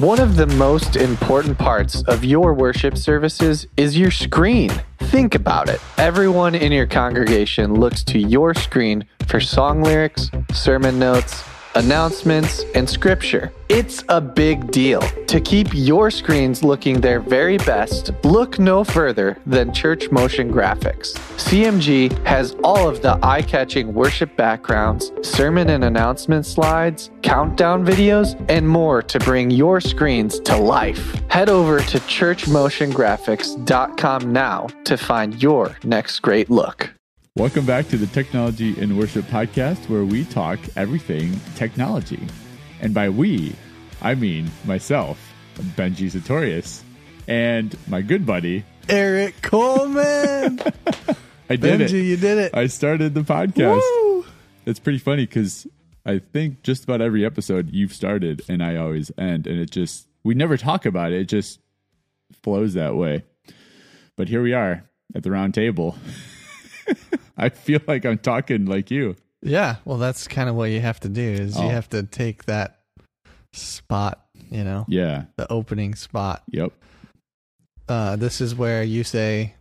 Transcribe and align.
One 0.00 0.20
of 0.20 0.36
the 0.36 0.46
most 0.46 0.96
important 0.96 1.56
parts 1.56 2.02
of 2.02 2.22
your 2.22 2.52
worship 2.52 2.98
services 2.98 3.66
is 3.78 3.96
your 3.96 4.10
screen. 4.10 4.70
Think 4.98 5.34
about 5.34 5.70
it. 5.70 5.80
Everyone 5.96 6.54
in 6.54 6.70
your 6.70 6.86
congregation 6.86 7.72
looks 7.80 8.04
to 8.04 8.18
your 8.18 8.52
screen 8.52 9.06
for 9.26 9.40
song 9.40 9.82
lyrics, 9.82 10.30
sermon 10.52 10.98
notes, 10.98 11.42
announcements, 11.76 12.64
and 12.74 12.88
scripture. 12.88 13.52
It's 13.68 14.02
a 14.08 14.18
big 14.20 14.70
deal. 14.70 15.00
To 15.00 15.40
keep 15.40 15.68
your 15.72 16.10
screens 16.10 16.62
looking 16.64 17.00
their 17.00 17.20
very 17.20 17.58
best, 17.58 18.10
look 18.24 18.58
no 18.58 18.82
further 18.82 19.38
than 19.46 19.74
Church 19.74 20.10
Motion 20.10 20.50
Graphics. 20.52 21.12
CMG 21.36 22.10
has 22.24 22.56
all 22.64 22.88
of 22.88 23.02
the 23.02 23.18
eye 23.22 23.42
catching 23.42 23.92
worship 23.92 24.34
backgrounds, 24.36 25.12
sermon 25.22 25.68
and 25.70 25.84
announcement 25.84 26.46
slides, 26.46 27.10
countdown 27.22 27.84
videos, 27.84 28.42
and 28.48 28.66
more 28.66 29.02
to 29.02 29.18
bring 29.20 29.50
your 29.50 29.80
screens 29.80 30.40
to 30.40 30.56
life. 30.56 31.14
Head 31.28 31.50
over 31.50 31.80
to 31.80 31.98
churchmotiongraphics.com 31.98 34.32
now 34.32 34.66
to 34.84 34.96
find 34.96 35.42
your 35.42 35.76
next 35.84 36.20
great 36.20 36.48
look. 36.48 36.95
Welcome 37.36 37.66
back 37.66 37.88
to 37.88 37.98
the 37.98 38.06
Technology 38.06 38.80
in 38.80 38.96
Worship 38.96 39.26
podcast, 39.26 39.90
where 39.90 40.06
we 40.06 40.24
talk 40.24 40.58
everything 40.74 41.38
technology. 41.54 42.26
And 42.80 42.94
by 42.94 43.10
we, 43.10 43.54
I 44.00 44.14
mean 44.14 44.50
myself, 44.64 45.18
Benjy 45.76 46.10
Sartorius, 46.10 46.82
and 47.28 47.76
my 47.88 48.00
good 48.00 48.24
buddy, 48.24 48.64
Eric 48.88 49.42
Coleman. 49.42 50.60
I 51.50 51.56
did 51.56 51.80
Benjy, 51.80 52.00
it. 52.00 52.04
you 52.06 52.16
did 52.16 52.38
it. 52.38 52.56
I 52.56 52.68
started 52.68 53.12
the 53.12 53.20
podcast. 53.20 53.82
Woo! 53.82 54.24
It's 54.64 54.80
pretty 54.80 54.98
funny 54.98 55.26
because 55.26 55.66
I 56.06 56.20
think 56.20 56.62
just 56.62 56.84
about 56.84 57.02
every 57.02 57.26
episode 57.26 57.70
you've 57.70 57.92
started 57.92 58.44
and 58.48 58.62
I 58.62 58.76
always 58.76 59.12
end. 59.18 59.46
And 59.46 59.60
it 59.60 59.70
just, 59.70 60.08
we 60.24 60.32
never 60.32 60.56
talk 60.56 60.86
about 60.86 61.12
it. 61.12 61.20
It 61.20 61.28
just 61.28 61.60
flows 62.42 62.72
that 62.72 62.96
way. 62.96 63.24
But 64.16 64.30
here 64.30 64.40
we 64.40 64.54
are 64.54 64.84
at 65.14 65.22
the 65.22 65.30
round 65.30 65.52
table. 65.52 65.98
I 67.36 67.48
feel 67.48 67.80
like 67.86 68.04
I'm 68.06 68.18
talking 68.18 68.66
like 68.66 68.90
you. 68.90 69.16
Yeah, 69.42 69.76
well, 69.84 69.98
that's 69.98 70.26
kind 70.26 70.48
of 70.48 70.54
what 70.54 70.70
you 70.70 70.80
have 70.80 71.00
to 71.00 71.08
do 71.08 71.20
is 71.22 71.56
Oh. 71.56 71.62
you 71.64 71.70
have 71.70 71.88
to 71.90 72.02
take 72.02 72.44
that 72.46 72.80
spot, 73.52 74.26
you 74.50 74.64
know, 74.64 74.84
Yeah. 74.88 75.24
the 75.36 75.50
opening 75.52 75.94
spot. 75.94 76.42
Yep. 76.50 76.72
Uh, 77.88 78.16
this 78.16 78.40
is 78.40 78.54
where 78.54 78.82
you 78.82 79.04
say, 79.04 79.54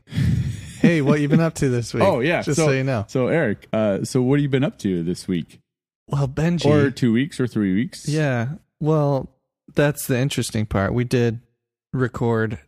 "Hey, 0.79 1.01
what 1.01 1.19
you 1.21 1.27
been 1.27 1.39
up 1.39 1.53
to 1.55 1.69
this 1.69 1.93
week?" 1.93 2.03
Oh, 2.03 2.19
yeah. 2.21 2.41
just 2.41 2.57
So- 2.57 2.67
so, 2.67 2.71
you 2.71 2.83
know. 2.83 3.05
So, 3.07 3.27
Eric, 3.27 3.67
uh, 3.71 4.03
so 4.03 4.21
what 4.21 4.39
have 4.39 4.43
you 4.43 4.49
been 4.49 4.63
up 4.63 4.79
to 4.79 5.03
this 5.03 5.27
week? 5.27 5.59
Well, 6.07 6.27
Benjy, 6.27 6.65
Or 6.65 6.91
two 6.91 7.11
weeks 7.13 7.39
or 7.39 7.47
three 7.47 7.73
weeks? 7.73 8.07
yeah. 8.07 8.49
Well, 8.79 9.29
that's 9.73 10.07
the 10.07 10.17
interesting 10.19 10.65
part. 10.65 10.93
We 10.93 11.03
did 11.03 11.39
record 11.93 12.59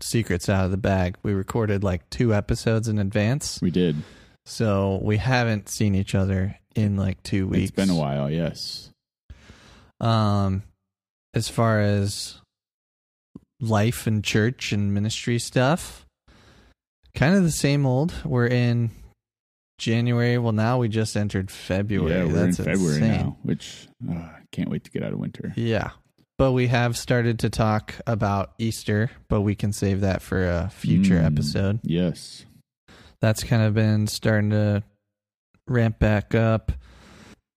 secrets 0.00 0.48
out 0.48 0.64
of 0.64 0.70
the 0.70 0.76
bag. 0.76 1.16
We 1.22 1.32
recorded 1.32 1.82
like 1.84 2.08
two 2.10 2.34
episodes 2.34 2.88
in 2.88 2.98
advance, 2.98 3.60
We 3.60 3.70
did. 3.70 3.96
so 4.46 5.00
we 5.02 5.16
haven't 5.16 5.68
seen 5.68 5.94
each 5.94 6.14
other 6.14 6.56
in 6.74 6.96
like 6.96 7.22
two 7.22 7.46
weeks. 7.48 7.70
It's 7.70 7.76
been 7.76 7.90
a 7.90 7.96
while, 7.96 8.30
yes. 8.30 8.90
Um, 10.00 10.62
as 11.34 11.48
far 11.48 11.80
as 11.80 12.40
life 13.60 14.06
and 14.06 14.22
church 14.22 14.72
and 14.72 14.94
ministry 14.94 15.38
stuff, 15.40 16.06
kind 17.14 17.34
of 17.34 17.42
the 17.42 17.50
same 17.50 17.84
old. 17.84 18.14
We're 18.24 18.46
in 18.46 18.90
January. 19.78 20.38
Well, 20.38 20.52
now 20.52 20.78
we 20.78 20.88
just 20.88 21.16
entered 21.16 21.50
February. 21.50 22.12
Yeah, 22.12 22.24
we're 22.32 22.46
That's 22.46 22.58
in 22.60 22.64
February 22.64 22.96
insane. 22.98 23.10
now, 23.10 23.36
which 23.42 23.88
uh, 24.08 24.12
I 24.14 24.40
can't 24.52 24.70
wait 24.70 24.84
to 24.84 24.90
get 24.92 25.02
out 25.02 25.12
of 25.12 25.18
winter. 25.18 25.52
Yeah. 25.56 25.90
But 26.38 26.52
we 26.52 26.68
have 26.68 26.96
started 26.96 27.40
to 27.40 27.50
talk 27.50 27.96
about 28.06 28.52
Easter, 28.58 29.10
but 29.28 29.40
we 29.40 29.54
can 29.56 29.72
save 29.72 30.00
that 30.02 30.22
for 30.22 30.48
a 30.48 30.70
future 30.70 31.16
Mm. 31.20 31.24
episode. 31.26 31.80
Yes. 31.82 32.44
That's 33.20 33.42
kind 33.42 33.62
of 33.62 33.74
been 33.74 34.06
starting 34.06 34.50
to 34.50 34.84
ramp 35.66 35.98
back 35.98 36.36
up. 36.36 36.70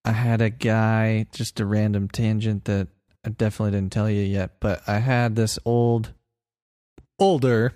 I 0.04 0.14
had 0.14 0.42
a 0.42 0.50
guy, 0.50 1.28
just 1.32 1.60
a 1.60 1.66
random 1.66 2.10
tangent 2.10 2.66
that 2.66 2.88
I 3.24 3.30
definitely 3.30 3.78
didn't 3.78 3.92
tell 3.94 4.10
you 4.10 4.24
yet, 4.24 4.60
but 4.60 4.82
I 4.88 4.98
had 4.98 5.36
this 5.36 5.60
old, 5.64 6.14
older 7.20 7.74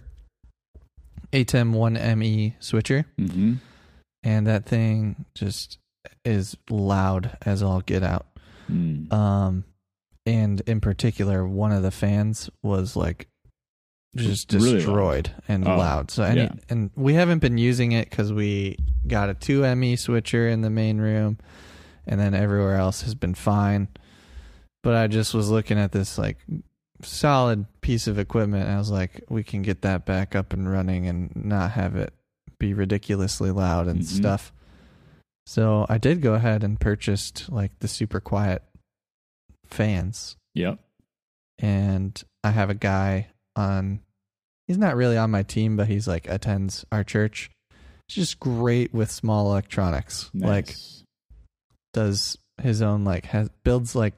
ATEM 1.32 1.74
1ME 1.74 2.56
switcher, 2.60 3.06
hmm 3.18 3.56
and 4.24 4.48
that 4.48 4.66
thing 4.66 5.26
just 5.36 5.78
is 6.24 6.58
loud 6.68 7.38
as 7.44 7.62
all 7.62 7.82
get 7.82 8.02
out. 8.02 8.26
Mm. 8.72 9.14
Um, 9.14 9.66
and 10.26 10.62
in 10.62 10.82
particular, 10.82 11.48
one 11.48 11.72
of 11.72 11.84
the 11.84 11.92
fans 11.92 12.50
was 12.64 12.96
like 12.96 13.28
just 14.16 14.54
Really 14.54 14.74
destroyed 14.76 15.32
and 15.48 15.68
Oh, 15.68 15.78
loud. 15.78 16.10
So 16.12 16.24
any 16.24 16.42
yeah. 16.44 16.54
and 16.70 16.90
we 16.96 17.14
haven't 17.16 17.40
been 17.40 17.58
using 17.58 17.92
it 17.92 18.10
because 18.10 18.32
we 18.32 18.78
got 19.08 19.30
a 19.30 19.34
two 19.34 19.64
ME 19.76 19.96
switcher 19.98 20.48
in 20.48 20.62
the 20.62 20.70
main 20.70 21.00
room, 21.00 21.38
and 22.08 22.20
then 22.20 22.34
everywhere 22.34 22.76
else 22.78 23.02
has 23.02 23.14
been 23.16 23.36
fine. 23.36 23.88
But 24.84 24.96
I 24.96 25.08
just 25.08 25.34
was 25.34 25.50
looking 25.50 25.78
at 25.80 25.92
this 25.92 26.18
like 26.18 26.38
solid 27.02 27.66
piece 27.82 28.08
of 28.08 28.18
equipment. 28.18 28.64
And 28.66 28.74
I 28.76 28.78
was 28.78 28.90
like, 28.92 29.22
we 29.30 29.44
can 29.44 29.62
get 29.64 29.82
that 29.82 30.06
back 30.06 30.34
up 30.36 30.54
and 30.54 30.72
running 30.72 31.08
and 31.08 31.36
not 31.36 31.72
have 31.72 31.96
it 31.96 32.14
be 32.58 32.74
ridiculously 32.74 33.52
loud 33.52 33.88
and 33.88 34.00
Mhm. 34.00 34.06
stuff. 34.06 34.54
So 35.46 35.86
I 35.90 35.98
did 35.98 36.22
go 36.22 36.36
ahead 36.36 36.64
and 36.64 36.80
purchased 36.80 37.52
like 37.52 37.78
the 37.80 37.88
super 37.90 38.20
quiet 38.22 38.64
fans 39.70 40.36
Yep. 40.54 40.80
and 41.60 42.22
I 42.44 42.52
have 42.52 42.70
a 42.70 42.76
guy 42.76 43.28
on 43.56 44.00
he's 44.68 44.78
not 44.78 44.96
really 44.96 45.18
on 45.18 45.32
my 45.32 45.44
team 45.44 45.76
but 45.78 45.88
he's 45.88 46.08
like 46.08 46.28
attends 46.30 46.86
our 46.92 47.04
church. 47.04 47.50
He's 48.08 48.16
just 48.28 48.40
great 48.40 48.94
with 48.94 49.10
small 49.12 49.50
electronics. 49.52 50.30
Like 50.34 50.76
does 51.94 52.38
his 52.62 52.82
own 52.82 53.04
like 53.04 53.26
has 53.26 53.50
builds 53.64 53.96
like 53.96 54.14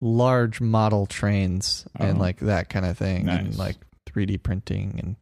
large 0.00 0.60
model 0.60 1.06
trains 1.06 1.86
and 1.96 2.18
Oh. 2.18 2.20
like 2.20 2.40
that 2.40 2.68
kind 2.68 2.84
of 2.84 2.98
thing 2.98 3.28
and 3.28 3.56
like 3.56 3.76
3D 4.10 4.42
printing 4.42 4.98
and 5.02 5.16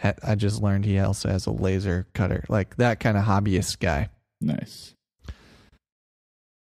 ha- 0.00 0.18
I 0.22 0.34
just 0.34 0.62
learned 0.62 0.84
he 0.86 0.98
also 0.98 1.28
has 1.28 1.46
a 1.46 1.50
laser 1.52 2.06
cutter. 2.14 2.44
Like 2.48 2.76
that 2.76 3.00
kind 3.00 3.16
of 3.18 3.24
hobbyist 3.24 3.78
guy. 3.80 4.08
nice. 4.40 4.94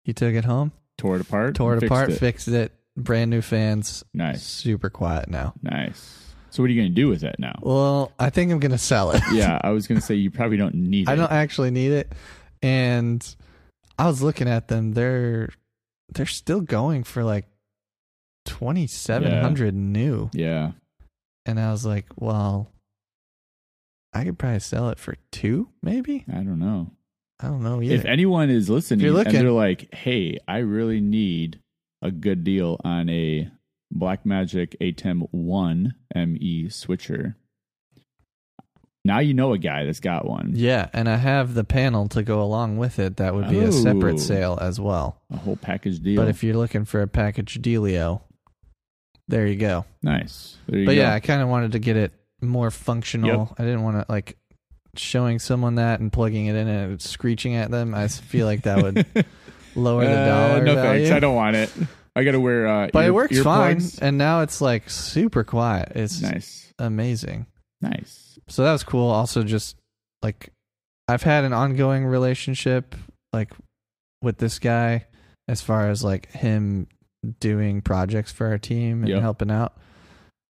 He 0.05 0.13
took 0.13 0.35
it 0.35 0.45
home, 0.45 0.73
Tore 1.03 1.17
it 1.17 1.21
apart. 1.23 1.55
tore 1.57 1.77
it 1.77 1.83
apart, 1.83 2.13
fixed 2.13 2.49
it, 2.49 2.73
brand 2.97 3.31
new 3.31 3.43
fans, 3.43 4.05
Nice. 4.15 4.43
super 4.43 4.89
quiet 4.89 5.29
now. 5.29 5.53
Nice. 5.63 6.19
So 6.51 6.63
what 6.63 6.71
are 6.71 6.73
you 6.73 6.81
going 6.81 6.91
to 6.91 6.95
do 6.95 7.09
with 7.09 7.25
it 7.25 7.37
now? 7.39 7.59
Well, 7.63 8.13
I 8.19 8.31
think 8.31 8.53
I'm 8.53 8.59
gonna 8.61 8.79
sell 8.79 9.11
it. 9.13 9.23
yeah, 9.33 9.59
I 9.65 9.71
was 9.77 9.87
going 9.87 10.01
to 10.01 10.07
say 10.07 10.15
you 10.15 10.31
probably 10.31 10.59
don't 10.59 10.75
need 10.75 11.09
I 11.09 11.15
it. 11.15 11.17
don't 11.17 11.33
actually 11.33 11.71
need 11.71 11.93
it. 11.93 12.13
And 12.63 13.27
I 13.99 14.07
was 14.07 14.23
looking 14.23 14.49
at 14.49 14.69
them. 14.69 14.93
They're 14.93 15.49
they're 16.15 16.27
still 16.27 16.61
going 16.61 17.05
for 17.05 17.25
like 17.25 17.47
twenty 18.45 18.87
seven 18.87 19.33
hundred 19.43 19.75
new. 19.75 20.31
Yeah. 20.35 20.73
And 21.47 21.59
I 21.59 21.73
was 21.73 21.85
like, 21.85 22.07
well, 22.17 22.69
I 24.13 24.25
could 24.25 24.39
probably 24.39 24.61
sell 24.61 24.91
it 24.91 24.99
for 24.99 25.17
two, 25.33 25.71
maybe. 25.83 26.25
I 26.31 26.37
don't 26.45 26.59
know. 26.61 26.91
I 27.43 27.49
don't 27.49 27.63
know 27.63 27.81
If 27.83 28.05
anyone 28.05 28.51
is 28.51 28.71
listening 28.71 29.05
you're 29.05 29.19
and 29.19 29.27
they're 29.35 29.51
like, 29.51 29.93
"Hey, 29.95 30.39
I 30.47 30.59
really 30.59 31.01
need 31.01 31.61
a 32.01 32.11
good 32.11 32.45
deal 32.45 32.81
on 32.85 33.09
a 33.09 33.51
Blackmagic 33.95 34.75
ATEM 34.81 35.27
1 35.33 35.95
ME 36.15 36.69
switcher." 36.69 37.37
Now 39.05 39.19
you 39.19 39.35
know 39.35 39.53
a 39.53 39.59
guy 39.59 39.85
that's 39.85 39.99
got 39.99 40.27
one. 40.29 40.53
yeah, 40.55 40.89
and 40.93 41.09
I 41.09 41.17
have 41.17 41.55
the 41.55 41.65
panel 41.65 42.07
to 42.11 42.23
go 42.23 42.41
along 42.41 42.77
with 42.77 43.01
it. 43.01 43.17
That 43.17 43.35
would 43.35 43.49
be 43.49 43.59
a 43.59 43.67
Oh. 43.69 43.71
separate 43.73 44.21
sale 44.21 44.57
as 44.61 44.79
well. 44.79 45.21
A 45.31 45.37
whole 45.39 45.57
package 45.57 46.01
deal. 46.01 46.23
But 46.23 46.29
if 46.29 46.45
you're 46.45 46.57
looking 46.57 46.85
for 46.85 47.03
a 47.03 47.09
package 47.09 47.61
dealio, 47.61 48.21
there 49.27 49.47
you 49.49 49.57
go. 49.57 49.85
nice. 50.05 50.57
There 50.69 50.79
you 50.79 50.87
but 50.87 50.93
go. 50.95 51.01
yeah, 51.01 51.13
I 51.15 51.19
kind 51.19 51.43
of 51.43 51.49
wanted 51.49 51.73
to 51.73 51.81
get 51.81 51.97
it 51.97 52.13
more 52.41 52.71
functional. 52.71 53.53
I 53.59 53.65
didn't 53.65 53.83
want 53.83 53.97
to 53.97 54.13
like 54.13 54.37
showing 54.97 55.39
someone 55.39 55.77
that 55.77 56.01
and 56.01 56.13
plugging 56.13 56.47
it 56.47 56.55
in 56.57 56.69
and 56.69 57.01
screeching 57.01 57.55
at 57.55 57.71
them. 57.71 57.95
I 57.95 58.09
feel 58.09 58.47
like 58.47 58.63
that 58.63 58.83
would 58.83 59.07
lower 59.75 60.05
the 60.05 60.11
Uh, 60.11 60.27
dollar 60.49 60.65
no 60.65 60.75
value. 60.75 61.01
thanks. 61.07 61.17
I 61.17 61.21
don't 61.21 61.35
want 61.35 61.57
it. 61.57 61.71
I 62.15 62.25
got 62.25 62.33
to 62.33 62.41
wear 62.41 62.67
uh 62.67 62.89
but 62.93 63.05
ear- 63.05 63.09
it 63.09 63.13
works 63.15 63.41
fine, 63.43 63.81
and 64.03 64.19
now 64.19 64.43
it's 64.43 64.61
like 64.61 64.91
super 64.91 65.45
quiet. 65.45 65.93
It's 65.95 66.21
Nice. 66.21 66.73
amazing. 66.79 67.47
Nice. 67.81 68.39
So 68.49 68.65
that 68.65 68.73
was 68.73 68.83
cool. 68.85 69.09
Also, 69.11 69.43
just 69.43 69.77
like 70.23 70.53
I've 71.09 71.23
had 71.23 71.45
an 71.45 71.53
ongoing 71.55 72.05
relationship 72.05 72.95
like 73.33 73.51
with 74.21 74.37
this 74.39 74.59
guy 74.59 75.07
as 75.49 75.63
far 75.63 75.89
as 75.89 76.05
like 76.05 76.31
him 76.33 76.87
doing 77.41 77.81
projects 77.81 78.31
for 78.31 78.47
our 78.49 78.59
team 78.59 79.01
and 79.05 79.09
Yep. 79.09 79.23
helping 79.23 79.51
out. 79.51 79.77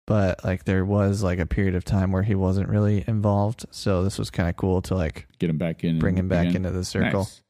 But 0.08 0.44
like 0.44 0.66
there 0.66 0.84
was 0.84 1.24
like 1.24 1.40
a 1.40 1.46
period 1.46 1.76
of 1.76 1.86
time 1.86 2.12
where 2.12 2.24
he 2.24 2.36
wasn't 2.36 2.70
really 2.70 3.04
involved. 3.08 3.66
So 3.72 4.04
this 4.04 4.18
was 4.18 4.30
kind 4.30 4.50
of 4.50 4.58
cool 4.58 4.82
to 4.84 4.96
like 4.96 5.28
Get 5.40 5.50
him 5.50 5.58
back 5.58 5.84
in. 5.84 6.00
bring 6.00 6.18
him 6.18 6.28
back 6.28 6.48
again. 6.48 6.58
into 6.66 6.72
the 6.72 6.84
circle. 6.84 7.22
Nice. 7.22 7.42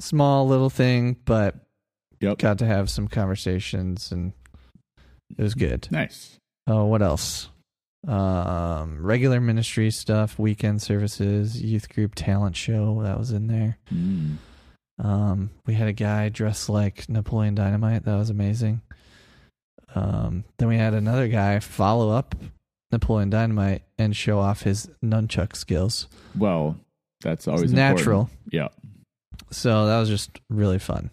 Small 0.00 0.46
little 0.46 0.70
thing, 0.70 1.16
but 1.24 1.56
Yep. 2.20 2.38
got 2.38 2.58
to 2.58 2.66
have 2.66 2.88
some 2.90 3.08
conversations, 3.08 4.12
and 4.12 4.32
it 5.36 5.42
was 5.42 5.54
good. 5.54 5.88
Nice. 5.90 6.38
Oh, 6.66 6.84
what 6.86 7.02
else? 7.02 7.48
Um, 8.08 9.04
regular 9.04 9.40
ministry 9.40 9.90
stuff, 9.90 10.38
weekend 10.38 10.80
services, 10.82 11.60
youth 11.62 11.88
group 11.88 12.14
talent 12.14 12.56
show 12.56 13.02
that 13.02 13.18
was 13.18 13.30
in 13.30 13.46
there. 13.46 13.76
Mm. 13.92 14.36
Um, 14.98 15.50
we 15.66 15.74
had 15.74 15.88
a 15.88 15.92
guy 15.92 16.28
dressed 16.30 16.68
like 16.68 17.08
Napoleon 17.08 17.54
Dynamite. 17.54 18.04
That 18.04 18.16
was 18.16 18.30
amazing. 18.30 18.80
Um, 19.94 20.44
then 20.58 20.68
we 20.68 20.76
had 20.76 20.94
another 20.94 21.28
guy 21.28 21.58
follow 21.60 22.10
up 22.10 22.34
Napoleon 22.92 23.30
Dynamite 23.30 23.82
and 23.98 24.14
show 24.16 24.38
off 24.38 24.62
his 24.62 24.88
nunchuck 25.04 25.56
skills. 25.56 26.06
Well, 26.36 26.76
that's 27.22 27.46
always 27.48 27.72
natural. 27.72 28.30
Yeah. 28.50 28.68
So 29.50 29.86
that 29.86 29.98
was 29.98 30.08
just 30.08 30.40
really 30.48 30.78
fun. 30.78 31.10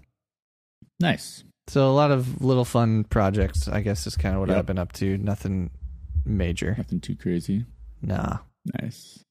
Nice. 1.00 1.44
So 1.68 1.90
a 1.90 1.94
lot 1.94 2.12
of 2.12 2.42
little 2.44 2.66
fun 2.66 3.04
projects, 3.04 3.68
I 3.68 3.82
guess, 3.82 4.08
is 4.08 4.16
kind 4.16 4.36
of 4.36 4.40
what 4.42 4.50
Yep. 4.50 4.58
I've 4.58 4.66
been 4.66 4.80
up 4.80 4.94
to. 4.94 5.18
Nothing 5.18 5.70
major. 6.26 6.76
Nothing 6.78 7.00
too 7.02 7.16
crazy. 7.16 7.66
Nah. 8.02 8.38
Nice. 8.82 9.24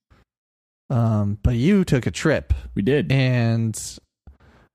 Um, 0.90 1.38
but 1.42 1.56
you 1.56 1.84
took 1.84 2.06
a 2.06 2.10
trip 2.10 2.52
We 2.74 2.82
did. 2.82 3.10
and 3.10 3.76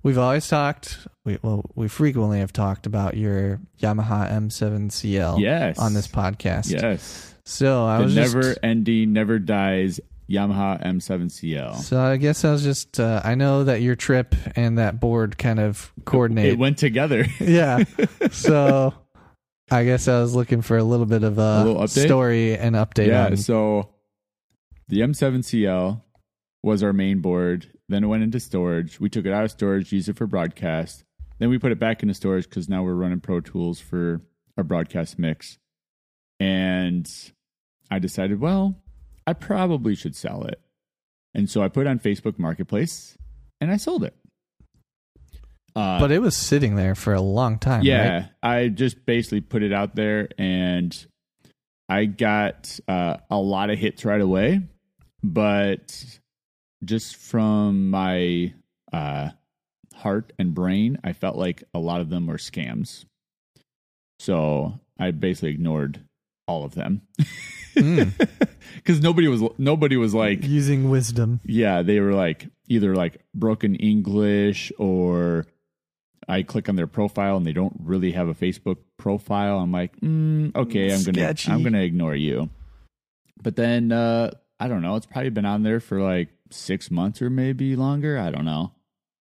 we've 0.03 0.17
always 0.17 0.47
talked 0.47 1.07
we 1.25 1.37
well 1.41 1.63
we 1.75 1.87
frequently 1.87 2.39
have 2.39 2.53
talked 2.53 2.85
about 2.85 3.17
your 3.17 3.59
Yamaha 3.81 4.31
M7CL 4.31 5.39
yes. 5.39 5.79
on 5.79 5.93
this 5.93 6.07
podcast. 6.07 6.71
Yes. 6.71 7.35
So 7.45 7.85
I 7.85 7.97
the 7.97 8.03
was 8.05 8.15
never 8.15 8.41
just 8.41 8.59
ending, 8.63 9.13
never 9.13 9.39
dies 9.39 9.99
Yamaha 10.29 10.81
M7CL. 10.83 11.75
so 11.75 11.99
I 11.99 12.17
guess 12.17 12.45
I 12.45 12.51
was 12.51 12.63
just 12.63 12.99
uh, 12.99 13.21
I 13.23 13.35
know 13.35 13.65
that 13.65 13.81
your 13.81 13.95
trip 13.95 14.35
and 14.55 14.77
that 14.77 14.99
board 14.99 15.37
kind 15.37 15.59
of 15.59 15.91
coordinate. 16.05 16.53
It 16.53 16.57
went 16.57 16.77
together. 16.77 17.25
yeah. 17.39 17.83
So 18.31 18.93
I 19.69 19.83
guess 19.83 20.07
I 20.07 20.19
was 20.21 20.35
looking 20.35 20.61
for 20.61 20.77
a 20.77 20.83
little 20.83 21.05
bit 21.05 21.23
of 21.23 21.37
a, 21.37 21.75
A 21.81 21.87
story 21.87 22.57
and 22.57 22.75
update 22.75 23.07
yeah. 23.07 23.25
on 23.25 23.37
So 23.37 23.89
the 24.87 25.01
M7CL 25.01 26.01
was 26.63 26.83
our 26.83 26.93
main 26.93 27.19
board. 27.19 27.67
Then 27.89 28.03
it 28.03 28.07
went 28.07 28.23
into 28.23 28.39
storage. 28.39 28.99
We 28.99 29.09
took 29.09 29.25
it 29.25 29.33
out 29.33 29.43
of 29.43 29.51
storage, 29.51 29.91
used 29.91 30.09
it 30.09 30.17
for 30.17 30.27
broadcast. 30.27 31.03
Then 31.39 31.49
we 31.49 31.57
put 31.57 31.71
it 31.71 31.79
back 31.79 32.03
into 32.03 32.13
storage 32.13 32.47
because 32.47 32.69
now 32.69 32.83
we're 32.83 32.93
running 32.93 33.19
Pro 33.19 33.41
Tools 33.41 33.79
for 33.79 34.21
our 34.57 34.63
broadcast 34.63 35.17
mix. 35.17 35.57
And 36.39 37.09
I 37.89 37.99
decided, 37.99 38.39
well, 38.39 38.75
I 39.25 39.33
probably 39.33 39.95
should 39.95 40.15
sell 40.15 40.43
it. 40.45 40.59
And 41.33 41.49
so 41.49 41.63
I 41.63 41.67
put 41.67 41.87
it 41.87 41.89
on 41.89 41.99
Facebook 41.99 42.37
Marketplace 42.37 43.17
and 43.59 43.71
I 43.71 43.77
sold 43.77 44.03
it. 44.03 44.15
Uh, 45.75 45.99
but 45.99 46.11
it 46.11 46.19
was 46.19 46.35
sitting 46.35 46.75
there 46.75 46.95
for 46.95 47.13
a 47.13 47.21
long 47.21 47.57
time. 47.57 47.83
yeah, 47.83 48.13
right? 48.13 48.29
I 48.43 48.67
just 48.67 49.05
basically 49.05 49.41
put 49.41 49.63
it 49.63 49.71
out 49.71 49.95
there 49.95 50.27
and 50.37 51.05
I 51.87 52.05
got 52.05 52.79
uh, 52.87 53.17
a 53.29 53.37
lot 53.37 53.69
of 53.69 53.79
hits 53.79 54.03
right 54.03 54.19
away, 54.19 54.61
but 55.23 56.19
just 56.83 57.15
from 57.15 57.89
my 57.89 58.53
uh, 58.91 59.29
heart 59.95 60.33
and 60.39 60.53
brain, 60.53 60.97
I 61.03 61.13
felt 61.13 61.35
like 61.35 61.63
a 61.73 61.79
lot 61.79 62.01
of 62.01 62.09
them 62.09 62.27
were 62.27 62.37
scams. 62.37 63.05
So 64.19 64.79
I 64.99 65.11
basically 65.11 65.49
ignored 65.51 66.03
all 66.47 66.63
of 66.65 66.75
them 66.75 67.01
Mm. 67.73 68.11
because 68.75 68.99
nobody 68.99 69.29
was 69.29 69.41
nobody 69.57 69.95
was 69.95 70.13
like 70.13 70.43
using 70.43 70.89
wisdom. 70.89 71.39
yeah, 71.45 71.83
they 71.83 72.01
were 72.01 72.11
like 72.13 72.47
either 72.67 72.93
like 72.93 73.21
broken 73.33 73.75
English 73.75 74.73
or 74.77 75.45
I 76.27 76.43
click 76.43 76.67
on 76.67 76.75
their 76.75 76.87
profile 76.87 77.37
and 77.37 77.47
they 77.47 77.53
don't 77.53 77.73
really 77.79 78.11
have 78.11 78.27
a 78.27 78.33
Facebook 78.33 78.75
profile. 78.97 79.59
I'm 79.59 79.71
like, 79.71 79.95
mm, 80.01 80.53
okay, 80.53 80.93
I'm 80.93 81.01
gonna. 81.03 81.33
I'm 81.47 81.63
gonna 81.63 81.79
ignore 81.79 82.13
you. 82.13 82.49
But 83.41 83.55
then 83.55 83.93
uh, 83.93 84.31
I 84.59 84.67
don't 84.67 84.81
know. 84.81 84.97
It's 84.97 85.05
probably 85.05 85.29
been 85.29 85.45
on 85.45 85.63
there 85.63 85.79
for 85.79 86.01
like 86.01 86.27
six 86.53 86.91
months 86.91 87.21
or 87.21 87.29
maybe 87.29 87.75
longer. 87.75 88.17
I 88.17 88.31
don't 88.31 88.45
know. 88.45 88.73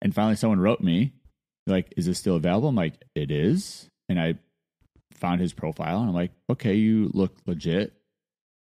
And 0.02 0.14
finally, 0.14 0.36
someone 0.36 0.60
wrote 0.60 0.82
me 0.82 1.14
like, 1.68 1.94
"Is 1.98 2.06
this 2.06 2.20
still 2.20 2.36
available?" 2.36 2.70
I'm 2.70 2.76
like, 2.76 3.04
"It 3.16 3.32
is." 3.32 3.88
And 4.08 4.20
I 4.20 4.36
found 5.14 5.42
his 5.42 5.54
profile 5.54 6.00
and 6.00 6.10
I'm 6.10 6.16
like, 6.16 6.32
"Okay, 6.50 6.76
you 6.76 7.12
look 7.14 7.36
legit." 7.46 8.00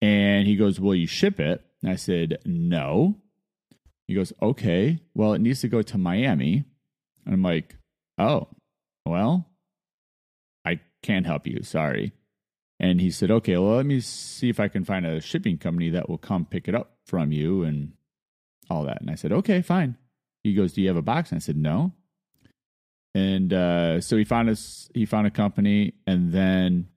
And 0.05 0.47
he 0.47 0.57
goes, 0.57 0.79
Will 0.79 0.95
you 0.95 1.07
ship 1.07 1.41
it? 1.41 1.65
And 1.83 1.91
I 1.91 1.97
said, 1.97 2.37
No. 2.45 3.17
He 4.07 4.15
goes, 4.15 4.35
Okay, 4.43 4.99
well, 5.15 5.33
it 5.33 5.41
needs 5.41 5.63
to 5.63 5.69
go 5.69 5.81
to 5.81 5.97
Miami. 5.97 6.65
And 7.25 7.35
I'm 7.35 7.43
like, 7.43 7.77
Oh, 8.19 8.49
well, 9.07 9.49
I 10.63 10.81
can't 11.03 11.25
help 11.25 11.47
you. 11.47 11.63
Sorry. 11.63 12.13
And 12.79 13.01
he 13.01 13.11
said, 13.11 13.31
Okay, 13.31 13.57
well, 13.57 13.77
let 13.77 13.87
me 13.87 14.01
see 14.01 14.51
if 14.51 14.61
I 14.61 14.69
can 14.69 14.85
find 14.85 15.07
a 15.07 15.23
shipping 15.23 15.57
company 15.57 15.89
that 15.89 16.11
will 16.11 16.19
come 16.19 16.45
pick 16.45 16.69
it 16.69 16.75
up 16.75 16.99
from 17.07 17.33
you 17.33 17.63
and 17.63 17.93
all 18.71 18.85
that. 18.85 19.01
And 19.01 19.11
I 19.11 19.15
said, 19.15 19.33
Okay, 19.33 19.63
fine. 19.63 19.97
He 20.43 20.55
goes, 20.55 20.73
Do 20.73 20.83
you 20.83 20.89
have 20.89 20.97
a 20.97 21.03
box? 21.03 21.31
And 21.31 21.37
I 21.37 21.41
said, 21.41 21.57
No. 21.57 21.93
And 23.15 23.53
uh, 23.53 24.01
so 24.01 24.17
he 24.17 24.25
found 24.25 24.51
us. 24.51 24.89
He 24.93 25.07
found 25.07 25.27
a 25.27 25.31
company, 25.31 25.95
and 26.07 26.33
then 26.33 26.89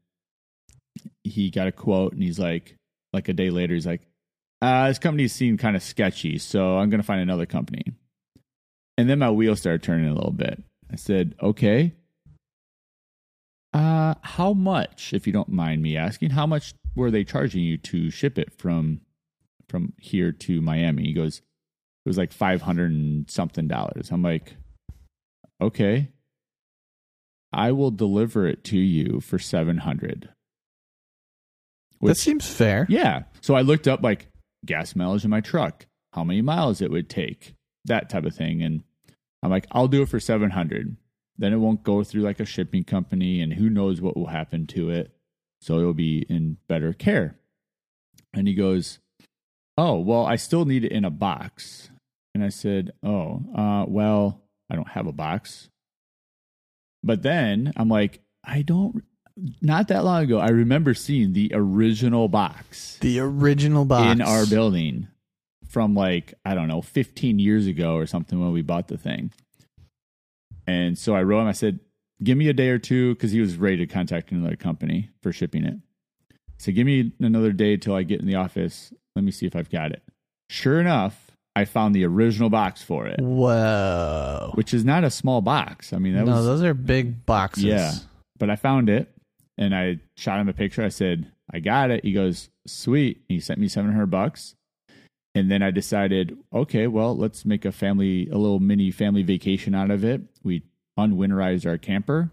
he 1.24 1.50
got 1.50 1.68
a 1.68 1.72
quote, 1.72 2.14
and 2.14 2.24
he's 2.24 2.40
like, 2.40 2.76
like 3.14 3.30
a 3.30 3.34
day 3.34 3.50
later, 3.50 3.74
he's 3.74 3.86
like, 3.86 4.02
uh, 4.62 4.88
this 4.88 5.00
company 5.00 5.28
seemed 5.28 5.60
kind 5.60 5.76
of 5.76 5.84
sketchy, 5.84 6.38
so 6.38 6.78
I'm 6.78 6.90
going 6.90 7.02
to 7.02 7.06
find 7.06 7.22
another 7.22 7.46
company. 7.46 7.94
And 8.98 9.10
then 9.10 9.20
my 9.20 9.30
wheels 9.30 9.60
started 9.60 9.84
turning 9.84 10.10
a 10.10 10.16
little 10.16 10.32
bit. 10.32 10.64
I 10.92 10.96
said, 10.96 11.36
okay. 11.42 11.94
Uh, 13.74 14.16
how 14.22 14.54
much, 14.54 15.14
if 15.14 15.28
you 15.28 15.34
don't 15.34 15.50
mind 15.50 15.84
me 15.84 15.96
asking, 15.96 16.32
how 16.32 16.48
much 16.48 16.74
were 16.96 17.12
they 17.12 17.24
charging 17.24 17.62
you 17.62 17.78
to 17.78 18.10
ship 18.10 18.40
it 18.40 18.52
from 18.58 19.02
from 19.70 19.94
here 20.00 20.32
to 20.32 20.62
Miami? 20.62 21.04
He 21.04 21.14
goes, 21.14 21.42
it 22.08 22.10
was 22.10 22.18
like 22.18 22.32
five 22.32 22.62
hundred 22.62 22.92
and 22.92 23.30
something 23.30 23.68
dollars. 23.68 24.12
I'm 24.12 24.22
like, 24.22 24.56
okay. 25.60 26.08
I 27.52 27.74
will 27.74 27.92
deliver 27.92 28.48
it 28.48 28.64
to 28.66 28.78
you 28.78 29.20
for 29.20 29.38
seven 29.38 29.80
hundred. 29.80 30.30
that 32.02 32.16
seems 32.16 32.48
fair. 32.50 32.86
Yeah. 32.88 33.24
So 33.42 33.56
I 33.56 33.62
looked 33.62 33.90
up 33.90 34.02
like 34.04 34.30
gas 34.66 34.96
mileage 34.96 35.26
in 35.26 35.30
my 35.30 35.42
truck, 35.42 35.86
how 36.14 36.24
many 36.24 36.42
miles 36.42 36.80
it 36.80 36.92
would 36.92 37.10
take, 37.10 37.56
that 37.84 38.10
type 38.10 38.24
of 38.24 38.34
thing. 38.34 38.64
And 38.64 38.86
I'm 39.44 39.52
like, 39.52 39.68
I'll 39.74 39.90
do 39.90 40.04
it 40.04 40.08
for 40.08 40.22
700. 40.22 40.96
Then 41.38 41.52
it 41.52 41.58
won't 41.58 41.84
go 41.84 42.06
through 42.06 42.22
like 42.22 42.40
a 42.40 42.46
shipping 42.46 42.86
company 42.86 43.42
and 43.42 43.52
who 43.52 43.70
knows 43.70 44.00
what 44.00 44.16
will 44.16 44.28
happen 44.28 44.66
to 44.68 44.92
it. 44.92 45.12
So 45.60 45.78
it'll 45.78 45.94
be 45.94 46.26
in 46.30 46.56
better 46.70 46.94
care. 46.94 47.36
And 48.34 48.48
he 48.48 48.54
goes, 48.54 49.00
Oh, 49.78 50.00
well, 50.00 50.26
I 50.26 50.38
still 50.38 50.64
need 50.64 50.86
it 50.86 50.92
in 50.94 51.04
a 51.04 51.12
box. 51.12 51.92
And 52.38 52.46
I 52.46 52.50
said, 52.50 52.92
Oh, 53.04 53.42
uh, 53.58 53.86
well, 53.88 54.44
I 54.70 54.76
don't 54.76 54.90
have 54.90 55.08
a 55.08 55.12
box. 55.12 55.70
But 57.02 57.24
then 57.24 57.74
I'm 57.76 57.90
like, 57.90 58.22
I 58.44 58.62
don't 58.62 59.04
not 59.60 59.88
that 59.88 60.04
long 60.04 60.24
ago, 60.24 60.38
I 60.38 60.50
remember 60.50 60.94
seeing 60.94 61.34
the 61.34 61.52
original 61.54 62.28
box 62.28 62.98
The 63.02 63.20
original 63.20 63.86
box 63.86 64.12
in 64.12 64.22
our 64.22 64.46
building 64.46 65.08
from 65.68 65.96
like, 65.96 66.36
I 66.46 66.54
don't 66.54 66.68
know, 66.68 66.84
15 66.84 67.40
years 67.40 67.66
ago 67.66 67.96
or 67.96 68.06
something 68.06 68.40
when 68.40 68.52
we 68.52 68.62
bought 68.62 68.88
the 68.88 68.98
thing. 69.00 69.32
And 70.68 70.96
so 70.96 71.16
I 71.16 71.24
wrote 71.24 71.42
him, 71.42 71.48
I 71.48 71.54
said, 71.54 71.80
give 72.24 72.38
me 72.38 72.50
a 72.50 72.54
day 72.54 72.70
or 72.70 72.78
two 72.78 73.16
because 73.16 73.32
he 73.32 73.42
was 73.42 73.58
ready 73.58 73.78
to 73.78 73.88
contact 73.88 74.32
another 74.32 74.56
company 74.56 75.10
for 75.24 75.32
shipping 75.32 75.64
it. 75.64 75.78
So 76.60 76.72
give 76.72 76.86
me 76.86 77.14
another 77.20 77.52
day 77.52 77.78
till 77.78 77.96
I 77.96 78.04
get 78.04 78.20
in 78.20 78.28
the 78.28 78.36
office. 78.36 78.94
Let 79.16 79.24
me 79.26 79.32
see 79.32 79.48
if 79.48 79.56
I've 79.56 79.72
got 79.72 79.92
it. 79.92 80.04
Sure 80.50 80.80
enough, 80.80 81.27
I 81.58 81.66
found 81.66 81.96
the 81.96 82.06
original 82.06 82.52
box 82.52 82.84
for 82.84 83.08
it, 83.08 83.20
Whoa. 83.20 84.52
which 84.54 84.76
is 84.76 84.86
not 84.86 85.04
a 85.04 85.10
small 85.10 85.42
box. 85.42 85.92
I 85.92 85.98
mean, 85.98 86.14
that 86.14 86.26
no, 86.26 86.34
was 86.34 86.46
those 86.46 86.62
are 86.62 86.76
big 86.76 87.26
boxes. 87.26 87.64
Yeah. 87.64 87.94
but 88.38 88.52
I 88.52 88.56
found 88.56 88.90
it 88.90 89.12
and 89.58 89.74
I 89.74 89.98
shot 90.16 90.40
him 90.40 90.50
a 90.50 90.54
picture. 90.54 90.84
I 90.84 90.90
said, 90.90 91.32
I 91.52 91.58
got 91.58 91.90
it. 91.90 92.04
He 92.04 92.14
goes, 92.14 92.50
sweet. 92.68 93.24
He 93.28 93.40
sent 93.40 93.60
me 93.60 93.68
700 93.68 94.06
bucks. 94.06 94.54
And 95.34 95.50
then 95.50 95.64
I 95.64 95.72
decided, 95.72 96.38
okay, 96.54 96.86
well, 96.86 97.18
let's 97.18 97.44
make 97.44 97.66
a 97.66 97.72
family, 97.72 98.30
a 98.30 98.38
little 98.38 98.60
mini 98.60 98.92
family 98.92 99.24
vacation 99.24 99.74
out 99.74 99.90
of 99.90 100.06
it. 100.06 100.22
We 100.44 100.62
unwinterized 101.00 101.66
our 101.66 101.80
camper 101.80 102.30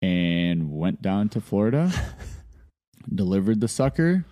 and 0.00 0.70
went 0.70 1.02
down 1.02 1.28
to 1.30 1.42
Florida, 1.42 1.92
delivered 3.14 3.60
the 3.60 3.68
sucker, 3.68 4.24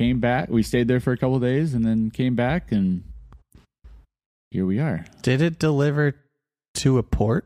came 0.00 0.18
back. 0.18 0.48
We 0.48 0.62
stayed 0.62 0.88
there 0.88 0.98
for 0.98 1.12
a 1.12 1.16
couple 1.18 1.38
days 1.40 1.74
and 1.74 1.84
then 1.84 2.10
came 2.10 2.34
back 2.34 2.72
and 2.72 3.04
here 4.50 4.64
we 4.64 4.78
are. 4.78 5.04
Did 5.20 5.42
it 5.42 5.58
deliver 5.58 6.14
to 6.76 6.96
a 6.96 7.02
port? 7.02 7.44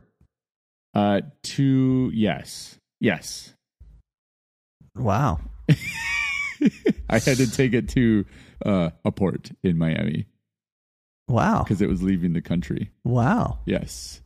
Uh, 0.94 1.22
to 1.42 2.12
yes, 2.14 2.76
yes. 3.00 3.52
Wow. 4.96 5.40
I 7.10 7.18
had 7.18 7.38
to 7.38 7.50
take 7.50 7.72
it 7.74 7.88
to 7.90 8.24
uh, 8.64 8.90
a 9.04 9.10
port 9.10 9.50
in 9.64 9.76
Miami 9.76 10.26
Wow. 11.26 11.64
because 11.64 11.82
it 11.82 11.88
was 11.88 12.04
leaving 12.04 12.34
the 12.34 12.40
country. 12.40 12.92
Wow. 13.02 13.58
Yes. 13.66 14.20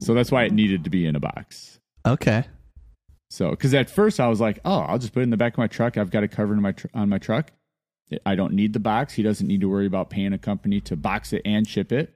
So 0.00 0.14
that's 0.14 0.32
why 0.32 0.44
it 0.44 0.52
needed 0.52 0.84
to 0.84 0.90
be 0.90 1.04
in 1.04 1.16
a 1.16 1.20
box. 1.20 1.78
Okay. 2.06 2.44
So, 3.32 3.48
because 3.48 3.72
at 3.72 3.88
first 3.88 4.20
I 4.20 4.28
was 4.28 4.42
like, 4.42 4.58
oh, 4.62 4.80
I'll 4.80 4.98
just 4.98 5.14
put 5.14 5.20
it 5.20 5.22
in 5.22 5.30
the 5.30 5.38
back 5.38 5.54
of 5.54 5.58
my 5.58 5.66
truck. 5.66 5.96
I've 5.96 6.10
got 6.10 6.22
it 6.22 6.28
covered 6.28 6.60
my 6.60 6.72
tr- 6.72 6.88
on 6.92 7.08
my 7.08 7.16
truck. 7.16 7.50
I 8.26 8.34
don't 8.34 8.52
need 8.52 8.74
the 8.74 8.78
box. 8.78 9.14
He 9.14 9.22
doesn't 9.22 9.46
need 9.46 9.62
to 9.62 9.70
worry 9.70 9.86
about 9.86 10.10
paying 10.10 10.34
a 10.34 10.38
company 10.38 10.82
to 10.82 10.96
box 10.96 11.32
it 11.32 11.40
and 11.46 11.66
ship 11.66 11.92
it. 11.92 12.12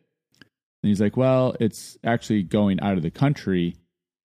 And 0.82 0.90
he's 0.90 1.00
like, 1.00 1.16
well, 1.16 1.56
it's 1.58 1.96
actually 2.04 2.42
going 2.42 2.80
out 2.80 2.98
of 2.98 3.02
the 3.02 3.10
country. 3.10 3.76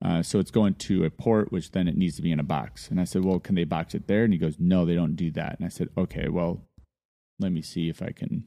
Uh, 0.05 0.25
so 0.25 0.41
it's 0.41 0.51
going 0.51 0.75
to 0.75 1.05
a 1.05 1.11
port, 1.11 1.53
which 1.53 1.71
then 1.71 1.87
it 1.87 1.97
needs 1.97 2.17
to 2.17 2.23
be 2.23 2.33
in 2.33 2.41
a 2.41 2.45
box. 2.45 2.89
And 2.89 3.01
I 3.01 3.05
said, 3.05 3.25
well, 3.25 3.39
can 3.39 3.55
they 3.55 3.63
box 3.63 3.95
it 3.95 4.09
there? 4.09 4.25
And 4.25 4.33
he 4.33 4.39
goes, 4.41 4.57
no, 4.59 4.85
they 4.85 4.97
don't 4.97 5.15
do 5.15 5.31
that. 5.31 5.59
And 5.59 5.67
I 5.67 5.69
said, 5.69 5.91
okay, 5.97 6.29
well, 6.29 6.67
let 7.39 7.53
me 7.53 7.63
see 7.63 7.89
if 7.89 8.03
I 8.03 8.11
can 8.11 8.47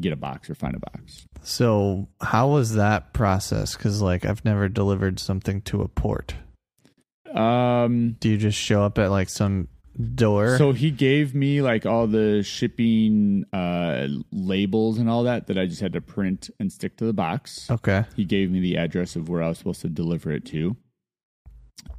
get 0.00 0.14
a 0.14 0.16
box 0.16 0.48
or 0.48 0.54
find 0.54 0.74
a 0.74 0.80
box. 0.80 1.26
So, 1.42 2.08
how 2.22 2.48
was 2.48 2.76
that 2.76 3.12
process? 3.12 3.76
Because, 3.76 4.00
like, 4.00 4.24
I've 4.24 4.44
never 4.44 4.70
delivered 4.70 5.20
something 5.20 5.60
to 5.62 5.82
a 5.82 5.88
port. 5.88 6.34
Um, 7.34 8.16
Do 8.20 8.28
you 8.28 8.36
just 8.36 8.58
show 8.58 8.82
up 8.82 8.98
at 8.98 9.10
like 9.10 9.28
some 9.28 9.68
door? 10.14 10.56
So 10.58 10.72
he 10.72 10.90
gave 10.90 11.34
me 11.34 11.62
like 11.62 11.86
all 11.86 12.06
the 12.06 12.42
shipping 12.42 13.44
uh, 13.52 14.08
labels 14.32 14.98
and 14.98 15.08
all 15.10 15.24
that 15.24 15.46
that 15.48 15.58
I 15.58 15.66
just 15.66 15.80
had 15.80 15.92
to 15.94 16.00
print 16.00 16.50
and 16.58 16.72
stick 16.72 16.96
to 16.98 17.04
the 17.04 17.12
box. 17.12 17.70
okay. 17.70 18.04
He 18.16 18.24
gave 18.24 18.50
me 18.50 18.60
the 18.60 18.76
address 18.76 19.16
of 19.16 19.28
where 19.28 19.42
I 19.42 19.48
was 19.48 19.58
supposed 19.58 19.80
to 19.82 19.88
deliver 19.88 20.30
it 20.32 20.44
to. 20.46 20.76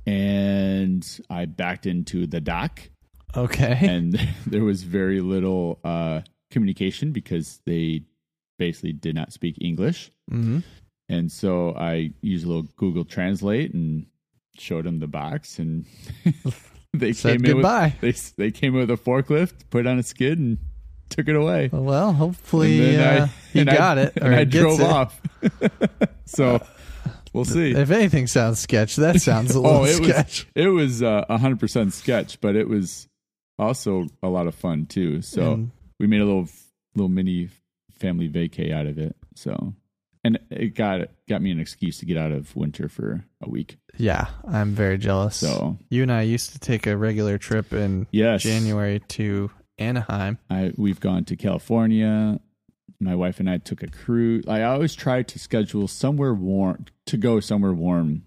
And 0.05 1.05
I 1.29 1.45
backed 1.45 1.85
into 1.85 2.25
the 2.27 2.41
dock, 2.41 2.81
Okay. 3.35 3.77
and 3.81 4.13
there 4.47 4.63
was 4.63 4.83
very 4.83 5.21
little 5.21 5.79
uh, 5.83 6.21
communication 6.49 7.11
because 7.11 7.61
they 7.65 8.03
basically 8.57 8.93
did 8.93 9.15
not 9.15 9.31
speak 9.33 9.57
English. 9.61 10.11
hmm 10.29 10.59
And 11.09 11.31
so 11.31 11.73
I 11.75 12.11
used 12.21 12.45
a 12.45 12.47
little 12.47 12.67
Google 12.77 13.05
Translate 13.05 13.73
and 13.73 14.05
showed 14.57 14.85
him 14.85 14.99
the 14.99 15.07
box, 15.07 15.59
and 15.59 15.85
they 16.93 17.13
Said 17.13 17.37
came 17.37 17.45
in 17.45 17.57
with, 17.57 17.63
goodbye. 17.63 17.95
they 18.01 18.11
they 18.37 18.51
came 18.51 18.73
in 18.75 18.81
with 18.81 18.91
a 18.91 18.95
forklift, 19.01 19.53
put 19.69 19.81
it 19.85 19.87
on 19.87 19.99
a 19.99 20.03
skid, 20.03 20.37
and 20.39 20.57
took 21.09 21.27
it 21.27 21.35
away. 21.35 21.69
Well, 21.71 22.13
hopefully 22.13 22.97
uh, 22.97 23.27
he 23.53 23.59
and 23.61 23.69
I- 23.69 23.75
got 23.77 23.97
it 23.97 24.17
or 24.21 24.27
and 24.27 24.35
I 24.35 24.43
drove 24.45 24.79
it. 24.79 24.85
off. 24.87 25.21
so 26.25 26.61
we'll 27.33 27.45
see. 27.45 27.71
If 27.71 27.91
anything 27.91 28.27
sounds 28.27 28.59
sketch, 28.59 28.95
that 28.97 29.21
sounds 29.21 29.53
a 29.55 29.59
little 29.61 29.79
oh, 29.81 29.83
it 29.85 29.95
sketch. 30.03 30.47
was 30.55 30.63
it 30.63 30.67
was 30.67 31.03
uh, 31.03 31.25
a 31.29 31.37
hundred 31.37 31.59
percent 31.59 31.93
sketch, 31.93 32.39
but 32.41 32.55
it 32.55 32.67
was 32.69 33.07
also 33.59 34.07
a 34.23 34.29
lot 34.29 34.47
of 34.47 34.55
fun 34.55 34.85
too. 34.85 35.21
So 35.21 35.53
And- 35.53 35.71
we 35.99 36.07
made 36.07 36.21
a 36.21 36.25
little 36.25 36.47
little 36.95 37.09
mini 37.09 37.49
family 37.99 38.27
vacay 38.29 38.73
out 38.73 38.87
of 38.87 38.97
it. 38.97 39.15
So 39.35 39.73
and 40.23 40.39
it 40.49 40.75
got 40.75 41.09
got 41.27 41.41
me 41.41 41.51
an 41.51 41.59
excuse 41.59 41.99
to 41.99 42.05
get 42.05 42.17
out 42.17 42.31
of 42.31 42.55
winter 42.55 42.87
for 42.87 43.25
a 43.41 43.49
week. 43.49 43.77
Yeah, 43.97 44.27
I'm 44.47 44.71
very 44.73 44.97
jealous. 44.97 45.37
So 45.37 45.77
you 45.89 46.03
and 46.03 46.11
I 46.11 46.21
used 46.21 46.53
to 46.53 46.59
take 46.59 46.87
a 46.87 46.95
regular 46.95 47.37
trip 47.37 47.73
in 47.73 48.07
yes, 48.11 48.43
January 48.43 48.99
to 49.09 49.51
Anaheim. 49.77 50.37
I 50.49 50.73
we've 50.77 50.99
gone 50.99 51.25
to 51.25 51.35
California. 51.35 52.39
My 52.99 53.15
wife 53.15 53.39
and 53.39 53.49
I 53.49 53.57
took 53.57 53.81
a 53.81 53.87
cruise. 53.87 54.45
I 54.47 54.61
always 54.63 54.93
try 54.93 55.23
to 55.23 55.39
schedule 55.39 55.87
somewhere 55.87 56.35
warm 56.35 56.85
to 57.07 57.17
go 57.17 57.39
somewhere 57.39 57.73
warm. 57.73 58.23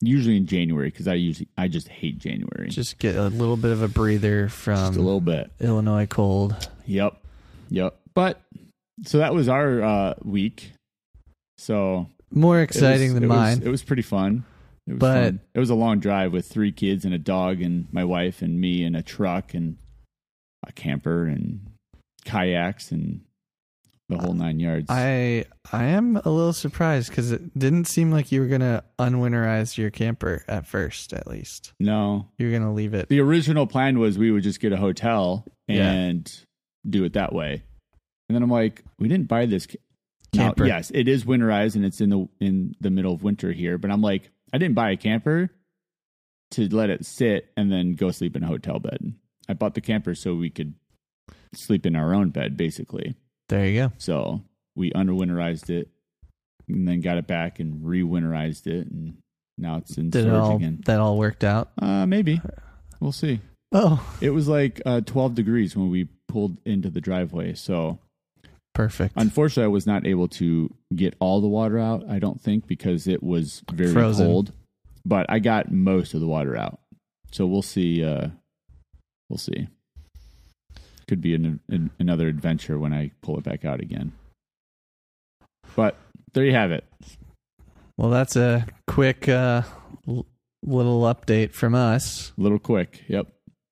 Usually 0.00 0.36
in 0.36 0.46
January 0.46 0.90
because 0.90 1.08
I 1.08 1.14
usually 1.14 1.48
I 1.58 1.66
just 1.66 1.88
hate 1.88 2.18
January. 2.18 2.68
Just, 2.68 2.76
Just 2.76 2.98
get 2.98 3.16
a 3.16 3.24
little 3.24 3.56
bit 3.56 3.72
of 3.72 3.82
a 3.82 3.88
breather 3.88 4.48
from 4.48 4.78
a 4.78 4.90
little 4.90 5.20
bit. 5.20 5.50
Illinois 5.60 6.06
cold. 6.06 6.70
Yep, 6.86 7.20
yep. 7.68 7.98
But 8.14 8.40
so 9.04 9.18
that 9.18 9.34
was 9.34 9.48
our 9.48 9.82
uh, 9.82 10.14
week. 10.22 10.72
So 11.58 12.08
More 12.32 12.60
exciting 12.62 13.08
was- 13.08 13.14
than 13.14 13.24
it 13.24 13.28
was- 13.28 13.36
mine. 13.36 13.62
it 13.62 13.68
was 13.68 13.82
pretty 13.82 14.02
fun. 14.02 14.44
It 14.86 14.92
was 14.92 14.98
But- 15.00 15.24
fun. 15.24 15.40
it 15.54 15.58
was 15.58 15.70
a 15.70 15.74
long 15.74 15.98
drive 16.00 16.32
with 16.32 16.46
three 16.46 16.72
kids 16.72 17.04
and 17.04 17.12
a 17.12 17.18
dog 17.18 17.60
and 17.60 17.86
my 17.92 18.04
wife 18.04 18.40
and 18.42 18.60
me 18.60 18.84
and 18.84 18.96
a 18.96 19.02
truck 19.02 19.52
and 19.54 19.76
a 20.66 20.72
camper 20.72 21.26
and 21.26 21.60
kayaks 22.24 22.90
and 22.92 23.20
the 24.08 24.16
whole 24.16 24.30
uh, 24.30 24.34
nine 24.34 24.58
yards. 24.58 24.86
I 24.88 25.44
I 25.70 25.84
am 25.84 26.16
a 26.16 26.30
little 26.30 26.54
surprised 26.54 27.10
because 27.10 27.30
it 27.30 27.58
didn't 27.58 27.84
seem 27.86 28.10
like 28.10 28.32
you 28.32 28.40
were 28.40 28.46
gonna 28.46 28.82
unwinterize 28.98 29.76
your 29.76 29.90
camper 29.90 30.44
at 30.48 30.66
first. 30.66 31.12
At 31.12 31.26
least 31.26 31.74
no, 31.78 32.28
you're 32.38 32.50
gonna 32.52 32.72
leave 32.72 32.94
it. 32.94 33.08
the 33.10 33.20
original 33.20 33.66
plan 33.66 33.98
was 33.98 34.16
we 34.18 34.30
would 34.30 34.42
just 34.42 34.60
get 34.60 34.72
a 34.72 34.78
hotel 34.78 35.44
Yeah. 35.66 35.90
and 35.92 36.44
do 36.88 37.04
it 37.04 37.12
that 37.12 37.34
way. 37.34 37.62
And 38.30 38.34
then 38.36 38.42
I'm 38.42 38.50
like, 38.50 38.82
we 38.98 39.08
didn't 39.08 39.28
buy 39.28 39.44
this. 39.46 39.66
Ca- 40.34 40.54
Now, 40.56 40.64
yes, 40.64 40.90
it 40.94 41.08
is 41.08 41.24
winterized 41.24 41.74
and 41.76 41.84
it's 41.84 42.00
in 42.00 42.10
the 42.10 42.28
in 42.40 42.74
the 42.80 42.90
middle 42.90 43.12
of 43.14 43.22
winter 43.22 43.52
here. 43.52 43.78
But 43.78 43.90
I'm 43.90 44.00
like, 44.02 44.30
I 44.52 44.58
didn't 44.58 44.74
buy 44.74 44.90
a 44.90 44.96
camper 44.96 45.50
to 46.52 46.68
let 46.74 46.90
it 46.90 47.04
sit 47.04 47.50
and 47.56 47.70
then 47.70 47.94
go 47.94 48.10
sleep 48.10 48.34
in 48.36 48.42
a 48.42 48.46
hotel 48.46 48.78
bed. 48.78 49.14
I 49.48 49.52
bought 49.54 49.74
the 49.74 49.80
camper 49.80 50.14
so 50.14 50.34
we 50.34 50.50
could 50.50 50.74
sleep 51.54 51.84
in 51.86 51.96
our 51.96 52.14
own 52.14 52.30
bed, 52.30 52.56
basically. 52.56 53.14
There 53.48 53.66
you 53.66 53.80
go. 53.88 53.92
So 53.98 54.42
we 54.76 54.90
underwinterized 54.92 55.70
it 55.70 55.88
and 56.68 56.86
then 56.86 57.00
got 57.00 57.16
it 57.18 57.26
back 57.26 57.60
and 57.60 57.84
re-winterized 57.86 58.66
it, 58.66 58.86
and 58.90 59.16
now 59.56 59.76
it's 59.78 59.96
in 59.96 60.10
Did 60.10 60.20
it 60.26 60.28
storage 60.28 60.42
all 60.42 60.56
again. 60.56 60.82
that 60.86 61.00
all 61.00 61.16
worked 61.16 61.44
out? 61.44 61.70
Uh, 61.80 62.04
maybe 62.06 62.40
we'll 63.00 63.12
see. 63.12 63.40
Oh, 63.72 64.02
It 64.20 64.30
was 64.30 64.48
like 64.48 64.80
uh, 64.86 65.00
12 65.02 65.34
degrees 65.34 65.74
when 65.76 65.90
we 65.90 66.08
pulled 66.28 66.58
into 66.66 66.88
the 66.90 67.00
driveway. 67.00 67.54
So, 67.54 67.98
perfect. 68.78 69.14
unfortunately, 69.16 69.64
I 69.64 69.68
was 69.68 69.86
not 69.86 70.06
able 70.06 70.28
to 70.28 70.72
get 70.94 71.14
all 71.18 71.40
the 71.40 71.48
water 71.48 71.78
out, 71.78 72.04
I 72.08 72.18
don't 72.20 72.40
think, 72.40 72.66
because 72.68 73.08
it 73.08 73.22
was 73.22 73.62
very 73.72 73.92
Frozen. 73.92 74.26
cold. 74.26 74.52
But 75.04 75.26
I 75.28 75.38
got 75.40 75.72
most 75.72 76.14
of 76.14 76.20
the 76.20 76.26
water 76.26 76.56
out. 76.56 76.78
So, 77.32 77.44
we'll 77.46 77.62
see. 77.62 78.04
Uh, 78.04 78.28
we'll 79.28 79.38
see. 79.38 79.68
Could 81.08 81.20
be 81.20 81.34
an, 81.34 81.60
an, 81.68 81.90
another 81.98 82.28
adventure 82.28 82.78
when 82.78 82.92
I 82.92 83.10
pull 83.22 83.36
it 83.38 83.44
back 83.44 83.64
out 83.64 83.80
again. 83.80 84.12
But 85.74 85.96
there 86.34 86.44
you 86.44 86.52
have 86.52 86.70
it. 86.70 86.84
well, 87.96 88.10
that's 88.10 88.36
a 88.36 88.66
quick 88.86 89.28
uh, 89.28 89.62
l- 90.06 90.26
little 90.62 91.02
update 91.02 91.52
from 91.52 91.74
us. 91.74 92.32
A 92.38 92.40
little 92.40 92.58
quick. 92.58 93.02
Yep. 93.08 93.26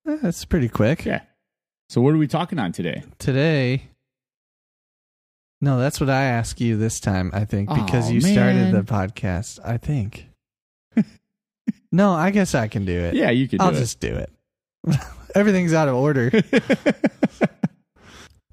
Eh, 0.08 0.16
That's 0.22 0.44
pretty 0.44 0.68
quick. 0.68 1.04
Yeah. 1.04 1.22
So, 1.90 2.00
what 2.00 2.14
are 2.14 2.18
we 2.18 2.26
talking 2.26 2.58
on 2.58 2.72
today? 2.72 3.02
Today. 3.18 3.88
No, 5.66 5.80
that's 5.80 5.98
what 6.00 6.08
I 6.10 6.22
ask 6.26 6.60
you 6.60 6.76
this 6.76 7.00
time. 7.00 7.32
I 7.34 7.44
think 7.44 7.68
because 7.68 8.08
Aw, 8.08 8.12
you 8.12 8.20
started 8.20 8.54
man. 8.54 8.72
the 8.72 8.82
podcast. 8.82 9.58
I 9.64 9.78
think. 9.78 10.28
no, 11.90 12.12
I 12.12 12.30
guess 12.30 12.54
I 12.54 12.68
can 12.68 12.84
do 12.84 12.96
it. 12.96 13.14
Yeah, 13.14 13.30
you 13.30 13.48
could 13.48 13.58
do 13.58 13.64
I'll 13.64 13.74
it. 13.74 13.80
just 13.80 13.98
do 13.98 14.14
it. 14.14 14.30
Everything's 15.34 15.72
out 15.72 15.88
of 15.88 15.96
order. 15.96 16.30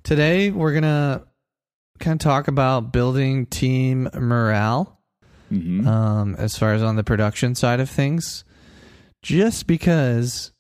Today 0.04 0.50
we're 0.50 0.74
gonna 0.74 1.24
kind 2.00 2.20
of 2.20 2.24
talk 2.24 2.48
about 2.48 2.92
building 2.92 3.46
team 3.46 4.10
morale, 4.16 5.00
hmm 5.50 5.88
um, 5.88 6.34
as 6.40 6.58
far 6.58 6.74
as 6.74 6.82
on 6.82 6.96
the 6.96 7.04
production 7.04 7.54
side 7.54 7.80
of 7.80 7.92
things. 7.92 8.44
Just 9.22 9.68
because, 9.68 10.52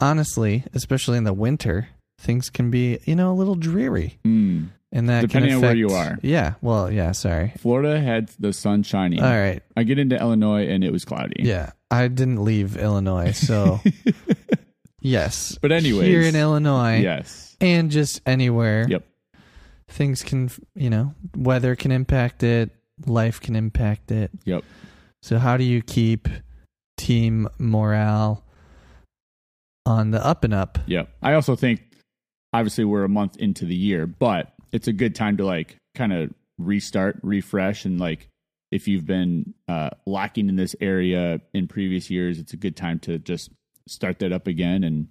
honestly, 0.00 0.64
especially 0.72 1.18
in 1.18 1.24
the 1.24 1.34
winter, 1.34 1.88
things 2.18 2.48
can 2.48 2.70
be 2.70 2.98
you 3.04 3.14
know 3.14 3.30
a 3.30 3.36
little 3.36 3.56
dreary, 3.56 4.18
Mm. 4.26 4.68
And 4.92 5.08
that 5.08 5.22
Depending 5.22 5.50
can 5.50 5.56
on 5.56 5.62
where 5.62 5.76
you 5.76 5.90
are. 5.90 6.18
Yeah. 6.22 6.54
Well, 6.62 6.90
yeah. 6.90 7.12
Sorry. 7.12 7.52
Florida 7.58 8.00
had 8.00 8.28
the 8.38 8.52
sun 8.52 8.82
shining. 8.82 9.22
All 9.22 9.30
right. 9.30 9.62
I 9.76 9.82
get 9.82 9.98
into 9.98 10.18
Illinois 10.18 10.66
and 10.68 10.82
it 10.82 10.92
was 10.92 11.04
cloudy. 11.04 11.42
Yeah. 11.42 11.72
I 11.90 12.08
didn't 12.08 12.44
leave 12.44 12.76
Illinois, 12.76 13.32
so 13.32 13.80
yes. 15.00 15.58
But 15.60 15.72
anyways, 15.72 16.06
here 16.06 16.20
in 16.20 16.36
Illinois, 16.36 16.98
yes. 16.98 17.56
and 17.60 17.90
just 17.90 18.20
anywhere. 18.26 18.86
Yep. 18.88 19.04
Things 19.90 20.22
can, 20.22 20.50
you 20.74 20.90
know, 20.90 21.14
weather 21.34 21.74
can 21.74 21.92
impact 21.92 22.42
it, 22.42 22.70
life 23.06 23.40
can 23.40 23.56
impact 23.56 24.12
it. 24.12 24.30
Yep. 24.44 24.64
So, 25.22 25.38
how 25.38 25.56
do 25.56 25.64
you 25.64 25.80
keep 25.80 26.28
team 26.98 27.48
morale 27.58 28.44
on 29.86 30.10
the 30.10 30.22
up 30.24 30.44
and 30.44 30.52
up? 30.52 30.78
Yep. 30.86 31.08
I 31.22 31.32
also 31.32 31.56
think 31.56 31.80
obviously 32.52 32.84
we're 32.84 33.04
a 33.04 33.08
month 33.08 33.38
into 33.38 33.64
the 33.64 33.74
year, 33.74 34.06
but 34.06 34.52
it's 34.72 34.88
a 34.88 34.92
good 34.92 35.14
time 35.14 35.36
to 35.38 35.44
like 35.44 35.76
kind 35.94 36.12
of 36.12 36.32
restart, 36.58 37.18
refresh 37.22 37.84
and 37.84 38.00
like 38.00 38.28
if 38.70 38.86
you've 38.86 39.06
been 39.06 39.54
uh 39.68 39.90
lacking 40.06 40.48
in 40.48 40.56
this 40.56 40.76
area 40.80 41.40
in 41.54 41.66
previous 41.68 42.10
years, 42.10 42.38
it's 42.38 42.52
a 42.52 42.56
good 42.56 42.76
time 42.76 42.98
to 43.00 43.18
just 43.18 43.50
start 43.86 44.18
that 44.18 44.32
up 44.32 44.46
again 44.46 44.84
and 44.84 45.08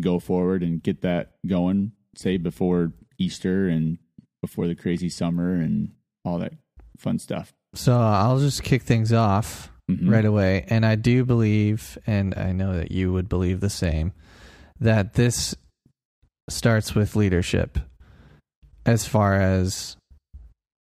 go 0.00 0.18
forward 0.18 0.62
and 0.62 0.82
get 0.82 1.02
that 1.02 1.32
going, 1.46 1.92
say 2.16 2.36
before 2.36 2.92
Easter 3.18 3.68
and 3.68 3.98
before 4.40 4.66
the 4.66 4.74
crazy 4.74 5.08
summer 5.08 5.54
and 5.54 5.92
all 6.24 6.38
that 6.38 6.52
fun 6.96 7.18
stuff. 7.18 7.52
So, 7.74 7.96
I'll 7.96 8.38
just 8.40 8.62
kick 8.64 8.82
things 8.82 9.12
off 9.12 9.70
Mhm. 9.90 10.10
right 10.10 10.24
away. 10.24 10.64
And 10.68 10.84
I 10.84 10.96
do 10.96 11.24
believe, 11.24 11.98
and 12.06 12.34
I 12.36 12.52
know 12.52 12.76
that 12.76 12.90
you 12.90 13.12
would 13.12 13.28
believe 13.28 13.60
the 13.60 13.70
same, 13.70 14.12
that 14.80 15.14
this 15.14 15.54
starts 16.48 16.94
with 16.94 17.14
leadership 17.14 17.78
as 18.86 19.06
far 19.06 19.34
as 19.34 19.96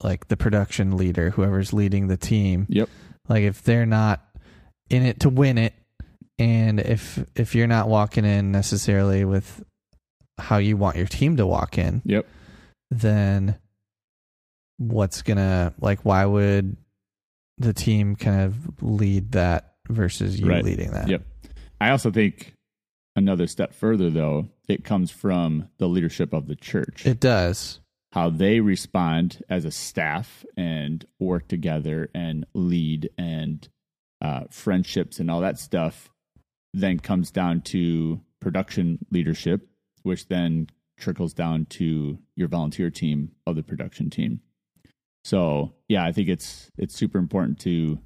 like 0.03 0.29
the 0.29 0.37
production 0.37 0.97
leader, 0.97 1.31
whoever's 1.31 1.73
leading 1.73 2.07
the 2.09 2.17
team. 2.17 2.67
Yep. 2.69 2.89
Like 3.29 3.43
if 3.43 3.63
they're 3.63 3.87
not 3.87 4.25
in 4.91 5.05
it 5.05 5.21
to 5.21 5.29
win 5.29 5.59
it, 5.59 5.75
and 6.39 6.79
if 6.81 7.19
if 7.35 7.55
you're 7.55 7.67
not 7.67 7.89
walking 7.89 8.25
in 8.25 8.53
necessarily 8.53 9.25
with 9.25 9.63
how 10.39 10.59
you 10.59 10.77
want 10.77 10.97
your 10.97 11.07
team 11.07 11.37
to 11.37 11.47
walk 11.47 11.79
in, 11.79 12.01
Yep. 12.05 12.27
then 12.91 13.59
what's 14.77 15.23
gonna 15.23 15.75
like? 15.81 16.05
Why 16.05 16.25
would 16.25 16.77
the 17.59 17.73
team 17.73 18.15
kind 18.15 18.43
of 18.43 18.83
lead 18.83 19.33
that 19.33 19.75
versus 19.89 20.39
you 20.39 20.49
Right. 20.49 20.65
leading 20.65 20.93
that? 20.93 21.09
Yep. 21.09 21.23
I 21.81 21.91
also 21.91 22.11
think 22.11 22.55
another 23.19 23.47
step 23.47 23.75
further, 23.75 24.09
though, 24.11 24.49
it 24.69 24.85
comes 24.85 25.11
from 25.11 25.69
the 25.79 25.89
leadership 25.89 26.33
of 26.33 26.47
the 26.47 26.57
church. 26.57 27.05
It 27.05 27.21
does. 27.21 27.81
how 28.13 28.31
they 28.31 28.61
respond 28.61 29.43
as 29.51 29.65
a 29.65 29.71
staff 29.71 30.45
and 30.57 31.05
work 31.19 31.47
together 31.49 32.09
and 32.15 32.47
lead 32.55 33.11
and 33.19 33.69
uh, 34.23 34.45
friendships 34.51 35.21
and 35.21 35.31
all 35.31 35.41
that 35.41 35.59
stuff 35.59 36.09
then 36.75 36.99
comes 36.99 37.31
down 37.31 37.61
to 37.61 38.21
production 38.41 38.99
leadership, 39.11 39.69
which 40.03 40.29
then 40.29 40.69
trickles 40.99 41.33
down 41.35 41.65
to 41.67 42.19
your 42.35 42.49
volunteer 42.49 42.91
team 42.91 43.31
of 43.47 43.57
the 43.57 43.63
production 43.63 44.11
team. 44.11 44.41
So 45.25 45.75
yeah, 45.89 46.05
I 46.05 46.13
think 46.13 46.29
it's 46.29 46.71
it's 46.79 46.95
super 46.95 47.19
important 47.19 47.59
to 47.61 47.99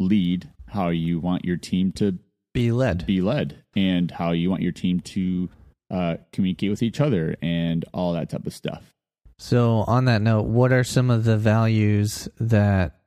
lead 0.00 0.50
how 0.68 0.88
you 0.88 1.20
want 1.20 1.44
your 1.44 1.56
team 1.56 1.92
to 1.92 2.18
Be 2.52 2.72
led. 2.72 3.06
be 3.06 3.20
led 3.20 3.62
and 3.76 4.10
how 4.10 4.32
you 4.32 4.50
want 4.50 4.62
your 4.62 4.72
team 4.72 5.00
to 5.00 5.48
uh, 5.90 6.16
communicate 6.32 6.70
with 6.70 6.82
each 6.82 7.00
other 7.00 7.36
and 7.40 7.84
all 7.94 8.12
that 8.14 8.30
type 8.30 8.46
of 8.46 8.52
stuff. 8.52 8.94
So, 9.38 9.84
on 9.86 10.04
that 10.04 10.20
note, 10.20 10.46
what 10.46 10.72
are 10.72 10.84
some 10.84 11.10
of 11.10 11.24
the 11.24 11.36
values 11.36 12.28
that 12.38 13.00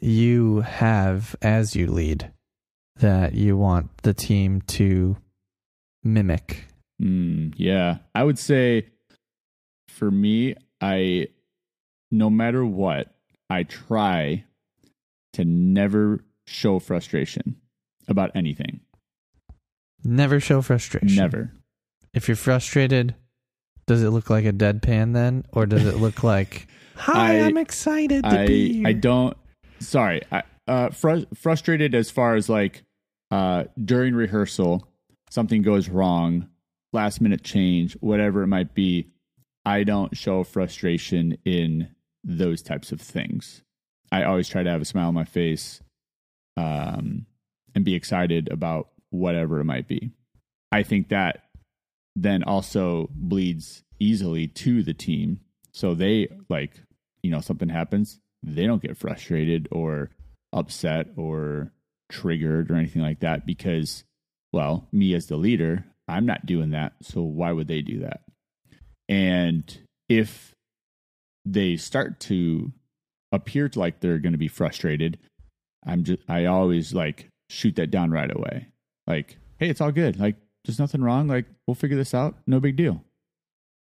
you 0.00 0.60
have 0.60 1.36
as 1.42 1.76
you 1.76 1.90
lead 1.90 2.30
that 2.96 3.34
you 3.34 3.56
want 3.56 3.90
the 3.98 4.14
team 4.14 4.62
to 4.62 5.16
mimic? 6.02 6.64
Mm, 7.02 7.54
yeah, 7.56 7.98
I 8.14 8.24
would 8.24 8.38
say 8.38 8.86
for 9.88 10.10
me, 10.10 10.54
I 10.80 11.28
no 12.10 12.30
matter 12.30 12.64
what, 12.64 13.14
I 13.50 13.64
try 13.64 14.44
to 15.34 15.44
never 15.44 16.24
show 16.46 16.78
frustration 16.78 17.56
about 18.08 18.30
anything. 18.34 18.80
Never 20.04 20.40
show 20.40 20.60
frustration. 20.62 21.16
Never. 21.16 21.52
If 22.12 22.28
you're 22.28 22.36
frustrated, 22.36 23.14
does 23.86 24.02
it 24.02 24.10
look 24.10 24.30
like 24.30 24.44
a 24.44 24.52
deadpan 24.52 25.12
then, 25.14 25.44
or 25.52 25.66
does 25.66 25.84
it 25.86 25.96
look 25.96 26.22
like, 26.22 26.66
"Hi, 26.96 27.38
I- 27.38 27.40
I'm 27.46 27.56
excited 27.56 28.22
to 28.24 28.40
I 28.40 28.46
be 28.46 28.72
here"? 28.74 28.86
I 28.88 28.92
don't. 28.92 29.36
Sorry, 29.80 30.20
I 30.30 30.42
uh, 30.68 30.90
fr- 30.90 31.24
frustrated 31.34 31.94
as 31.94 32.10
far 32.10 32.34
as 32.36 32.48
like 32.48 32.84
uh, 33.30 33.64
during 33.82 34.14
rehearsal, 34.14 34.86
something 35.30 35.62
goes 35.62 35.88
wrong, 35.88 36.48
last 36.92 37.20
minute 37.20 37.42
change, 37.42 37.94
whatever 38.00 38.42
it 38.42 38.46
might 38.48 38.74
be. 38.74 39.08
I 39.66 39.82
don't 39.84 40.14
show 40.16 40.44
frustration 40.44 41.38
in 41.46 41.88
those 42.22 42.60
types 42.62 42.92
of 42.92 43.00
things. 43.00 43.62
I 44.12 44.22
always 44.24 44.48
try 44.48 44.62
to 44.62 44.70
have 44.70 44.82
a 44.82 44.84
smile 44.84 45.08
on 45.08 45.14
my 45.14 45.24
face, 45.24 45.80
um, 46.56 47.26
and 47.74 47.84
be 47.84 47.94
excited 47.94 48.50
about 48.50 48.88
whatever 49.10 49.60
it 49.60 49.64
might 49.64 49.88
be. 49.88 50.10
I 50.72 50.82
think 50.82 51.08
that 51.08 51.44
then 52.16 52.44
also 52.44 53.08
bleeds 53.14 53.82
easily 53.98 54.46
to 54.48 54.82
the 54.82 54.94
team. 54.94 55.40
So 55.72 55.94
they 55.94 56.28
like, 56.48 56.80
you 57.22 57.30
know, 57.30 57.40
something 57.40 57.68
happens, 57.68 58.20
they 58.42 58.66
don't 58.66 58.82
get 58.82 58.96
frustrated 58.96 59.68
or 59.70 60.10
upset 60.52 61.08
or 61.16 61.72
triggered 62.10 62.70
or 62.70 62.76
anything 62.76 63.02
like 63.02 63.20
that 63.20 63.46
because, 63.46 64.04
well, 64.52 64.86
me 64.92 65.14
as 65.14 65.26
the 65.26 65.36
leader, 65.36 65.84
I'm 66.06 66.26
not 66.26 66.46
doing 66.46 66.70
that. 66.70 66.92
So 67.02 67.22
why 67.22 67.52
would 67.52 67.66
they 67.68 67.82
do 67.82 68.00
that? 68.00 68.20
And 69.08 69.76
if 70.08 70.54
they 71.44 71.76
start 71.76 72.20
to 72.20 72.72
appear 73.32 73.68
to 73.68 73.78
like 73.78 74.00
they're 74.00 74.18
going 74.18 74.32
to 74.32 74.38
be 74.38 74.48
frustrated, 74.48 75.18
I'm 75.86 76.04
just, 76.04 76.20
I 76.28 76.44
always 76.46 76.94
like 76.94 77.28
shoot 77.48 77.76
that 77.76 77.90
down 77.90 78.10
right 78.10 78.34
away. 78.34 78.68
Like, 79.06 79.36
hey, 79.58 79.68
it's 79.68 79.80
all 79.80 79.92
good. 79.92 80.18
Like, 80.18 80.36
there's 80.64 80.78
nothing 80.78 81.02
wrong. 81.02 81.28
Like, 81.28 81.46
we'll 81.66 81.74
figure 81.74 81.96
this 81.96 82.14
out. 82.14 82.36
No 82.46 82.60
big 82.60 82.76
deal. 82.76 83.04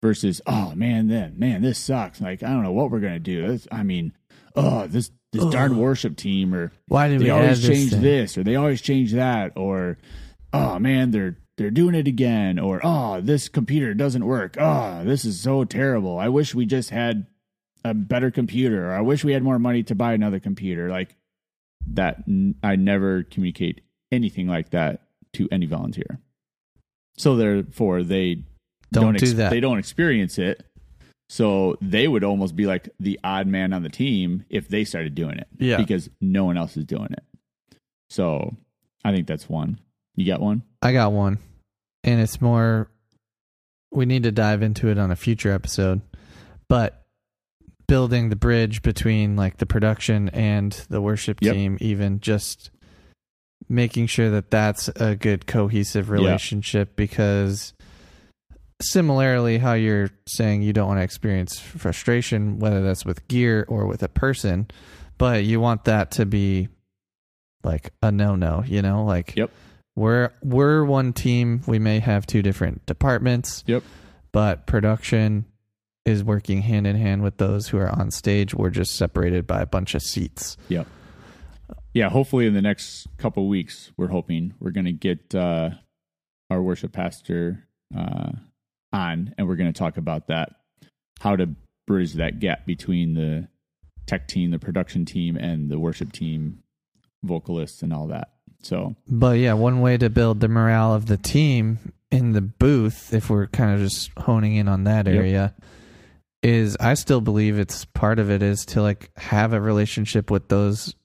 Versus, 0.04 0.42
oh 0.46 0.74
man, 0.76 1.08
then 1.08 1.40
man, 1.40 1.64
this 1.64 1.80
sucks. 1.80 2.22
Like, 2.22 2.44
I 2.44 2.50
don't 2.50 2.64
know 2.64 2.72
what 2.72 2.92
we're 2.92 3.00
gonna 3.00 3.20
do. 3.20 3.48
This, 3.48 3.68
I 3.72 3.82
mean, 3.82 4.14
oh, 4.56 4.86
this 4.86 5.12
this 5.34 5.46
darn 5.46 5.78
worship 5.78 6.16
team, 6.16 6.54
or 6.54 6.72
Why 6.88 7.08
did 7.08 7.20
they 7.20 7.26
we 7.26 7.30
always 7.32 7.62
this 7.62 7.70
change 7.70 7.92
thing? 7.92 8.02
this, 8.02 8.38
or 8.38 8.44
they 8.44 8.56
always 8.56 8.80
change 8.80 9.14
that, 9.14 9.54
or 9.56 9.98
oh 10.54 10.78
man, 10.78 11.10
they're 11.10 11.38
they're 11.58 11.72
doing 11.72 11.96
it 11.96 12.08
again, 12.08 12.60
or 12.60 12.80
oh, 12.84 13.22
this 13.22 13.50
computer 13.50 13.96
doesn't 13.96 14.26
work. 14.26 14.56
Oh, 14.60 15.04
this 15.04 15.26
is 15.26 15.40
so 15.40 15.64
terrible. 15.64 16.20
I 16.20 16.30
wish 16.30 16.54
we 16.54 16.68
just 16.68 16.92
had 16.92 17.26
a 17.84 17.96
better 17.96 18.30
computer, 18.30 18.92
or 18.92 18.94
I 18.94 19.02
wish 19.02 19.24
we 19.24 19.34
had 19.34 19.42
more 19.44 19.58
money 19.60 19.82
to 19.84 19.96
buy 19.96 20.14
another 20.14 20.40
computer. 20.40 20.90
Like 20.90 21.16
that, 21.94 22.24
n- 22.28 22.56
I 22.64 22.76
never 22.76 23.24
communicate 23.24 23.82
anything 24.12 24.48
like 24.48 24.72
that 24.72 25.02
to 25.34 25.48
any 25.52 25.66
volunteer. 25.66 26.20
So 27.18 27.36
therefore, 27.36 28.04
they 28.04 28.44
Don't 28.92 29.18
do 29.18 29.26
ex- 29.26 29.34
that. 29.34 29.50
They 29.50 29.60
don't 29.60 29.80
experience 29.80 30.38
it. 30.38 30.64
So 31.30 31.78
they 31.82 32.08
would 32.08 32.24
almost 32.24 32.56
be 32.56 32.66
like 32.66 32.90
the 33.00 33.20
odd 33.24 33.48
man 33.48 33.74
on 33.74 33.84
the 33.84 33.90
team 33.90 34.46
if 34.50 34.70
they 34.70 34.86
started 34.86 35.14
doing 35.14 35.38
it. 35.38 35.48
Yeah. 35.60 35.78
Because 35.78 36.10
no 36.22 36.46
one 36.46 36.58
else 36.58 36.78
is 36.78 36.86
doing 36.86 37.10
it. 37.12 37.24
So 38.10 38.56
I 39.04 39.12
think 39.14 39.28
that's 39.28 39.50
one. 39.50 39.80
You 40.16 40.26
got 40.26 40.40
one? 40.40 40.64
I 40.82 40.94
got 40.94 41.12
one, 41.12 41.40
and 42.04 42.22
it's 42.22 42.42
more. 42.42 42.90
We 43.92 44.06
need 44.06 44.24
to 44.24 44.32
dive 44.32 44.62
into 44.64 44.88
it 44.90 44.98
on 44.98 45.12
a 45.12 45.16
future 45.16 45.52
episode, 45.52 46.02
but 46.70 47.06
building 47.88 48.30
the 48.30 48.36
bridge 48.36 48.82
between 48.82 49.36
like 49.36 49.58
the 49.58 49.66
production 49.66 50.30
and 50.30 50.72
the 50.90 51.02
worship 51.02 51.38
Yep. 51.42 51.54
team, 51.54 51.78
even 51.82 52.20
just 52.20 52.70
making 53.70 54.08
sure 54.08 54.30
that 54.30 54.52
that's 54.52 54.88
a 54.96 55.16
good 55.16 55.46
cohesive 55.48 56.10
relationship 56.10 56.96
because 56.96 57.74
similarly 58.82 59.58
how 59.58 59.74
you're 59.74 60.10
saying 60.28 60.62
you 60.62 60.72
don't 60.72 60.88
want 60.88 61.00
to 61.00 61.04
experience 61.04 61.60
frustration 61.60 62.60
whether 62.60 62.84
that's 62.84 63.04
with 63.06 63.28
gear 63.28 63.66
or 63.68 63.88
with 63.88 64.04
a 64.04 64.08
person 64.08 64.68
but 65.18 65.44
you 65.44 65.60
want 65.60 65.84
that 65.86 66.12
to 66.12 66.26
be 66.28 66.68
like 67.64 67.92
a 68.04 68.12
no-no 68.12 68.64
you 68.68 68.82
know 68.84 69.04
like 69.04 69.36
Yep. 69.36 69.50
we're 69.96 70.30
we're 70.44 70.86
one 70.86 71.12
team 71.12 71.62
we 71.66 71.80
may 71.80 72.00
have 72.00 72.28
two 72.28 72.44
different 72.44 72.86
departments 72.86 73.64
Yep. 73.66 73.82
but 74.32 74.68
production 74.68 75.46
is 76.08 76.24
working 76.24 76.62
hand 76.62 76.88
in 76.88 76.96
hand 76.96 77.22
with 77.22 77.38
those 77.38 77.68
who 77.68 77.78
are 77.78 77.90
on 77.90 78.10
stage 78.12 78.54
we're 78.54 78.70
just 78.70 78.96
separated 78.96 79.46
by 79.46 79.62
a 79.62 79.66
bunch 79.66 79.94
of 79.94 80.02
seats 80.02 80.58
Yep. 80.70 80.88
Yeah, 81.98 82.10
hopefully 82.10 82.46
in 82.46 82.54
the 82.54 82.62
next 82.62 83.08
couple 83.18 83.48
weeks, 83.48 83.92
we're 83.98 84.10
hoping 84.10 84.54
we're 84.60 84.70
going 84.70 84.86
to 84.86 84.92
get 84.92 85.34
uh, 85.34 85.72
our 86.50 86.62
worship 86.62 86.92
pastor 86.92 87.68
uh, 87.98 88.34
on, 88.94 89.34
and 89.36 89.48
we're 89.48 89.56
going 89.56 89.74
to 89.74 89.78
talk 89.78 89.98
about 89.98 90.28
that, 90.28 90.52
how 91.22 91.36
to 91.36 91.50
bridge 91.88 92.14
that 92.14 92.40
gap 92.40 92.68
between 92.68 93.16
the 93.16 93.48
tech 94.06 94.28
team, 94.28 94.52
the 94.52 94.60
production 94.60 95.06
team, 95.06 95.36
and 95.38 95.72
the 95.72 95.80
worship 95.80 96.12
team, 96.12 96.60
vocalists, 97.24 97.82
and 97.82 97.92
all 97.92 98.06
that. 98.08 98.30
So, 98.62 98.96
But 99.10 99.40
yeah, 99.40 99.54
one 99.54 99.82
way 99.82 99.98
to 99.98 100.08
build 100.10 100.40
the 100.40 100.48
morale 100.48 100.94
of 100.94 101.08
the 101.08 101.18
team 101.18 101.80
in 102.12 102.34
the 102.34 102.42
booth, 102.42 103.12
if 103.12 103.30
we're 103.30 103.48
kind 103.48 103.74
of 103.74 103.80
just 103.80 104.12
honing 104.20 104.56
in 104.56 104.68
on 104.68 104.84
that 104.84 105.08
Yep. 105.08 105.56
Is 106.44 106.78
I 106.80 106.94
still 106.94 107.22
believe 107.22 107.58
it's 107.60 107.86
part 107.86 108.20
of 108.20 108.30
it 108.30 108.42
is 108.44 108.66
to 108.68 108.82
like 108.82 109.12
have 109.18 109.54
a 109.54 109.62
relationship 109.62 110.30
with 110.32 110.48
those 110.50 110.96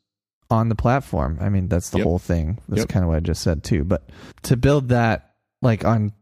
on 0.51 0.69
the 0.69 0.75
platform. 0.75 1.39
I 1.41 1.49
mean, 1.49 1.69
that's 1.69 1.91
the 1.91 1.99
Yep. 1.99 2.05
whole 2.05 2.19
thing. 2.19 2.59
That's 2.69 2.81
Yep. 2.81 2.89
kind 2.89 3.05
of 3.05 3.09
what 3.09 3.17
I 3.17 3.21
just 3.21 3.43
said 3.43 3.65
too. 3.65 3.85
But 3.85 4.11
to 4.43 4.57
build 4.57 4.91
that 4.91 5.35
like 5.63 5.85
on 5.85 6.13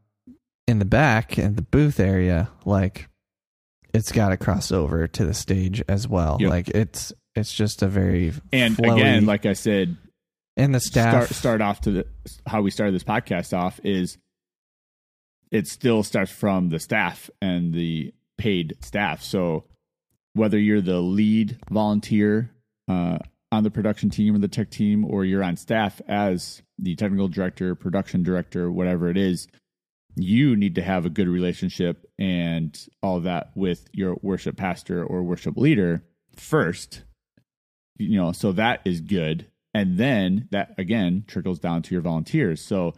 in 0.68 0.79
the 0.79 0.85
back 0.85 1.38
in 1.38 1.57
the 1.57 1.62
booth 1.62 1.99
area, 1.99 2.49
like 2.64 3.09
it's 3.92 4.12
got 4.12 4.29
to 4.29 4.37
cross 4.37 4.70
over 4.70 5.09
to 5.09 5.25
the 5.25 5.35
stage 5.35 5.83
as 5.88 6.07
well. 6.07 6.37
Yep. 6.40 6.51
Like 6.51 6.68
it's 6.68 7.12
it's 7.35 7.53
just 7.53 7.83
a 7.83 7.88
very 7.88 8.33
and 8.53 8.77
flowy- 8.77 8.92
again, 9.01 9.27
like 9.27 9.46
I 9.46 9.55
said, 9.55 9.96
and 10.57 10.73
the 10.75 10.79
staff 10.81 11.25
start 11.25 11.31
start 11.35 11.61
off 11.61 11.81
to 11.83 11.90
the 11.90 12.07
how 12.46 12.62
we 12.62 12.70
started 12.70 12.94
this 12.94 13.03
podcast 13.05 13.57
off 13.57 13.81
is 13.83 14.16
it 15.51 15.66
still 15.66 16.03
starts 16.05 16.31
from 16.31 16.68
the 16.68 16.79
staff 16.79 17.29
and 17.42 17.75
the 17.75 18.14
paid 18.40 18.74
staff. 18.81 19.22
So 19.22 19.64
whether 20.33 20.59
you're 20.59 20.81
the 20.81 21.00
lead 21.00 21.59
volunteer 21.70 22.50
uh, 22.88 23.18
on 23.53 23.64
the 23.64 23.70
production 23.70 24.09
team 24.09 24.35
or 24.35 24.38
the 24.38 24.48
tech 24.48 24.70
team, 24.70 25.05
or 25.05 25.26
you're 25.26 25.44
on 25.44 25.57
staff 25.57 26.00
as 26.09 26.62
the 26.79 26.96
technical 26.96 27.29
director, 27.29 27.74
production 27.74 28.22
director, 28.22 28.70
whatever 28.70 29.11
it 29.11 29.18
is, 29.18 29.46
you 30.16 30.57
need 30.57 30.74
to 30.76 30.83
have 30.83 31.05
a 31.05 31.11
good 31.11 31.29
relationship 31.29 32.11
and 32.18 32.87
all 33.03 33.20
that 33.20 33.50
with 33.55 33.88
your 33.92 34.16
worship 34.22 34.57
pastor 34.57 35.05
or 35.05 35.22
worship 35.22 35.57
leader 35.57 36.03
first. 36.35 37.03
You 37.98 38.16
know, 38.16 38.33
so 38.33 38.53
that 38.53 38.81
is 38.87 39.03
good. 39.03 39.46
And 39.74 39.98
then 39.98 40.48
that 40.50 40.74
again 40.79 41.24
trickles 41.29 41.59
down 41.59 41.83
to 41.83 41.94
your 41.94 42.03
volunteers. 42.03 42.62
So 42.62 42.94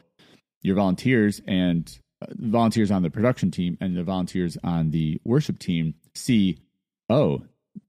your 0.62 0.76
volunteers 0.76 1.42
and 1.46 1.98
volunteers 2.30 2.90
on 2.90 3.02
the 3.02 3.11
production 3.11 3.50
team 3.50 3.76
and 3.80 3.96
the 3.96 4.02
volunteers 4.02 4.56
on 4.62 4.90
the 4.90 5.20
worship 5.24 5.58
team 5.58 5.94
see, 6.14 6.58
oh, 7.08 7.42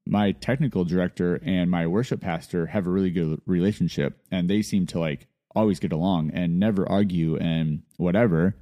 my 0.05 0.31
technical 0.31 0.85
director 0.85 1.39
and 1.43 1.69
my 1.69 1.87
worship 1.87 2.21
pastor 2.21 2.65
have 2.67 2.87
a 2.87 2.89
really 2.89 3.11
good 3.11 3.41
relationship 3.45 4.19
and 4.31 4.49
they 4.49 4.61
seem 4.61 4.85
to 4.87 4.99
like 4.99 5.27
always 5.55 5.79
get 5.79 5.91
along 5.91 6.31
and 6.33 6.59
never 6.59 6.87
argue 6.89 7.37
and 7.37 7.83
whatever 7.97 8.55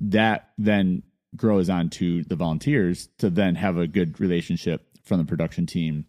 that 0.00 0.50
then 0.56 1.02
grows 1.36 1.68
on 1.68 1.90
to 1.90 2.22
the 2.24 2.36
volunteers 2.36 3.08
to 3.18 3.28
then 3.28 3.54
have 3.54 3.76
a 3.76 3.86
good 3.86 4.20
relationship 4.20 4.86
from 5.04 5.18
the 5.18 5.24
production 5.24 5.66
team 5.66 6.06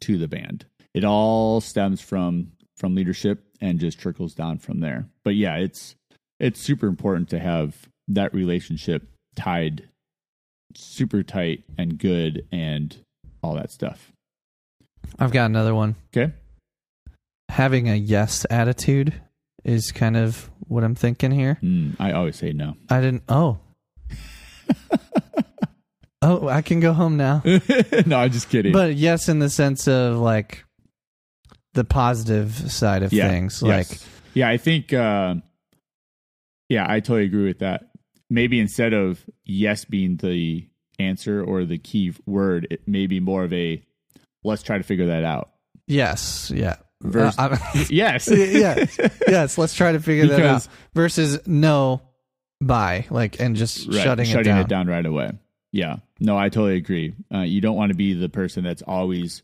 to 0.00 0.18
the 0.18 0.28
band. 0.28 0.66
It 0.94 1.04
all 1.04 1.60
stems 1.60 2.00
from 2.00 2.52
from 2.76 2.94
leadership 2.94 3.44
and 3.60 3.78
just 3.78 3.98
trickles 3.98 4.34
down 4.34 4.58
from 4.58 4.80
there. 4.80 5.08
But 5.24 5.34
yeah 5.34 5.56
it's 5.56 5.94
it's 6.40 6.60
super 6.60 6.86
important 6.86 7.28
to 7.30 7.38
have 7.38 7.88
that 8.08 8.34
relationship 8.34 9.06
tied 9.36 9.88
super 10.74 11.22
tight 11.22 11.64
and 11.78 11.98
good 11.98 12.46
and 12.52 12.96
all 13.42 13.54
that 13.54 13.70
stuff. 13.70 14.12
I've 15.18 15.32
got 15.32 15.46
another 15.46 15.74
one. 15.74 15.96
Okay. 16.16 16.32
Having 17.48 17.88
a 17.88 17.96
yes 17.96 18.46
attitude 18.48 19.14
is 19.64 19.92
kind 19.92 20.16
of 20.16 20.50
what 20.66 20.84
I'm 20.84 20.94
thinking 20.94 21.30
here. 21.32 21.58
Mm, 21.62 21.96
I 21.98 22.12
always 22.12 22.36
say 22.36 22.52
no. 22.52 22.76
I 22.88 23.00
didn't. 23.00 23.24
Oh. 23.28 23.58
oh, 26.22 26.48
I 26.48 26.62
can 26.62 26.80
go 26.80 26.92
home 26.92 27.16
now. 27.16 27.42
no, 28.06 28.18
I'm 28.18 28.30
just 28.30 28.48
kidding. 28.48 28.72
But 28.72 28.94
yes, 28.94 29.28
in 29.28 29.40
the 29.40 29.50
sense 29.50 29.88
of 29.88 30.16
like 30.16 30.64
the 31.74 31.84
positive 31.84 32.52
side 32.70 33.02
of 33.02 33.12
yeah, 33.12 33.28
things. 33.28 33.62
yes. 33.64 33.90
Like, 33.90 34.00
yeah, 34.34 34.48
I 34.48 34.56
think, 34.56 34.92
uh, 34.92 35.36
yeah, 36.70 36.86
I 36.88 37.00
totally 37.00 37.24
agree 37.26 37.44
with 37.46 37.58
that. 37.58 37.90
Maybe 38.30 38.58
instead 38.60 38.94
of 38.94 39.22
yes 39.44 39.84
being 39.84 40.16
the 40.16 40.66
answer 40.98 41.42
or 41.44 41.64
the 41.66 41.76
key 41.78 42.14
word, 42.26 42.66
it 42.70 42.86
may 42.88 43.06
be 43.06 43.20
more 43.20 43.44
of 43.44 43.52
a 43.52 43.82
let's 44.44 44.62
try 44.62 44.78
to 44.78 44.84
figure 44.84 45.06
that 45.08 45.24
out. 45.24 45.50
yes, 45.86 46.50
yeah. 46.54 46.76
Vers- 47.02 47.38
Uh, 47.38 47.56
yes. 47.90 48.28
yes, 48.30 48.98
yes. 49.26 49.58
Let's 49.58 49.74
try 49.74 49.92
to 49.92 50.00
figure 50.00 50.26
that 50.28 50.40
out. 50.42 50.68
Versus 50.94 51.46
no, 51.46 52.02
bye, 52.60 53.06
like, 53.10 53.40
and 53.40 53.56
just 53.56 53.86
Right, 53.86 53.96
shutting, 54.02 54.26
shutting 54.26 54.56
it 54.56 54.68
down. 54.68 54.86
right 54.86 55.04
away. 55.06 55.32
Yeah, 55.72 55.96
no, 56.20 56.36
I 56.36 56.48
totally 56.50 56.76
agree. 56.76 57.14
Uh, 57.32 57.40
you 57.40 57.60
don't 57.62 57.76
want 57.76 57.90
to 57.90 57.96
be 57.96 58.12
the 58.12 58.28
person 58.28 58.64
that's 58.64 58.82
always 58.82 59.42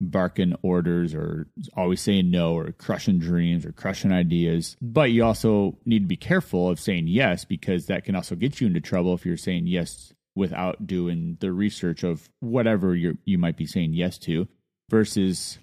barking 0.00 0.54
orders 0.62 1.14
or 1.14 1.46
always 1.76 2.00
saying 2.00 2.30
no 2.30 2.54
or 2.54 2.72
crushing 2.72 3.18
dreams 3.18 3.66
or 3.66 3.72
crushing 3.72 4.12
ideas. 4.12 4.76
But 4.80 5.10
you 5.10 5.24
also 5.24 5.78
need 5.84 6.00
to 6.00 6.06
be 6.06 6.16
careful 6.16 6.68
of 6.70 6.80
saying 6.80 7.06
yes 7.06 7.44
because 7.44 7.86
that 7.86 8.04
can 8.04 8.14
also 8.14 8.34
get 8.34 8.60
you 8.60 8.66
into 8.66 8.80
trouble 8.80 9.14
if 9.14 9.26
you're 9.26 9.36
saying 9.36 9.66
yes 9.66 10.12
without 10.34 10.86
doing 10.86 11.36
the 11.40 11.52
research 11.52 12.02
of 12.02 12.28
whatever 12.40 12.94
you 12.94 13.18
you 13.24 13.38
might 13.38 13.56
be 13.56 13.66
saying 13.66 13.92
yes 13.92 14.18
to. 14.18 14.48
Versus, 14.90 15.58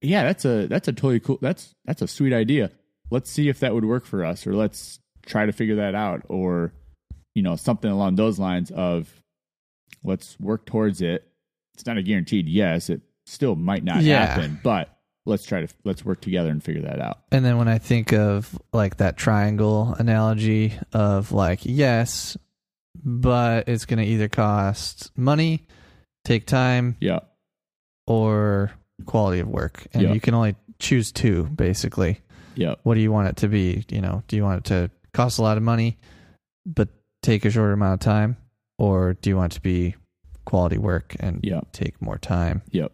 yeah, 0.00 0.22
that's 0.22 0.44
a 0.44 0.66
that's 0.66 0.88
a 0.88 0.92
totally 0.92 1.20
cool. 1.20 1.38
That's 1.42 1.74
that's 1.84 2.02
a 2.02 2.08
sweet 2.08 2.32
idea. 2.32 2.70
Let's 3.10 3.30
see 3.30 3.48
if 3.48 3.60
that 3.60 3.74
would 3.74 3.84
work 3.84 4.06
for 4.06 4.24
us, 4.24 4.46
or 4.46 4.54
let's 4.54 4.98
try 5.26 5.44
to 5.44 5.52
figure 5.52 5.76
that 5.76 5.94
out, 5.94 6.22
or 6.28 6.72
you 7.34 7.42
know 7.42 7.56
something 7.56 7.90
along 7.90 8.14
those 8.14 8.38
lines 8.38 8.70
of 8.70 9.12
let's 10.02 10.38
work 10.40 10.64
towards 10.66 11.02
it. 11.02 11.26
It's 11.74 11.86
not 11.86 11.98
a 11.98 12.02
guaranteed 12.02 12.48
yes. 12.48 12.88
It 12.88 13.02
still 13.26 13.54
might 13.56 13.84
not 13.84 14.02
Yeah. 14.02 14.26
happen, 14.26 14.58
but 14.62 14.88
let's 15.26 15.44
try 15.44 15.64
to 15.64 15.68
let's 15.84 16.04
work 16.04 16.20
together 16.20 16.50
and 16.50 16.62
figure 16.62 16.82
that 16.82 17.00
out. 17.00 17.18
And 17.30 17.44
then 17.44 17.56
when 17.58 17.68
I 17.68 17.78
think 17.78 18.12
of 18.12 18.58
like 18.72 18.96
that 18.98 19.16
triangle 19.16 19.94
analogy 19.98 20.74
of 20.92 21.32
like, 21.32 21.60
yes, 21.62 22.36
but 23.04 23.68
it's 23.68 23.84
going 23.86 23.98
to 23.98 24.04
either 24.04 24.28
cost 24.28 25.10
money, 25.16 25.66
take 26.24 26.46
time, 26.46 26.96
Yeah, 27.00 27.20
or 28.06 28.72
quality 29.06 29.40
of 29.40 29.48
work. 29.48 29.86
And 29.92 30.02
Yeah. 30.02 30.12
you 30.12 30.20
can 30.20 30.34
only 30.34 30.56
choose 30.78 31.12
two, 31.12 31.44
basically. 31.44 32.20
yeah, 32.54 32.74
What 32.82 32.94
do 32.94 33.00
you 33.00 33.10
want 33.12 33.28
it 33.28 33.36
to 33.36 33.48
be? 33.48 33.84
You 33.88 34.00
know, 34.00 34.22
do 34.28 34.36
you 34.36 34.42
want 34.44 34.58
it 34.58 34.64
to 34.68 34.90
cost 35.14 35.38
a 35.38 35.42
lot 35.42 35.56
of 35.56 35.62
money, 35.62 35.98
but 36.66 36.88
take 37.22 37.44
a 37.44 37.50
shorter 37.50 37.72
amount 37.72 37.94
of 37.94 38.00
time? 38.00 38.36
Or 38.78 39.14
do 39.14 39.30
you 39.30 39.36
want 39.36 39.52
it 39.52 39.56
to 39.56 39.62
be 39.62 39.94
quality 40.44 40.76
work 40.78 41.14
and 41.20 41.42
take 41.72 42.02
more 42.02 42.18
time? 42.18 42.62
Yep. 42.72 42.92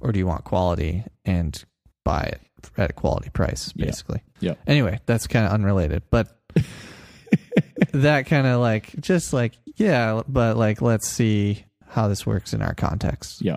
Or 0.00 0.12
do 0.12 0.18
you 0.18 0.26
want 0.26 0.44
quality 0.44 1.04
and 1.24 1.62
buy 2.04 2.22
it 2.22 2.40
at 2.76 2.90
a 2.90 2.92
quality 2.92 3.30
price, 3.30 3.72
Yeah. 3.74 3.86
basically? 3.86 4.22
Yeah. 4.40 4.54
Anyway, 4.66 5.00
that's 5.06 5.26
kind 5.26 5.46
of 5.46 5.52
unrelated, 5.52 6.02
but 6.10 6.38
that 7.92 8.26
kind 8.26 8.46
of 8.46 8.60
like, 8.60 8.94
just 9.00 9.32
like, 9.32 9.52
yeah, 9.76 10.22
but 10.28 10.56
like, 10.56 10.80
let's 10.82 11.08
see 11.08 11.64
how 11.88 12.08
this 12.08 12.26
works 12.26 12.52
in 12.52 12.62
our 12.62 12.74
context. 12.74 13.42
yeah. 13.42 13.56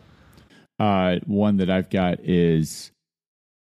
Uh, 0.80 1.20
one 1.26 1.58
that 1.58 1.70
I've 1.70 1.90
got 1.90 2.20
is 2.22 2.92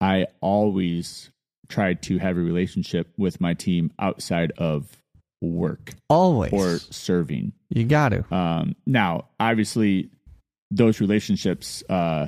I 0.01 0.27
always 0.41 1.29
try 1.69 1.93
to 1.93 2.17
have 2.17 2.35
a 2.35 2.41
relationship 2.41 3.07
with 3.17 3.39
my 3.39 3.53
team 3.53 3.91
outside 3.97 4.51
of 4.57 4.85
work 5.41 5.93
Always. 6.09 6.51
or 6.51 6.77
serving. 6.79 7.53
you 7.69 7.85
got 7.85 8.09
to. 8.09 8.35
Um, 8.35 8.75
now, 8.85 9.29
obviously, 9.39 10.09
those 10.71 10.99
relationships 10.99 11.83
uh, 11.89 12.27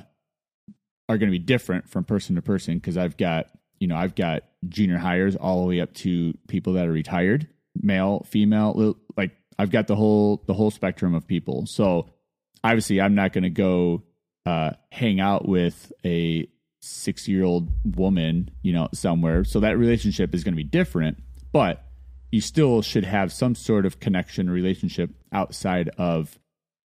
are 1.10 1.18
going 1.18 1.32
to 1.32 1.38
be 1.38 1.44
different 1.44 1.90
from 1.90 2.04
person 2.04 2.36
to 2.36 2.42
person 2.42 2.76
because 2.76 2.98
I've 2.98 3.18
got 3.18 3.48
you 3.80 3.88
know 3.88 3.96
I've 3.96 4.16
got 4.16 4.44
junior 4.68 4.98
hires 4.98 5.36
all 5.36 5.62
the 5.62 5.68
way 5.68 5.82
up 5.82 5.94
to 5.96 6.34
people 6.48 6.74
that 6.74 6.88
are 6.88 6.92
retired, 6.92 7.48
male, 7.82 8.26
female, 8.30 8.98
like 9.16 9.32
I've 9.60 9.72
got 9.72 9.88
the 9.88 9.96
whole 9.96 10.44
the 10.48 10.54
whole 10.54 10.72
spectrum 10.72 11.16
of 11.16 11.28
people. 11.28 11.66
So 11.66 12.10
obviously, 12.64 13.02
I'm 13.02 13.16
not 13.16 13.34
going 13.34 13.44
to 13.44 13.50
go 13.50 14.04
uh, 14.46 14.72
hang 14.92 15.20
out 15.20 15.48
with 15.48 15.92
a 16.06 16.48
six 16.82 17.28
year 17.28 17.44
old 17.44 17.70
woman, 17.96 18.50
you 18.62 18.74
know, 18.74 18.90
somewhere. 18.94 19.44
So 19.44 19.60
that 19.62 19.78
relationship 19.78 20.34
is 20.34 20.44
going 20.44 20.54
to 20.54 20.58
be 20.58 20.64
different, 20.64 21.22
but 21.52 21.84
you 22.32 22.42
still 22.42 22.82
should 22.82 23.06
have 23.06 23.32
some 23.32 23.56
sort 23.56 23.86
of 23.86 24.00
connection 24.00 24.50
relationship 24.50 25.12
outside 25.32 25.90
of 25.98 26.38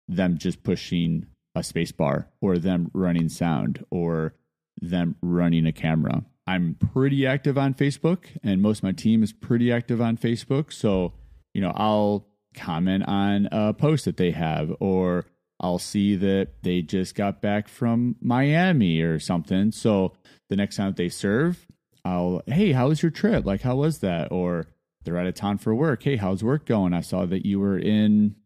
them 0.08 0.38
just 0.38 0.62
pushing 0.62 1.26
a 1.54 1.62
space 1.62 1.92
bar 1.92 2.28
or 2.40 2.58
them 2.58 2.90
running 2.94 3.28
sound 3.28 3.84
or 3.90 4.34
them 4.80 5.16
running 5.20 5.66
a 5.66 5.72
camera. 5.72 6.24
I'm 6.46 6.74
pretty 6.74 7.26
active 7.26 7.58
on 7.58 7.74
Facebook 7.74 8.24
and 8.42 8.62
most 8.62 8.78
of 8.78 8.84
my 8.84 8.92
team 8.92 9.22
is 9.22 9.32
pretty 9.32 9.72
active 9.72 10.00
on 10.00 10.16
Facebook. 10.16 10.72
So, 10.72 11.12
you 11.54 11.60
know, 11.60 11.72
I'll 11.74 12.26
comment 12.54 13.04
on 13.06 13.48
a 13.52 13.72
post 13.72 14.04
that 14.06 14.16
they 14.16 14.32
have 14.32 14.74
or 14.80 15.26
I'll 15.60 15.78
see 15.78 16.16
that 16.16 16.62
they 16.62 16.82
just 16.82 17.14
got 17.14 17.42
back 17.42 17.68
from 17.68 18.16
Miami 18.20 19.00
or 19.00 19.18
something. 19.18 19.72
So 19.72 20.14
the 20.48 20.56
next 20.56 20.76
time 20.76 20.88
that 20.88 20.96
they 20.96 21.10
serve, 21.10 21.66
I'll, 22.04 22.42
hey, 22.46 22.72
how 22.72 22.88
was 22.88 23.02
your 23.02 23.10
trip? 23.10 23.44
Like, 23.44 23.60
how 23.60 23.76
was 23.76 23.98
that? 23.98 24.32
Or 24.32 24.66
they're 25.04 25.18
out 25.18 25.26
of 25.26 25.34
town 25.34 25.58
for 25.58 25.74
work. 25.74 26.02
Hey, 26.02 26.16
how's 26.16 26.42
work 26.42 26.64
going? 26.64 26.94
I 26.94 27.02
saw 27.02 27.26
that 27.26 27.44
you 27.44 27.60
were 27.60 27.78
in 27.78 28.36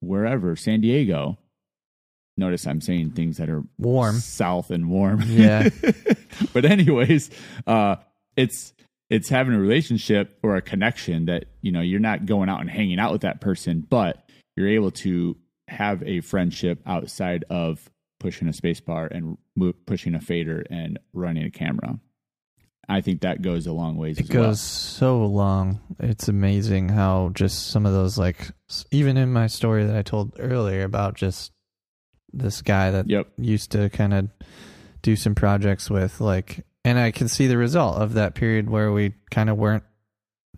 wherever, 0.00 0.56
San 0.56 0.80
Diego. 0.80 1.38
Notice 2.36 2.66
I'm 2.66 2.80
saying 2.80 3.10
things 3.10 3.36
that 3.36 3.50
are 3.50 3.62
Warm. 3.78 4.16
south 4.16 4.70
and 4.70 4.88
warm. 4.90 5.22
Yeah. 5.26 5.68
but 6.54 6.64
anyways, 6.64 7.30
uh, 7.66 7.96
it's 8.36 8.72
it's 9.10 9.28
having 9.28 9.52
a 9.54 9.58
relationship 9.60 10.38
or 10.42 10.56
a 10.56 10.62
connection 10.62 11.26
that 11.26 11.44
you 11.60 11.70
know 11.72 11.80
you're 11.82 12.00
not 12.00 12.24
going 12.26 12.48
out 12.48 12.60
and 12.60 12.70
hanging 12.70 12.98
out 12.98 13.12
with 13.12 13.20
that 13.22 13.40
person, 13.40 13.86
but 13.88 14.28
you're 14.56 14.68
able 14.68 14.90
to 14.90 15.36
have 15.68 16.02
a 16.04 16.20
friendship 16.20 16.80
outside 16.86 17.44
of 17.50 17.90
pushing 18.20 18.48
a 18.48 18.52
space 18.52 18.80
bar 18.80 19.06
and 19.06 19.36
mo- 19.56 19.74
pushing 19.86 20.14
a 20.14 20.20
fader 20.20 20.64
and 20.70 20.98
running 21.12 21.44
a 21.44 21.50
camera. 21.50 21.98
I 22.88 23.00
think 23.00 23.20
that 23.20 23.42
goes 23.42 23.66
a 23.66 23.72
long 23.72 23.96
ways. 23.96 24.18
It 24.18 24.22
as 24.24 24.28
goes 24.28 24.44
well. 24.44 24.54
so 24.54 25.24
long. 25.26 25.80
It's 26.00 26.28
amazing 26.28 26.88
how 26.88 27.30
just 27.32 27.68
some 27.68 27.86
of 27.86 27.92
those, 27.92 28.18
like, 28.18 28.50
even 28.90 29.16
in 29.16 29.32
my 29.32 29.46
story 29.46 29.84
that 29.84 29.96
I 29.96 30.02
told 30.02 30.32
earlier 30.38 30.82
about 30.82 31.14
just 31.14 31.52
this 32.32 32.62
guy 32.62 32.90
that 32.90 33.08
Yep. 33.08 33.28
used 33.38 33.72
to 33.72 33.88
kind 33.90 34.14
of 34.14 34.28
do 35.02 35.16
some 35.16 35.34
projects 35.34 35.90
with, 35.90 36.20
like, 36.20 36.64
and 36.84 36.98
I 36.98 37.10
can 37.10 37.28
see 37.28 37.46
the 37.46 37.56
result 37.58 37.98
of 37.98 38.14
that 38.14 38.34
period 38.34 38.68
where 38.70 38.92
we 38.92 39.14
kind 39.30 39.50
of 39.50 39.56
weren't 39.58 39.84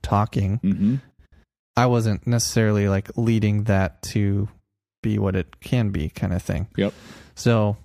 talking. 0.02 0.56
hmm 0.58 0.96
I 1.76 1.86
wasn't 1.86 2.24
necessarily 2.26 2.88
like 2.88 3.10
leading 3.16 3.64
that 3.64 4.00
to 4.14 4.48
be 5.02 5.18
what 5.18 5.34
it 5.34 5.58
can 5.60 5.90
be, 5.90 6.08
kind 6.08 6.32
of 6.32 6.40
thing. 6.40 6.68
Yep. 6.76 6.94
So, 7.34 7.76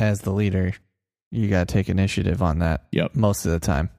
as 0.00 0.20
the 0.22 0.32
leader, 0.32 0.72
you 1.30 1.48
got 1.48 1.68
to 1.68 1.72
take 1.72 1.90
initiative 1.90 2.42
on 2.42 2.60
that 2.60 2.86
Yep. 2.92 3.14
most 3.14 3.44
of 3.44 3.52
the 3.52 3.60
time. 3.60 3.90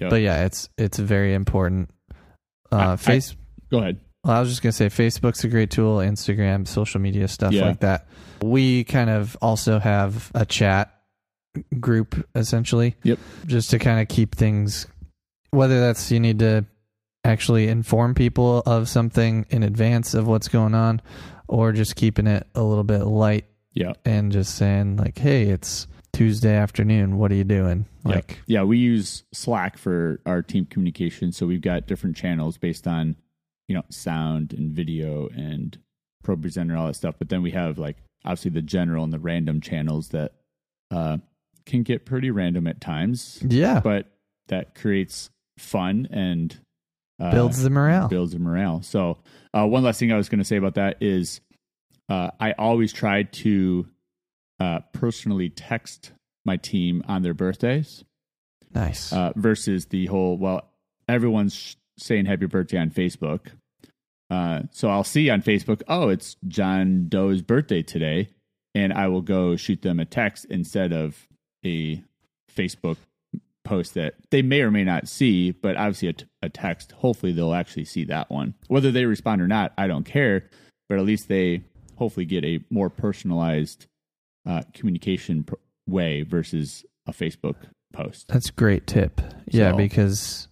Yep. 0.00 0.10
But 0.10 0.16
yeah, 0.22 0.44
it's 0.46 0.68
it's 0.76 0.98
very 0.98 1.32
important. 1.34 1.90
Uh, 2.72 2.92
I- 2.92 2.96
face. 2.96 3.36
Go 3.70 3.78
ahead. 3.78 4.00
Well, 4.24 4.34
I 4.36 4.40
was 4.40 4.48
just 4.48 4.62
gonna 4.62 4.72
say 4.72 4.86
Facebook's 4.86 5.44
a 5.44 5.48
great 5.48 5.70
tool, 5.70 5.98
Instagram, 5.98 6.66
social 6.66 7.00
media 7.00 7.28
stuff 7.28 7.52
Yeah. 7.52 7.66
like 7.66 7.80
that. 7.80 8.06
We 8.42 8.84
kind 8.84 9.10
of 9.10 9.36
also 9.42 9.78
have 9.78 10.30
a 10.34 10.44
chat 10.46 10.90
group 11.78 12.26
essentially. 12.34 12.96
Yep. 13.02 13.18
Just 13.46 13.70
to 13.70 13.78
kind 13.78 14.00
of 14.00 14.08
keep 14.08 14.34
things 14.34 14.86
whether 15.50 15.78
that's 15.78 16.10
you 16.10 16.18
need 16.18 16.40
to 16.40 16.64
actually 17.22 17.68
inform 17.68 18.12
people 18.12 18.60
of 18.66 18.88
something 18.88 19.46
in 19.50 19.62
advance 19.62 20.12
of 20.14 20.26
what's 20.26 20.48
going 20.48 20.74
on 20.74 21.00
or 21.46 21.70
just 21.72 21.94
keeping 21.94 22.26
it 22.26 22.44
a 22.56 22.62
little 22.62 22.82
bit 22.82 23.04
light 23.04 23.44
Yeah. 23.72 23.92
and 24.04 24.32
just 24.32 24.56
saying 24.56 24.96
like, 24.96 25.16
"Hey, 25.18 25.44
it's 25.44 25.86
Tuesday 26.12 26.56
afternoon. 26.56 27.18
What 27.18 27.30
are 27.30 27.36
you 27.36 27.44
doing?" 27.44 27.86
Like, 28.02 28.40
yeah, 28.46 28.64
we 28.64 28.78
use 28.78 29.22
Slack 29.32 29.78
for 29.78 30.20
our 30.26 30.42
team 30.42 30.66
communication. 30.66 31.30
So 31.30 31.46
we've 31.46 31.60
got 31.62 31.86
different 31.86 32.16
channels 32.16 32.58
based 32.58 32.88
on, 32.88 33.14
you 33.68 33.74
know, 33.74 33.84
sound 33.90 34.52
and 34.52 34.72
video 34.72 35.28
and 35.28 35.78
ProPresenter, 36.24 36.78
all 36.78 36.86
that 36.86 36.96
stuff. 36.96 37.16
But 37.18 37.28
then 37.28 37.42
we 37.42 37.52
have 37.52 37.78
like 37.78 37.96
obviously 38.24 38.50
the 38.50 38.62
general 38.62 39.04
and 39.04 39.12
the 39.12 39.18
random 39.18 39.60
channels 39.60 40.08
that 40.08 40.32
uh, 40.90 41.18
can 41.66 41.82
get 41.82 42.04
pretty 42.04 42.30
random 42.30 42.66
at 42.66 42.80
times, 42.80 43.38
yeah, 43.46 43.80
but 43.80 44.06
that 44.48 44.74
creates 44.74 45.30
fun 45.58 46.08
and 46.10 46.58
uh, 47.20 47.30
builds 47.30 47.62
the 47.62 47.70
morale. 47.70 48.08
builds 48.08 48.32
the 48.32 48.38
morale. 48.38 48.82
So 48.82 49.18
uh, 49.52 49.66
one 49.66 49.82
last 49.82 50.00
thing 50.00 50.12
I 50.12 50.16
was 50.16 50.28
going 50.28 50.40
to 50.40 50.44
say 50.44 50.56
about 50.56 50.74
that 50.74 51.02
is 51.02 51.40
uh, 52.08 52.30
I 52.40 52.52
always 52.52 52.92
try 52.92 53.22
to 53.22 53.86
uh, 54.60 54.80
personally 54.92 55.50
text 55.50 56.12
my 56.44 56.56
team 56.56 57.02
on 57.08 57.22
their 57.22 57.34
birthdays 57.34 58.04
nice. 58.74 59.12
uh, 59.12 59.32
versus 59.36 59.86
the 59.86 60.06
whole 60.06 60.36
well 60.36 60.68
everyone's 61.08 61.76
saying 61.98 62.26
happy 62.26 62.46
birthday 62.46 62.78
on 62.78 62.90
facebook. 62.90 63.48
Uh, 64.30 64.62
so 64.70 64.88
i'll 64.88 65.04
see 65.04 65.28
on 65.28 65.42
facebook 65.42 65.82
oh 65.86 66.08
it's 66.08 66.36
john 66.48 67.08
doe's 67.08 67.42
birthday 67.42 67.82
today. 67.82 68.28
And 68.74 68.92
i 68.92 69.08
will 69.08 69.22
go 69.22 69.56
shoot 69.56 69.82
them 69.82 70.00
a 70.00 70.04
text 70.04 70.46
instead 70.46 70.92
of 70.92 71.28
a 71.64 72.02
facebook 72.54 72.96
post 73.64 73.94
that 73.94 74.14
they 74.30 74.42
may 74.42 74.60
or 74.60 74.70
may 74.70 74.84
not 74.84 75.08
see 75.08 75.50
but 75.50 75.76
obviously 75.76 76.08
a, 76.08 76.12
t- 76.12 76.26
a 76.42 76.48
text. 76.48 76.92
Hopefully 76.92 77.32
they'll 77.32 77.54
actually 77.54 77.86
see 77.86 78.04
that 78.04 78.30
one. 78.30 78.54
Whether 78.68 78.90
they 78.90 79.04
respond 79.04 79.40
or 79.40 79.48
not 79.48 79.72
i 79.78 79.86
don't 79.86 80.04
care 80.04 80.48
but 80.88 80.98
at 80.98 81.04
least 81.04 81.28
they 81.28 81.62
hopefully 81.96 82.26
get 82.26 82.44
a 82.44 82.60
more 82.70 82.90
personalized 82.90 83.86
uh, 84.46 84.62
communication 84.74 85.44
pr- 85.44 85.54
way 85.86 86.22
versus 86.22 86.84
a 87.06 87.12
facebook 87.12 87.56
post. 87.92 88.28
That's 88.28 88.48
a 88.48 88.52
great 88.52 88.86
tip. 88.86 89.20
Yeah, 89.46 89.72
because 89.72 90.48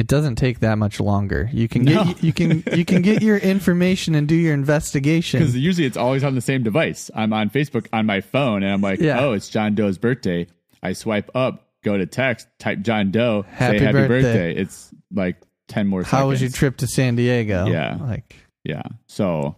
it 0.00 0.06
doesn't 0.06 0.36
take 0.36 0.60
that 0.60 0.78
much 0.78 0.98
longer. 0.98 1.50
You 1.52 1.68
can 1.68 1.82
No. 1.84 2.04
get 2.04 2.24
you 2.24 2.32
can 2.32 2.62
you 2.74 2.84
can 2.86 3.02
get 3.02 3.20
your 3.22 3.36
information 3.54 4.14
and 4.14 4.26
do 4.26 4.34
your 4.34 4.54
investigation. 4.54 5.40
Because 5.40 5.54
usually 5.56 5.86
it's 5.86 5.96
always 5.98 6.24
on 6.24 6.34
the 6.34 6.40
same 6.40 6.62
device. 6.62 7.10
I'm 7.14 7.32
on 7.34 7.50
Facebook 7.50 7.86
on 7.92 8.06
my 8.06 8.22
phone 8.22 8.62
and 8.62 8.72
I'm 8.72 8.80
like, 8.80 8.98
Yeah. 9.00 9.20
oh, 9.20 9.32
it's 9.32 9.48
John 9.50 9.74
Doe's 9.74 9.98
birthday. 9.98 10.46
I 10.82 10.94
swipe 10.94 11.30
up, 11.34 11.68
go 11.84 11.98
to 11.98 12.06
text, 12.06 12.48
type 12.58 12.80
John 12.80 13.10
Doe, 13.10 13.42
Happy 13.48 13.78
say 13.78 13.84
happy 13.84 13.98
birthday. 13.98 14.22
birthday. 14.22 14.54
It's 14.56 14.90
like 15.12 15.36
10 15.68 15.86
more 15.86 16.02
seconds. 16.02 16.18
How 16.18 16.28
was 16.28 16.40
your 16.40 16.50
trip 16.50 16.78
to 16.78 16.86
San 16.86 17.16
Diego? 17.16 17.66
Yeah. 17.66 17.98
Like 18.00 18.36
Yeah. 18.64 18.82
So, 19.06 19.56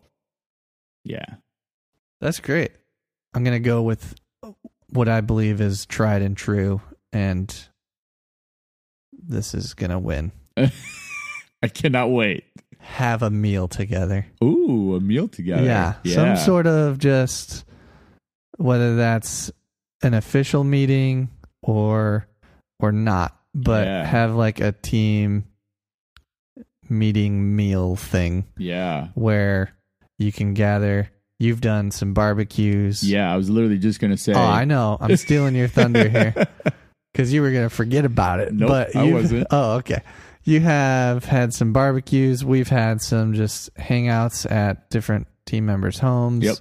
yeah. 1.05 1.25
that's 2.21 2.41
great. 2.41 2.73
I'm 3.33 3.45
gonna 3.45 3.61
go 3.61 3.83
with 3.83 4.15
what 4.91 5.09
I 5.09 5.21
believe 5.21 5.61
is 5.61 5.87
tried 5.87 6.23
and 6.23 6.37
true, 6.37 6.81
and 7.13 7.49
this 9.33 9.55
is 9.55 9.75
gonna 9.75 9.99
win. 9.99 10.31
I 10.57 11.69
cannot 11.69 12.11
wait. 12.11 12.45
Have 12.79 13.23
a 13.23 13.31
meal 13.31 13.69
together. 13.69 14.27
Ooh, 14.43 14.95
a 14.97 15.01
meal 15.01 15.29
together. 15.29 15.63
Yeah, 15.63 15.95
some 16.05 16.37
sort 16.37 16.67
of 16.67 16.99
just 16.99 17.65
whether 18.59 18.97
that's 18.97 19.51
an 20.03 20.15
official 20.15 20.65
meeting 20.65 21.29
or 21.63 22.27
or 22.81 22.91
not, 22.93 23.37
but 23.55 23.87
Yeah. 23.87 24.05
have 24.05 24.35
like 24.35 24.61
a 24.61 24.73
team 24.73 25.45
meeting 26.89 27.57
meal 27.57 27.97
thing 27.97 28.47
Yeah. 28.59 29.09
where 29.15 29.71
you 30.19 30.33
can 30.33 30.55
gather. 30.55 31.11
You've 31.39 31.61
done 31.61 31.91
some 31.91 32.15
barbecues. 32.15 33.03
Yeah. 33.03 33.33
I 33.33 33.37
was 33.37 33.51
literally 33.51 33.79
just 33.79 33.99
going 34.01 34.11
to 34.13 34.17
say. 34.17 34.33
Oh, 34.33 34.41
I 34.41 34.65
know. 34.65 34.97
I'm 35.01 35.17
stealing 35.17 35.55
your 35.57 35.67
thunder 35.69 36.09
here 36.09 36.35
because 37.13 37.33
you 37.33 37.43
were 37.43 37.51
gonna 37.53 37.69
forget 37.71 38.05
about 38.05 38.41
it. 38.41 38.53
Nope, 38.53 38.69
but 38.69 38.97
I 38.97 39.13
wasn't. 39.13 39.47
Oh, 39.51 39.73
okay. 39.77 40.03
You 40.45 40.59
have 40.61 41.25
had 41.25 41.55
some 41.55 41.73
barbecues. 41.73 42.45
We've 42.45 42.69
had 42.69 43.01
some 43.01 43.35
just 43.35 43.73
hangouts 43.77 44.51
at 44.51 44.91
different 44.91 45.29
team 45.47 45.67
members' 45.67 45.99
homes. 46.01 46.45
Yep. 46.45 46.57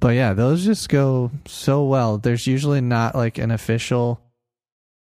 But 0.00 0.14
yeah, 0.14 0.32
those 0.32 0.64
just 0.64 0.88
go 0.88 1.30
so 1.46 1.84
well. 1.84 2.16
There's 2.18 2.46
usually 2.46 2.80
not 2.80 3.14
like 3.14 3.36
an 3.36 3.50
official 3.50 4.22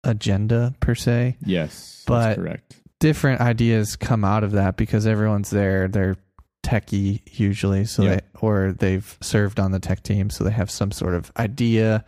agenda 0.05 0.75
per 0.81 0.95
se. 0.95 1.37
Yes. 1.45 2.05
But- 2.07 2.21
that's 2.27 2.39
correct. 2.39 2.77
Different 2.99 3.41
ideas 3.41 3.97
come 3.97 4.25
out 4.27 4.45
of 4.45 4.53
that 4.53 4.77
because 4.77 5.07
everyone's 5.07 5.49
there. 5.49 5.89
They're 5.89 6.17
techie 6.63 7.23
usually, 7.39 7.87
so 7.87 8.03
Yep. 8.03 8.13
they 8.35 8.39
or 8.41 8.75
they've 8.79 9.17
served 9.23 9.59
on 9.59 9.71
the 9.71 9.79
tech 9.79 10.03
team, 10.03 10.29
so 10.29 10.45
they 10.45 10.51
have 10.51 10.71
some 10.71 10.91
sort 10.93 11.15
of 11.15 11.33
idea. 11.39 12.05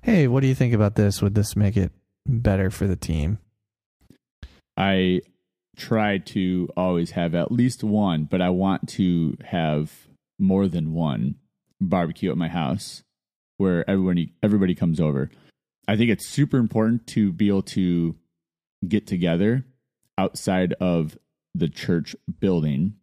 Hey, 0.00 0.28
what 0.28 0.40
do 0.40 0.46
you 0.46 0.54
think 0.54 0.72
about 0.72 0.94
this? 0.94 1.20
Would 1.20 1.34
this 1.34 1.54
make 1.56 1.76
it 1.76 1.92
better 2.30 2.70
for 2.70 2.86
the 2.86 2.96
team? 2.96 3.38
I 4.76 5.20
try 5.76 6.18
to 6.18 6.68
always 6.76 7.12
have 7.12 7.34
at 7.34 7.52
least 7.52 7.82
one, 7.82 8.24
but 8.24 8.40
I 8.40 8.50
want 8.50 8.88
to 8.90 9.36
have 9.44 9.92
more 10.38 10.68
than 10.68 10.92
one 10.92 11.36
barbecue 11.80 12.30
at 12.30 12.36
my 12.36 12.48
house 12.48 13.02
where 13.56 13.88
everybody 13.88 14.32
everybody 14.42 14.74
comes 14.74 15.00
over. 15.00 15.30
I 15.86 15.96
think 15.96 16.10
it's 16.10 16.26
super 16.26 16.58
important 16.58 17.06
to 17.08 17.32
be 17.32 17.48
able 17.48 17.62
to 17.62 18.16
get 18.86 19.06
together 19.06 19.64
outside 20.16 20.74
of 20.80 21.18
the 21.54 21.68
church 21.68 22.14
building. 22.38 22.94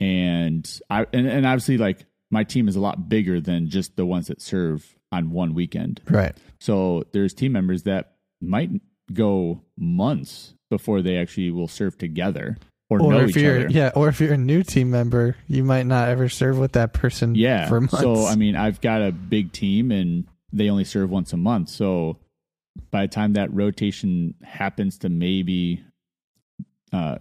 And 0.00 0.66
I 0.88 1.06
and, 1.12 1.26
and 1.26 1.46
obviously 1.46 1.78
like 1.78 2.04
my 2.30 2.44
team 2.44 2.68
is 2.68 2.76
a 2.76 2.80
lot 2.80 3.08
bigger 3.08 3.40
than 3.40 3.68
just 3.68 3.96
the 3.96 4.06
ones 4.06 4.26
that 4.26 4.40
serve 4.40 4.96
on 5.12 5.30
one 5.30 5.54
weekend. 5.54 6.00
Right. 6.10 6.36
So 6.58 7.04
there's 7.12 7.32
team 7.34 7.52
members 7.52 7.84
that 7.84 8.12
might 8.40 8.70
go 9.12 9.62
months 9.78 10.54
before 10.70 11.02
they 11.02 11.16
actually 11.16 11.50
will 11.52 11.68
serve 11.68 11.96
together 11.96 12.56
or, 12.90 13.00
Or 13.00 13.12
know 13.12 13.20
if 13.20 13.30
each 13.30 13.36
you're 13.36 13.58
other. 13.60 13.68
yeah, 13.70 13.90
or 13.94 14.08
if 14.08 14.20
you're 14.20 14.32
a 14.34 14.38
new 14.38 14.62
team 14.62 14.90
member, 14.90 15.36
you 15.48 15.62
might 15.64 15.86
not 15.86 16.08
ever 16.08 16.28
serve 16.28 16.58
with 16.58 16.72
that 16.72 16.92
person 16.92 17.34
Yeah. 17.34 17.68
for 17.68 17.80
months. 17.80 17.98
So 18.00 18.26
I 18.26 18.34
mean, 18.36 18.56
I've 18.56 18.80
got 18.80 19.02
a 19.02 19.12
big 19.12 19.52
team 19.52 19.90
and 19.92 20.26
they 20.52 20.68
only 20.70 20.84
serve 20.84 21.10
once 21.10 21.32
a 21.32 21.36
month. 21.36 21.68
So 21.68 22.18
by 22.90 23.02
the 23.02 23.08
time 23.08 23.34
that 23.34 23.52
rotation 23.54 24.34
happens 24.42 24.98
to 24.98 25.08
maybe 25.08 25.82
uh, 26.92 27.18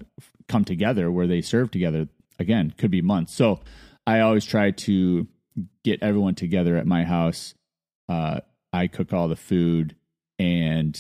come 0.48 0.66
together 0.66 1.12
where 1.12 1.28
they 1.28 1.42
serve 1.42 1.72
together 1.72 2.08
again, 2.40 2.74
could 2.78 2.92
be 2.92 3.02
months. 3.02 3.34
So 3.34 3.62
I 4.08 4.22
always 4.22 4.46
try 4.46 4.72
to 4.72 5.28
get 5.84 6.04
everyone 6.04 6.36
together 6.36 6.78
at 6.78 6.86
my 6.86 7.04
house. 7.04 7.54
Uh, 8.08 8.42
I 8.72 8.88
cook 8.88 9.14
all 9.14 9.28
the 9.28 9.36
food, 9.36 9.96
and 10.38 11.00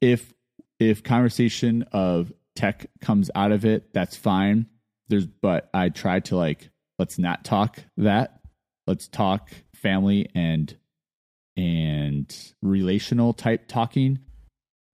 if 0.00 0.32
if 0.78 1.02
conversation 1.02 1.84
of 1.92 2.32
tech 2.54 2.86
comes 3.00 3.30
out 3.34 3.52
of 3.52 3.64
it, 3.64 3.92
that's 3.92 4.16
fine. 4.16 4.66
There's, 5.08 5.26
but 5.26 5.70
I 5.74 5.88
try 5.88 6.20
to 6.20 6.36
like 6.36 6.70
let's 6.98 7.18
not 7.18 7.44
talk 7.44 7.78
that. 7.96 8.40
Let's 8.86 9.08
talk 9.08 9.50
family 9.74 10.28
and 10.34 10.76
and 11.56 12.34
relational 12.62 13.32
type 13.32 13.68
talking. 13.68 14.18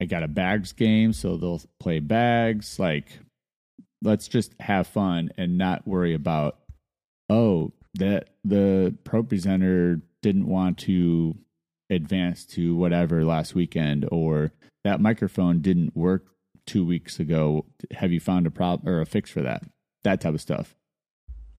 I 0.01 0.07
got 0.07 0.23
a 0.23 0.29
bags 0.29 0.73
game, 0.73 1.13
so 1.13 1.37
they'll 1.37 1.61
play 1.79 1.99
bags. 2.01 2.79
Like, 2.79 3.19
let's 4.03 4.29
just 4.29 4.55
have 4.61 4.87
fun 4.87 5.31
and 5.37 5.59
not 5.59 5.87
worry 5.87 6.15
about, 6.15 6.59
oh, 7.31 7.73
that 7.95 8.29
the 8.45 8.95
ProPresenter 9.05 10.03
didn't 10.21 10.47
want 10.47 10.79
to 10.79 11.37
advance 11.89 12.45
to 12.45 12.77
whatever 12.77 13.25
last 13.25 13.55
weekend, 13.55 14.07
or 14.13 14.53
that 14.85 15.01
microphone 15.01 15.61
didn't 15.61 15.97
work 15.97 16.27
two 16.67 16.85
weeks 16.85 17.19
ago. 17.19 17.65
Have 17.93 18.13
you 18.13 18.21
found 18.21 18.47
a 18.47 18.51
problem 18.51 18.93
or 18.93 19.01
a 19.01 19.07
fix 19.07 19.31
for 19.31 19.43
that? 19.43 19.63
That 20.05 20.21
type 20.21 20.35
of 20.35 20.41
stuff. 20.41 20.75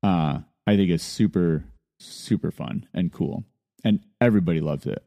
Uh, 0.03 0.39
I 0.67 0.75
think 0.75 0.91
it's 0.91 1.03
super, 1.03 1.65
super 1.99 2.51
fun 2.51 2.87
and 2.93 3.11
cool. 3.11 3.43
And 3.83 4.01
everybody 4.19 4.61
loves 4.61 4.85
it. 4.85 5.03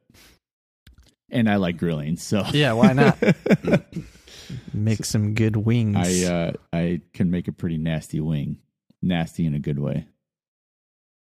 And 1.31 1.49
I 1.49 1.57
like 1.57 1.79
grilling, 1.79 2.17
so 2.17 2.45
yeah, 2.53 2.73
why 2.73 2.93
not? 2.93 3.19
Make 4.75 5.05
some 5.05 5.35
good 5.35 5.57
wings. 5.57 5.97
I 5.97 6.33
uh, 6.33 6.53
I 6.73 7.01
can 7.13 7.31
make 7.31 7.49
a 7.49 7.53
pretty 7.53 7.79
nasty 7.79 8.21
wing, 8.21 8.59
nasty 9.03 9.47
in 9.47 9.55
a 9.55 9.59
good 9.59 9.79
way. 9.79 10.07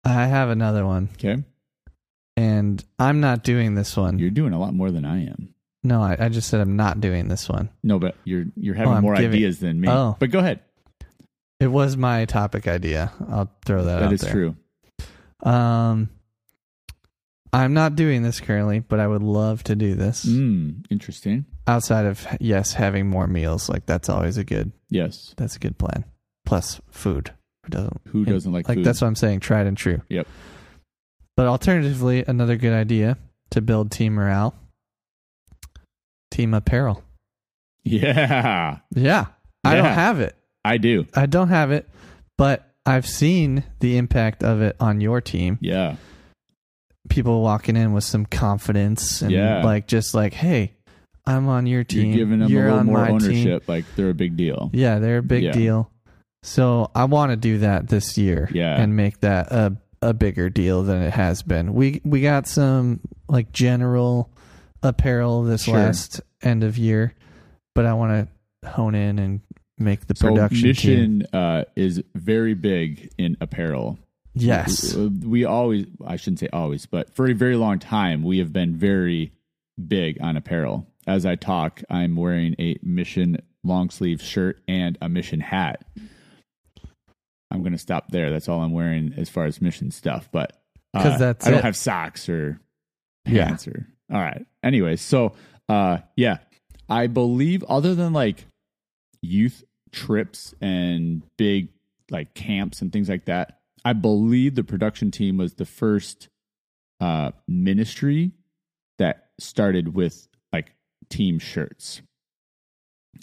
I 0.04 0.26
have 0.26 0.50
another 0.50 0.84
one, 0.84 1.08
Okay, 1.14 1.42
and 2.36 2.84
I'm 2.98 3.20
not 3.20 3.42
doing 3.44 3.74
this 3.74 3.96
one. 3.96 4.18
you're 4.18 4.30
doing 4.30 4.52
a 4.52 4.58
lot 4.58 4.74
more 4.74 4.90
than 4.90 5.04
I 5.04 5.24
am. 5.26 5.54
no, 5.82 6.02
I, 6.02 6.16
I 6.18 6.28
just 6.28 6.48
said 6.48 6.60
I'm 6.60 6.76
not 6.76 7.00
doing 7.00 7.28
this 7.28 7.48
one. 7.48 7.70
No, 7.82 7.98
but 7.98 8.16
you're 8.24 8.44
you're 8.56 8.74
having 8.74 8.92
I'm 8.94 9.02
more 9.02 9.14
giving- 9.16 9.30
ideas 9.32 9.58
than 9.60 9.80
me. 9.80 9.88
Oh. 9.88 10.16
But 10.18 10.30
go 10.30 10.38
ahead. 10.40 10.60
It 11.60 11.68
was 11.68 11.96
my 11.96 12.24
topic 12.26 12.66
idea. 12.68 13.12
I'll 13.30 13.50
throw 13.64 13.84
that, 13.84 14.00
That 14.00 14.06
out 14.06 14.12
is 14.12 14.20
there. 14.22 14.32
true. 14.32 14.56
Um, 15.42 16.10
I'm 17.52 17.72
not 17.72 17.94
doing 17.94 18.22
this 18.22 18.40
currently, 18.40 18.80
but 18.80 18.98
I 18.98 19.06
would 19.06 19.22
love 19.22 19.62
to 19.64 19.76
do 19.76 19.94
this. 19.94 20.24
Mm, 20.26 20.84
interesting. 20.90 21.46
Outside 21.66 22.06
of 22.06 22.26
yes, 22.40 22.72
having 22.74 23.06
more 23.08 23.26
meals, 23.28 23.68
like 23.68 23.86
that's 23.86 24.08
always 24.08 24.36
a 24.36 24.44
good. 24.44 24.72
Yes. 24.90 25.32
That's 25.36 25.56
a 25.56 25.58
good 25.60 25.78
plan. 25.78 26.04
Plus 26.44 26.80
food. 26.90 27.32
Who 27.64 27.70
doesn't? 27.70 28.00
Who 28.08 28.24
doesn't 28.24 28.52
like, 28.52 28.68
like 28.68 28.78
food? 28.78 28.84
that's 28.86 29.00
what 29.00 29.08
I'm 29.08 29.16
saying. 29.16 29.40
Tried 29.40 29.66
and 29.66 29.76
true. 29.76 30.00
Yep. 30.08 30.26
But 31.36 31.46
alternatively, 31.46 32.24
another 32.26 32.56
good 32.56 32.72
idea 32.72 33.18
to 33.50 33.60
build 33.60 33.90
team 33.90 34.14
morale. 34.14 34.54
Team 36.30 36.54
apparel. 36.54 37.02
yeah, 37.84 38.78
Yeah, 38.94 39.26
I 39.62 39.74
don't 39.76 39.84
Yeah. 39.84 39.94
have 39.94 40.20
it. 40.20 40.36
I 40.64 40.78
do. 40.78 41.06
I 41.14 41.26
don't 41.26 41.48
have 41.48 41.70
it, 41.70 41.88
but 42.38 42.70
I've 42.86 43.06
seen 43.06 43.64
the 43.80 43.96
impact 43.98 44.42
of 44.42 44.62
it 44.62 44.76
on 44.80 45.00
your 45.00 45.20
team. 45.20 45.58
Yeah. 45.60 45.96
People 47.10 47.42
walking 47.42 47.76
in 47.76 47.92
with 47.92 48.04
some 48.04 48.24
confidence 48.26 49.20
and 49.22 49.30
Yeah. 49.30 49.62
like 49.62 49.86
just 49.86 50.14
like, 50.14 50.32
hey, 50.32 50.72
I'm 51.26 51.46
on 51.48 51.66
your 51.66 51.84
team. 51.84 52.06
You're 52.08 52.16
giving 52.26 52.38
them 52.40 52.50
a 52.50 52.54
little 52.54 52.78
on 52.78 52.86
more 52.86 52.98
my 52.98 53.06
team. 53.08 53.14
ownership. 53.14 53.68
Like 53.68 53.84
they're 53.96 54.10
a 54.10 54.14
big 54.14 54.36
deal. 54.36 54.70
Yeah, 54.72 54.98
they're 54.98 55.18
a 55.18 55.22
big 55.22 55.42
Yeah. 55.44 55.52
deal. 55.52 55.90
So 56.44 56.90
I 56.94 57.04
want 57.06 57.30
to 57.32 57.36
do 57.36 57.58
that 57.58 57.88
this 57.88 58.18
year. 58.18 58.48
Yeah. 58.52 58.78
and 58.80 58.94
make 58.94 59.20
that 59.20 59.50
a 59.50 59.76
a 60.02 60.12
bigger 60.12 60.50
deal 60.50 60.82
than 60.82 61.00
it 61.02 61.14
has 61.14 61.42
been. 61.42 61.72
We 61.74 62.02
we 62.04 62.20
got 62.20 62.46
some 62.46 63.00
like 63.28 63.52
general 63.52 64.30
apparel 64.82 65.42
this 65.44 65.64
Sure. 65.64 65.74
last 65.78 66.20
end 66.42 66.62
of 66.62 66.76
year, 66.76 67.14
but 67.74 67.86
I 67.86 67.94
want 67.94 68.28
to 68.62 68.68
hone 68.68 68.94
in 68.94 69.18
and 69.18 69.40
make 69.78 70.06
the 70.06 70.14
So 70.14 70.28
production. 70.28 70.68
Mission 70.68 71.26
uh, 71.32 71.64
is 71.74 72.02
very 72.14 72.52
big 72.52 73.10
in 73.16 73.38
apparel. 73.40 73.98
Yes. 74.34 74.94
We, 74.94 75.08
we 75.08 75.44
always, 75.46 75.86
I 76.06 76.16
shouldn't 76.16 76.40
say 76.40 76.48
always, 76.52 76.84
but 76.86 77.14
for 77.14 77.26
a 77.26 77.32
very 77.32 77.56
long 77.56 77.78
time, 77.78 78.22
we 78.22 78.38
have 78.38 78.52
been 78.52 78.76
very 78.76 79.32
big 79.88 80.18
on 80.20 80.36
apparel. 80.36 80.86
As 81.06 81.24
I 81.24 81.36
talk, 81.36 81.80
I'm 81.88 82.14
wearing 82.16 82.54
a 82.58 82.76
Mission 82.82 83.38
long 83.62 83.88
sleeve 83.90 84.20
shirt 84.20 84.60
and 84.68 84.98
a 85.00 85.08
Mission 85.08 85.40
hat. 85.40 85.84
I'm 87.54 87.60
going 87.62 87.72
to 87.72 87.78
stop 87.78 88.10
there. 88.10 88.30
That's 88.30 88.48
all 88.48 88.60
I'm 88.60 88.72
wearing 88.72 89.14
as 89.16 89.28
far 89.28 89.44
as 89.46 89.60
Mission 89.62 89.90
stuff. 89.90 90.28
But 90.32 90.60
uh, 90.92 91.02
'Cause 91.02 91.18
that's 91.18 91.46
I 91.46 91.50
don't 91.50 91.60
it. 91.60 91.64
have 91.64 91.76
socks 91.76 92.28
or 92.28 92.60
Yeah. 93.26 93.46
pants 93.46 93.66
or. 93.68 93.86
All 94.12 94.20
right. 94.20 94.44
Anyways, 94.62 95.00
so 95.00 95.32
uh, 95.68 95.98
yeah, 96.16 96.38
I 96.88 97.06
believe 97.06 97.62
other 97.64 97.94
than 97.94 98.12
like 98.12 98.44
youth 99.22 99.64
trips 99.92 100.54
and 100.60 101.22
big 101.38 101.68
like 102.10 102.34
camps 102.34 102.82
and 102.82 102.92
things 102.92 103.08
like 103.08 103.24
that. 103.26 103.60
I 103.84 103.92
believe 103.94 104.54
the 104.56 104.64
production 104.64 105.10
team 105.10 105.36
was 105.38 105.54
the 105.54 105.64
first 105.64 106.28
uh, 107.00 107.30
ministry 107.48 108.32
that 108.98 109.28
started 109.38 109.94
with 109.94 110.28
like 110.52 110.72
team 111.08 111.38
shirts 111.38 112.02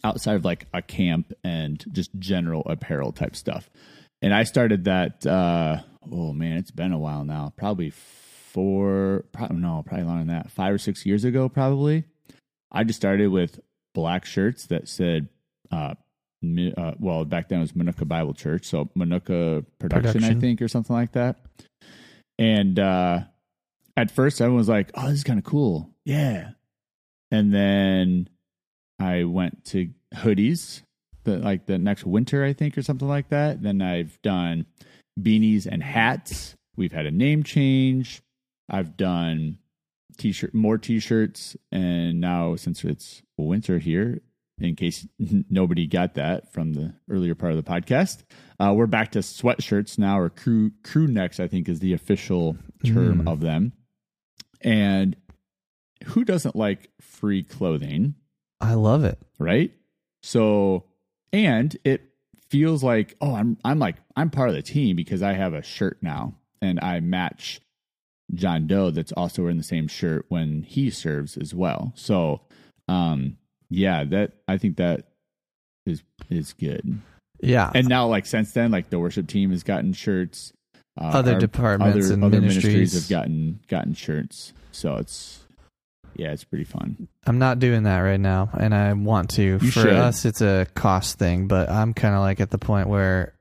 outside 0.04 0.36
of 0.36 0.46
like 0.46 0.66
a 0.74 0.82
camp 0.82 1.34
and 1.44 1.84
just 1.92 2.12
general 2.20 2.64
apparel 2.66 3.12
type 3.12 3.36
stuff. 3.36 3.70
And 4.22 4.34
I 4.34 4.44
started 4.44 4.86
that. 4.86 5.26
Uh, 5.26 5.82
oh 6.12 6.34
man, 6.34 6.58
it's 6.58 6.72
been 6.72 6.94
a 6.94 7.00
while 7.00 7.24
now. 7.26 7.54
Probably 7.56 7.90
four. 7.90 9.26
Probably 9.32 9.58
no, 9.58 9.84
probably 9.86 10.06
longer 10.06 10.26
than 10.26 10.36
that. 10.36 10.52
Five 10.52 10.74
or 10.74 10.78
six 10.78 11.06
years 11.06 11.24
ago, 11.24 11.50
probably. 11.50 12.04
I 12.72 12.84
just 12.84 12.98
started 12.98 13.28
with 13.28 13.60
black 13.94 14.26
shirts 14.26 14.68
that 14.68 14.88
said 14.88 15.28
uh, 15.72 15.96
Mi- 16.42 16.74
uh, 16.76 16.94
well, 17.00 17.24
back 17.24 17.50
then 17.50 17.60
it 17.60 17.62
was 17.62 17.76
Manuka 17.76 18.06
Bible 18.06 18.34
Church, 18.34 18.66
so 18.66 18.90
Manuka 18.96 19.64
Production, 19.78 20.24
I 20.24 20.34
think, 20.34 20.62
or 20.62 20.68
something 20.68 20.96
like 20.96 21.12
that. 21.12 21.38
And 22.40 22.80
uh, 22.80 23.22
at 23.96 24.10
first, 24.10 24.42
everyone 24.42 24.58
was 24.58 24.70
like, 24.70 24.90
"Oh, 24.96 25.08
this 25.08 25.20
is 25.20 25.24
kind 25.24 25.38
of 25.38 25.46
cool, 25.46 25.92
yeah." 26.04 26.52
And 27.30 27.54
then 27.54 28.28
I 29.00 29.26
went 29.26 29.66
to 29.66 29.92
hoodies, 30.16 30.82
the, 31.24 31.38
like 31.38 31.66
the 31.66 31.78
next 31.78 32.06
winter, 32.06 32.44
I 32.44 32.54
think, 32.54 32.78
or 32.78 32.82
something 32.84 33.08
like 33.08 33.30
that. 33.30 33.62
Then 33.62 33.82
I've 33.82 34.22
done 34.22 34.66
beanies 35.20 35.66
and 35.66 35.84
hats. 35.84 36.56
We've 36.76 36.92
had 36.92 37.06
a 37.06 37.12
name 37.12 37.44
change. 37.44 38.22
I've 38.70 38.96
done 38.98 39.58
t-shirt, 40.18 40.54
more 40.54 40.78
t-shirts, 40.78 41.56
and 41.72 42.22
now 42.22 42.56
since 42.56 42.84
it's 42.84 43.22
winter 43.38 43.80
here, 43.80 44.22
in 44.60 44.76
case 44.76 45.08
nobody 45.50 45.88
got 45.88 46.14
that 46.16 46.52
from 46.54 46.74
the 46.74 46.94
earlier 47.10 47.36
part 47.36 47.54
of 47.54 47.64
the 47.64 47.70
podcast. 47.70 48.24
Uh, 48.60 48.74
we're 48.76 48.86
back 48.88 49.12
to 49.12 49.20
sweatshirts 49.20 49.98
now, 49.98 50.20
or 50.20 50.30
crew 50.30 50.72
crew 50.84 51.08
necks, 51.08 51.40
I 51.40 51.48
think 51.48 51.68
is 51.68 51.80
the 51.80 51.94
official 51.94 52.56
term 52.86 53.24
Mm. 53.24 53.32
of 53.32 53.40
them. 53.42 53.74
And 54.62 55.16
who 56.06 56.24
doesn't 56.24 56.56
like 56.56 56.90
free 57.02 57.44
clothing, 57.44 58.16
I 58.60 58.76
love 58.76 59.04
it. 59.04 59.18
right? 59.40 59.72
So, 60.24 60.86
and 61.34 61.76
it 61.84 62.02
feels 62.50 62.84
like, 62.84 63.16
oh, 63.22 63.36
I'm 63.36 63.58
I'm 63.64 63.80
like 63.80 63.98
I'm 64.16 64.30
part 64.30 64.50
of 64.50 64.56
the 64.56 64.62
team 64.62 64.96
because 64.96 65.22
I 65.22 65.34
have 65.34 65.54
a 65.54 65.64
shirt 65.64 65.98
now, 66.02 66.36
and 66.62 66.80
I 66.82 67.00
match 67.00 67.62
John 68.34 68.68
Doe 68.68 68.92
that's 68.92 69.12
also 69.14 69.44
wearing 69.44 69.58
the 69.58 69.64
same 69.64 69.88
shirt 69.88 70.26
when 70.30 70.64
he 70.64 70.90
serves 70.90 71.38
as 71.38 71.54
well. 71.54 71.92
So, 71.96 72.42
um, 72.88 73.38
yeah, 73.70 74.04
that 74.06 74.34
I 74.48 74.58
think 74.58 74.78
that 74.78 75.08
is 75.86 76.04
is 76.30 76.54
good. 76.54 77.00
Yeah. 77.42 77.72
And 77.74 77.88
now, 77.88 78.08
like 78.08 78.26
since 78.26 78.52
then, 78.52 78.72
like 78.72 78.90
the 78.90 79.00
worship 79.00 79.28
team 79.28 79.52
has 79.52 79.64
gotten 79.64 79.94
shirts. 79.94 80.54
Uh, 81.00 81.06
Other 81.06 81.40
departments 81.40 82.10
and 82.10 82.24
other 82.24 82.42
ministries. 82.42 82.94
have 82.94 83.10
gotten 83.10 83.62
gotten 83.68 83.94
shirts. 83.94 84.54
So 84.72 84.98
it's 84.98 85.40
yeah, 86.16 86.32
it's 86.32 86.44
pretty 86.44 86.64
fun. 86.66 87.08
I'm 87.26 87.40
not 87.40 87.60
doing 87.60 87.84
that 87.84 88.00
right 88.00 88.20
now, 88.20 88.50
and 88.58 88.74
I 88.74 88.94
want 88.94 89.32
to. 89.32 89.42
You 89.44 89.60
For 89.60 89.66
should. 89.82 89.94
us, 89.94 90.26
it's 90.26 90.42
a 90.42 90.68
cost 90.76 91.18
thing, 91.20 91.48
but 91.48 91.70
I'm 91.70 91.94
kind 91.94 92.16
of 92.16 92.22
like 92.22 92.40
at 92.40 92.50
the 92.52 92.58
point 92.58 92.88
where 92.88 93.34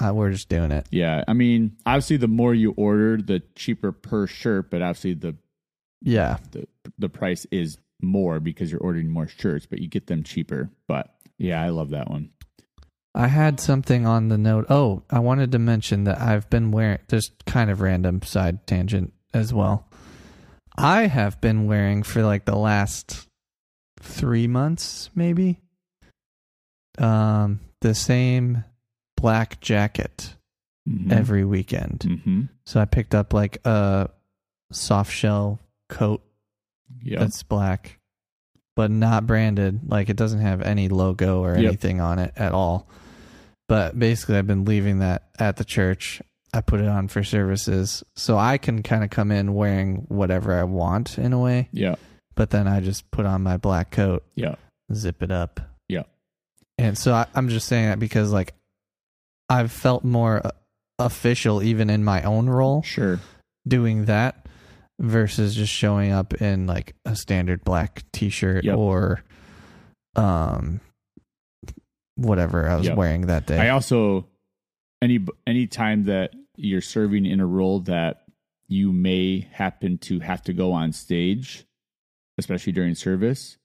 uh, 0.00 0.12
we're 0.14 0.30
just 0.30 0.48
doing 0.48 0.70
it. 0.72 0.86
Yeah, 0.90 1.22
I 1.28 1.32
mean, 1.32 1.76
obviously, 1.86 2.16
the 2.16 2.28
more 2.28 2.54
you 2.54 2.72
order, 2.76 3.16
the 3.16 3.42
cheaper 3.54 3.92
per 3.92 4.26
shirt. 4.26 4.70
But 4.70 4.82
obviously, 4.82 5.14
the 5.14 5.36
Yeah. 6.00 6.38
the 6.50 6.66
the 6.98 7.08
price 7.08 7.46
is 7.50 7.78
more 8.00 8.40
because 8.40 8.72
you're 8.72 8.80
ordering 8.80 9.08
more 9.10 9.28
shirts, 9.28 9.66
but 9.66 9.78
you 9.80 9.88
get 9.88 10.06
them 10.08 10.22
cheaper. 10.24 10.70
But 10.88 11.14
yeah, 11.38 11.62
I 11.62 11.68
love 11.68 11.90
that 11.90 12.10
one. 12.10 12.30
I 13.14 13.26
had 13.28 13.60
something 13.60 14.06
on 14.06 14.28
the 14.28 14.38
note. 14.38 14.66
Oh, 14.70 15.02
I 15.10 15.18
wanted 15.18 15.52
to 15.52 15.58
mention 15.58 16.04
that 16.04 16.18
I've 16.20 16.48
been 16.48 16.70
wearing 16.70 16.98
just 17.08 17.44
kind 17.44 17.70
of 17.70 17.82
random 17.82 18.22
side 18.22 18.66
tangent 18.66 19.12
as 19.34 19.52
well. 19.52 19.86
I 20.76 21.06
have 21.06 21.40
been 21.40 21.66
wearing 21.66 22.02
for 22.02 22.22
like 22.22 22.44
the 22.44 22.56
last 22.56 23.28
three 24.00 24.46
months, 24.46 25.10
maybe, 25.14 25.60
um, 26.98 27.60
the 27.80 27.94
same 27.94 28.64
black 29.16 29.60
jacket 29.60 30.34
Mhm. 30.88 31.12
every 31.12 31.44
weekend. 31.44 32.00
Mhm. 32.00 32.48
So 32.66 32.80
I 32.80 32.84
picked 32.84 33.14
up 33.14 33.32
like 33.32 33.58
a 33.66 34.10
soft 34.72 35.12
shell 35.12 35.60
coat 35.88 36.22
Yeah, 37.02 37.20
that's 37.20 37.42
black, 37.42 37.98
but 38.76 38.90
not 38.90 39.26
branded. 39.26 39.88
Like 39.88 40.08
it 40.08 40.16
doesn't 40.16 40.40
have 40.40 40.60
any 40.62 40.88
logo 40.88 41.42
or 41.42 41.56
Yep. 41.56 41.64
anything 41.64 42.00
on 42.00 42.18
it 42.18 42.32
at 42.36 42.52
all. 42.52 42.88
But 43.68 43.98
basically, 43.98 44.36
I've 44.36 44.46
been 44.46 44.64
leaving 44.64 44.98
that 44.98 45.28
at 45.38 45.56
the 45.56 45.64
church. 45.64 46.20
I 46.54 46.60
put 46.60 46.80
it 46.80 46.86
on 46.88 47.08
for 47.08 47.22
services, 47.24 48.04
so 48.16 48.36
I 48.36 48.58
can 48.58 48.82
kind 48.82 49.02
of 49.04 49.10
come 49.10 49.30
in 49.32 49.54
wearing 49.54 50.04
whatever 50.08 50.54
I 50.54 50.64
want 50.64 51.16
in 51.18 51.32
a 51.32 51.38
way. 51.40 51.68
yeah, 51.72 51.94
But 52.34 52.50
then 52.50 52.68
I 52.68 52.80
just 52.80 53.10
put 53.10 53.24
on 53.26 53.42
my 53.42 53.56
black 53.56 53.90
coat, 53.90 54.24
yeah, 54.34 54.56
zip 54.92 55.22
it 55.22 55.30
up, 55.30 55.60
yeah. 55.88 56.02
and 56.78 56.96
so 56.98 57.14
I, 57.14 57.26
I'm 57.34 57.48
just 57.48 57.66
saying 57.68 57.86
that 57.88 57.98
because 57.98 58.32
like 58.32 58.52
I've 59.48 59.72
felt 59.72 60.04
more 60.04 60.46
uh, 60.46 60.50
official 60.98 61.62
even 61.62 61.88
in 61.90 62.04
my 62.04 62.22
own 62.22 62.48
role 62.48 62.82
Sure. 62.82 63.18
doing 63.66 64.04
that 64.04 64.46
versus 65.00 65.54
just 65.56 65.72
showing 65.72 66.12
up 66.12 66.34
in 66.40 66.66
like 66.66 66.94
a 67.06 67.16
standard 67.16 67.64
black 67.64 68.04
t-shirt 68.12 68.64
Yep. 68.64 68.76
or 68.76 69.22
um 70.16 70.80
whatever 72.16 72.68
I 72.68 72.76
was 72.76 72.86
Yep. 72.86 72.96
wearing 72.96 73.26
that 73.28 73.46
day. 73.46 73.58
I 73.58 73.70
also 73.70 74.26
any 75.00 75.18
any 75.46 75.66
time 75.66 76.04
that 76.04 76.32
you're 76.56 76.80
serving 76.80 77.26
in 77.26 77.40
a 77.40 77.46
role 77.46 77.80
that 77.80 78.22
you 78.68 78.92
may 78.92 79.48
happen 79.52 79.98
to 79.98 80.20
have 80.20 80.42
to 80.42 80.52
go 80.52 80.72
on 80.72 80.92
stage, 80.92 81.64
especially 82.38 82.72
during 82.72 82.94
service. 82.94 83.58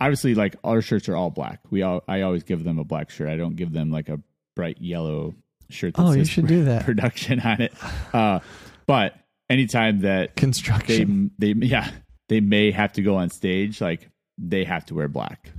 Obviously, 0.00 0.34
like 0.34 0.56
our 0.64 0.82
shirts 0.82 1.08
are 1.08 1.16
all 1.16 1.30
black. 1.30 1.60
We 1.70 1.82
all 1.82 2.02
I 2.08 2.22
always 2.22 2.42
give 2.42 2.64
them 2.64 2.78
a 2.78 2.84
black 2.84 3.10
shirt. 3.10 3.28
I 3.28 3.36
don't 3.36 3.56
give 3.56 3.72
them 3.72 3.90
like 3.90 4.08
a 4.08 4.20
bright 4.56 4.80
yellow 4.80 5.34
shirt. 5.70 5.94
Oh, 5.96 6.12
you 6.12 6.24
should 6.24 6.46
do 6.46 6.64
that. 6.64 6.84
production 6.84 7.40
on 7.40 7.60
it. 7.60 7.72
Uh, 8.12 8.40
but 8.86 9.14
anytime 9.48 10.00
that 10.00 10.34
they 10.34 10.40
Construction. 10.40 11.30
they 11.38 11.52
yeah 11.52 11.90
they 12.28 12.40
may 12.40 12.70
have 12.70 12.92
to 12.94 13.02
go 13.02 13.16
on 13.16 13.30
stage 13.30 13.80
like 13.80 14.10
they 14.38 14.64
have 14.64 14.84
to 14.86 14.94
wear 14.94 15.06
black 15.06 15.50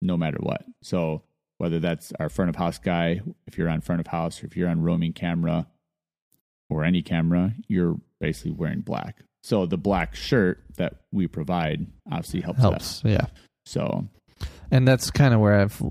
no 0.00 0.16
matter 0.16 0.38
what 0.40 0.64
so 0.82 1.22
whether 1.58 1.78
that's 1.78 2.12
our 2.18 2.28
front 2.28 2.48
of 2.48 2.56
house 2.56 2.78
guy, 2.78 3.20
if 3.46 3.56
you're 3.56 3.68
on 3.68 3.80
front 3.80 4.00
of 4.00 4.06
house, 4.06 4.42
or 4.42 4.46
if 4.46 4.56
you're 4.56 4.68
on 4.68 4.82
roaming 4.82 5.12
camera 5.12 5.66
or 6.70 6.84
any 6.84 7.02
camera, 7.02 7.54
you're 7.68 7.96
basically 8.20 8.52
wearing 8.52 8.80
black. 8.80 9.22
So 9.42 9.66
the 9.66 9.76
black 9.76 10.14
shirt 10.14 10.62
that 10.76 10.94
we 11.12 11.26
provide 11.26 11.86
obviously 12.10 12.40
helps, 12.40 12.60
us. 12.60 12.62
Helps. 12.62 13.02
Yeah. 13.04 13.26
So 13.66 14.06
And 14.70 14.86
that's 14.88 15.10
kind 15.10 15.34
of 15.34 15.40
where 15.40 15.60
I've 15.60 15.82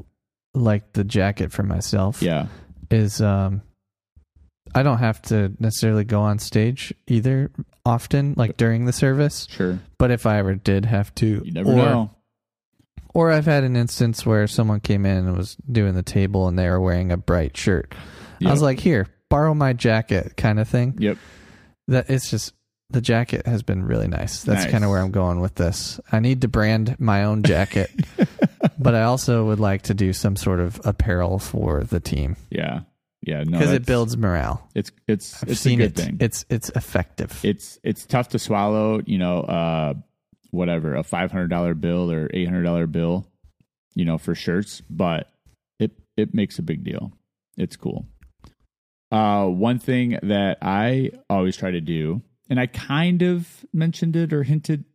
liked 0.55 0.93
the 0.93 1.03
jacket 1.03 1.51
for 1.51 1.63
myself. 1.63 2.21
yeah, 2.21 2.47
Is 2.89 3.21
um 3.21 3.61
I 4.75 4.81
don't 4.81 4.97
have 4.97 5.21
to 5.23 5.53
necessarily 5.59 6.03
go 6.03 6.21
on 6.21 6.39
stage 6.39 6.93
either 7.07 7.51
often, 7.85 8.33
like 8.37 8.57
during 8.57 8.85
the 8.85 8.93
service. 8.93 9.45
sure. 9.49 9.77
But 9.99 10.09
if 10.09 10.25
I 10.25 10.39
ever 10.39 10.55
did 10.55 10.85
have 10.85 11.13
to, 11.15 11.43
You 11.45 11.51
never 11.51 11.71
or, 11.71 11.75
know. 11.75 12.11
Or 13.13 13.29
I've 13.29 13.45
had 13.45 13.63
an 13.63 13.75
instance 13.75 14.25
where 14.25 14.47
someone 14.47 14.79
came 14.79 15.05
in 15.05 15.27
and 15.27 15.37
was 15.37 15.55
doing 15.71 15.93
the 15.93 16.01
table 16.01 16.47
and 16.47 16.57
they 16.57 16.67
were 16.67 16.81
wearing 16.81 17.11
a 17.11 17.17
bright 17.17 17.55
shirt. 17.55 17.93
I 18.43 18.49
was 18.49 18.63
like, 18.63 18.79
"Here, 18.79 19.07
borrow 19.33 19.53
my 19.53 19.73
jacket," 19.73 20.37
kind 20.37 20.59
of 20.59 20.67
thing. 20.67 20.95
Yep. 20.99 21.17
That 21.87 22.09
it's 22.09 22.29
just 22.29 22.53
the 22.89 23.01
jacket 23.01 23.45
has 23.47 23.63
been 23.63 23.83
really 23.83 24.07
nice. 24.07 24.43
That's 24.43 24.63
Nice. 24.63 24.71
kind 24.71 24.83
of 24.83 24.89
where 24.91 24.99
I'm 25.01 25.11
going 25.11 25.39
with 25.39 25.55
this. 25.55 25.99
I 26.11 26.19
need 26.19 26.41
to 26.41 26.47
brand 26.47 26.95
my 26.99 27.23
own 27.23 27.41
jacket, 27.43 27.89
but 28.79 28.93
I 28.95 29.03
also 29.03 29.45
would 29.45 29.59
like 29.59 29.81
to 29.83 29.93
do 29.93 30.13
some 30.13 30.35
sort 30.35 30.59
of 30.59 30.79
apparel 30.85 31.39
for 31.39 31.83
the 31.83 31.99
team 31.99 32.35
Yeah. 32.51 32.81
Yeah. 33.25 33.43
No, 33.43 33.57
because 33.57 33.71
it 33.71 33.85
builds 33.85 34.15
morale. 34.17 34.69
It's 34.75 34.91
it's 35.07 35.41
I've 35.41 35.49
it's 35.51 35.61
seen 35.61 35.81
a 35.81 35.87
good 35.87 35.99
it. 35.99 36.01
thing. 36.03 36.17
It's 36.19 36.45
it's 36.49 36.69
effective. 36.75 37.39
it's 37.43 37.79
it's 37.83 38.05
tough 38.05 38.29
to 38.29 38.39
swallow. 38.39 39.01
You 39.05 39.17
know, 39.17 39.39
uh, 39.41 39.93
whatever 40.51 40.95
a 40.95 41.03
five 41.03 41.31
hundred 41.31 41.49
dollar 41.49 41.73
bill 41.73 42.11
or 42.11 42.29
eight 42.33 42.45
hundred 42.45 42.63
dollar 42.63 42.85
bill, 42.85 43.25
you 43.95 44.05
know, 44.05 44.17
for 44.17 44.35
shirts, 44.35 44.81
but 44.89 45.27
it 45.79 45.91
it 46.17 46.33
makes 46.33 46.59
a 46.59 46.61
big 46.61 46.83
deal. 46.83 47.11
It's 47.57 47.75
cool. 47.77 48.05
Uh, 49.13 49.45
one 49.47 49.77
thing 49.77 50.17
that 50.23 50.57
I 50.61 51.11
always 51.29 51.55
try 51.55 51.69
to 51.69 51.79
do, 51.81 52.21
and 52.49 52.59
I 52.59 52.65
kind 52.65 53.21
of 53.21 53.47
mentioned 53.71 54.15
it 54.15 54.33
or 54.33 54.41
hinted 54.41 54.85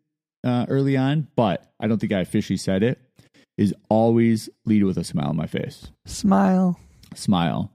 uh, 0.43 0.67
early 0.69 0.97
on, 0.97 1.29
but 1.37 1.71
I 1.79 1.87
don't 1.87 1.99
think 2.01 2.13
I 2.13 2.19
officially 2.21 2.57
said 2.57 2.83
it, 2.83 2.99
is 3.57 3.73
always 3.89 4.49
lead 4.65 4.83
with 4.83 4.99
a 4.99 5.05
smile 5.05 5.29
on 5.29 5.37
my 5.37 5.47
face 5.47 5.91
Smile. 6.05 6.79
smile. 7.15 7.71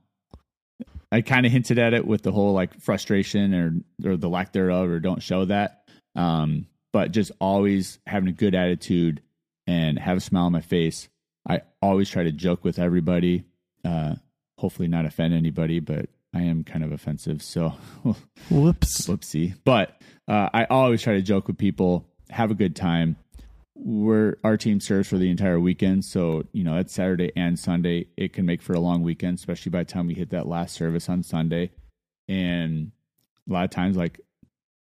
I 1.13 1.21
kind 1.21 1.45
of 1.45 1.51
hinted 1.51 1.79
at 1.79 1.93
it 1.93 2.05
with 2.05 2.23
the 2.23 2.31
whole 2.31 2.53
like 2.53 2.79
frustration 2.81 3.53
or 3.53 4.11
or 4.11 4.17
the 4.17 4.29
lack 4.29 4.51
thereof 4.51 4.89
or 4.89 4.99
don't 4.99 5.23
show 5.23 5.45
that. 5.45 5.83
Um, 6.15 6.67
but 6.91 7.11
just 7.11 7.31
always 7.39 7.99
having 8.05 8.29
a 8.29 8.33
good 8.33 8.53
attitude 8.55 9.21
and 9.65 9.97
have 9.97 10.17
a 10.17 10.21
smile 10.21 10.45
on 10.45 10.51
my 10.51 10.61
face. 10.61 11.07
I 11.47 11.61
always 11.81 12.09
try 12.09 12.23
to 12.23 12.31
joke 12.31 12.63
with 12.65 12.79
everybody. 12.79 13.43
Uh, 13.85 14.15
hopefully 14.57 14.87
not 14.87 15.05
offend 15.05 15.33
anybody, 15.33 15.79
but 15.79 16.09
I 16.33 16.41
am 16.41 16.63
kind 16.63 16.83
of 16.83 16.91
offensive, 16.91 17.41
so 17.43 17.69
Whoops. 18.49 19.07
whoopsie. 19.07 19.55
But 19.63 20.01
uh, 20.27 20.49
I 20.53 20.65
always 20.65 21.01
try 21.01 21.13
to 21.13 21.21
joke 21.21 21.47
with 21.47 21.57
people, 21.57 22.07
have 22.29 22.51
a 22.51 22.55
good 22.55 22.75
time. 22.75 23.17
We're 23.75 24.37
our 24.43 24.55
team 24.55 24.79
serves 24.79 25.09
for 25.09 25.17
the 25.17 25.29
entire 25.29 25.59
weekend, 25.59 26.05
so 26.05 26.43
you 26.53 26.63
know 26.63 26.77
it's 26.77 26.93
Saturday 26.93 27.31
and 27.35 27.57
Sunday. 27.57 28.07
It 28.17 28.31
can 28.33 28.45
make 28.45 28.61
for 28.61 28.73
a 28.73 28.79
long 28.79 29.01
weekend, 29.01 29.37
especially 29.39 29.71
by 29.71 29.79
the 29.79 29.91
time 29.91 30.07
we 30.07 30.13
hit 30.13 30.29
that 30.29 30.47
last 30.47 30.75
service 30.75 31.09
on 31.09 31.23
Sunday. 31.23 31.71
And 32.29 32.91
a 33.49 33.53
lot 33.53 33.65
of 33.65 33.71
times, 33.71 33.97
like 33.97 34.21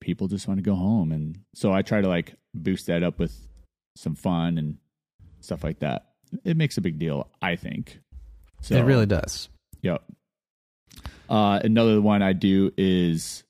people 0.01 0.29
just 0.29 0.47
want 0.47 0.59
to 0.59 0.63
go 0.63 0.75
home, 0.75 1.11
and 1.11 1.39
so 1.55 1.73
I 1.73 1.83
try 1.83 2.01
to 2.01 2.09
like 2.09 2.35
boost 2.55 2.87
that 2.87 3.03
up 3.03 3.19
with 3.19 3.35
some 3.97 4.15
fun 4.15 4.59
and 4.59 4.77
stuff 5.41 5.65
like 5.65 5.81
that. 5.81 6.09
It 6.45 6.57
makes 6.57 6.77
a 6.77 6.81
big 6.81 6.99
deal, 6.99 7.29
I 7.41 7.57
think. 7.57 7.99
So 8.61 8.77
it 8.77 8.83
really 8.83 9.07
does. 9.07 9.49
Yep. 9.81 10.03
Uh, 11.33 11.59
another 11.64 11.99
one 11.99 12.20
I 12.20 12.35
do 12.35 12.72
is 12.76 13.43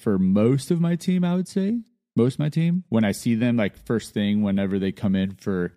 for 0.00 0.18
most 0.18 0.72
of 0.72 0.80
my 0.80 0.96
team, 0.96 1.22
I 1.22 1.36
would 1.36 1.46
say, 1.46 1.82
most 2.16 2.34
of 2.34 2.38
my 2.40 2.48
team, 2.48 2.82
when 2.88 3.04
I 3.04 3.12
see 3.12 3.36
them 3.36 3.56
like 3.56 3.76
first 3.86 4.12
thing, 4.12 4.42
whenever 4.42 4.80
they 4.80 4.90
come 4.90 5.14
in 5.14 5.36
for 5.36 5.74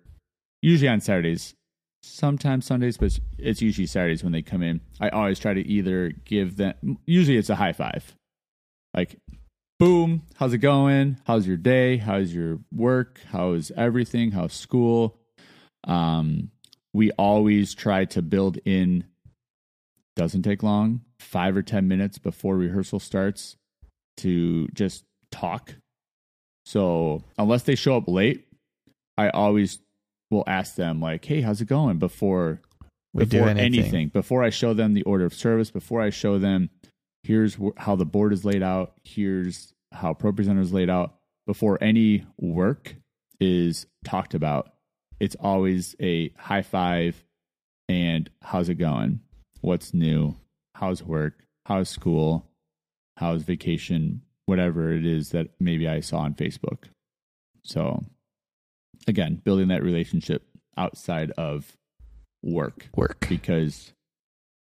usually 0.60 0.88
on 0.88 1.00
Saturdays, 1.00 1.54
sometimes 2.02 2.66
Sundays, 2.66 2.96
but 2.96 3.16
it's- 3.38 3.62
usually 3.62 3.86
Saturdays 3.86 4.24
when 4.24 4.32
they 4.32 4.42
come 4.42 4.60
in. 4.60 4.80
I 4.98 5.10
always 5.10 5.38
try 5.38 5.54
to 5.54 5.64
either 5.64 6.10
give 6.24 6.56
them, 6.56 6.98
usually 7.06 7.36
it's 7.36 7.50
a 7.50 7.54
high 7.54 7.72
five. 7.72 8.16
Like, 8.92 9.20
boom, 9.78 10.22
how's 10.34 10.52
it 10.52 10.58
going? 10.58 11.18
How's 11.28 11.46
your 11.46 11.58
day? 11.58 11.98
How's 11.98 12.34
your 12.34 12.58
work? 12.72 13.20
How's 13.30 13.70
everything? 13.76 14.32
How's 14.32 14.52
school? 14.52 15.16
Um, 15.84 16.50
we 16.92 17.12
always 17.12 17.72
try 17.72 18.04
to 18.06 18.20
build 18.20 18.58
in 18.64 19.04
doesn't 20.20 20.42
take 20.42 20.62
long 20.62 21.00
five 21.18 21.56
or 21.56 21.62
ten 21.62 21.88
minutes 21.88 22.18
before 22.18 22.56
rehearsal 22.56 22.98
starts 23.00 23.56
to 24.18 24.68
just 24.68 25.04
talk. 25.32 25.74
So 26.66 27.24
unless 27.38 27.62
they 27.62 27.74
show 27.74 27.96
up 27.96 28.04
late 28.06 28.46
i 29.18 29.28
always 29.30 29.80
will 30.30 30.44
ask 30.46 30.76
them 30.76 31.00
like 31.00 31.24
hey 31.24 31.40
how's 31.40 31.60
it 31.60 31.68
going? 31.68 31.98
before 31.98 32.60
We 33.12 33.24
do 33.24 33.38
before 33.38 33.48
anything. 33.50 34.08
before 34.08 34.42
i 34.44 34.50
show 34.50 34.72
them 34.74 34.94
the 34.94 35.02
order 35.02 35.24
of 35.24 35.34
service 35.34 35.70
before 35.70 36.00
i 36.00 36.10
show 36.10 36.38
them 36.38 36.70
here's 37.24 37.54
wh- 37.56 37.76
how 37.76 37.96
the 37.96 38.06
board 38.06 38.32
is 38.32 38.44
laid 38.44 38.62
out. 38.62 38.94
Here's 39.04 39.72
how 39.92 40.14
ProPresenter 40.14 40.60
is 40.60 40.72
laid 40.72 40.88
out. 40.88 41.16
Before 41.46 41.76
any 41.82 42.24
work 42.38 42.94
is 43.40 43.86
talked 44.04 44.34
about 44.34 44.72
it's 45.18 45.36
always 45.40 45.96
a 46.00 46.30
high 46.38 46.62
five 46.62 47.22
and 47.88 48.30
how's 48.42 48.68
it 48.68 48.76
going 48.76 49.20
what's 49.60 49.92
new 49.94 50.36
how's 50.74 51.02
work 51.02 51.44
how's 51.66 51.88
school 51.88 52.46
how's 53.16 53.42
vacation 53.42 54.22
whatever 54.46 54.92
it 54.92 55.06
is 55.06 55.30
that 55.30 55.48
maybe 55.60 55.86
i 55.88 56.00
saw 56.00 56.18
on 56.18 56.34
facebook. 56.34 56.84
So 57.62 58.04
again 59.06 59.40
building 59.44 59.68
that 59.68 59.82
relationship 59.82 60.44
outside 60.76 61.30
of 61.32 61.76
work. 62.42 62.88
Work. 62.96 63.26
because 63.28 63.92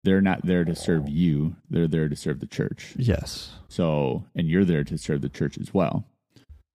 they're 0.04 0.22
not 0.22 0.46
there 0.46 0.66
to 0.66 0.76
serve 0.76 1.10
you 1.10 1.56
they're 1.70 1.88
there 1.88 2.10
to 2.10 2.16
serve 2.16 2.40
the 2.40 2.48
church. 2.48 2.94
Yes. 2.98 3.52
so 3.68 4.26
and 4.36 4.48
you're 4.48 4.66
there 4.66 4.84
to 4.84 4.98
serve 4.98 5.22
the 5.22 5.30
church 5.30 5.58
as 5.58 5.74
well. 5.74 6.06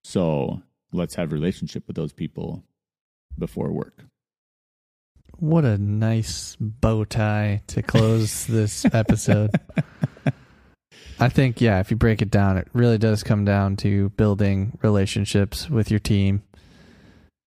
So 0.03 0.61
let's 0.91 1.15
have 1.15 1.31
a 1.31 1.35
relationship 1.35 1.87
with 1.87 1.95
those 1.95 2.13
people 2.13 2.63
before 3.37 3.71
work 3.71 4.03
What 5.39 5.63
a 5.65 5.77
nice 5.77 6.57
bow 6.59 7.05
tie 7.05 7.61
to 7.67 7.81
close 7.81 8.45
this 8.45 8.85
episode. 8.93 9.51
I 11.19 11.29
think, 11.29 11.59
yeah, 11.61 11.79
if 11.79 11.91
you 11.91 11.97
break 11.97 12.21
it 12.21 12.29
down, 12.31 12.57
it 12.57 12.67
really 12.73 12.97
does 12.97 13.23
come 13.23 13.45
down 13.45 13.75
to 13.77 14.09
building 14.11 14.77
relationships 14.81 15.69
with 15.69 15.89
your 15.91 15.99
team, 15.99 16.43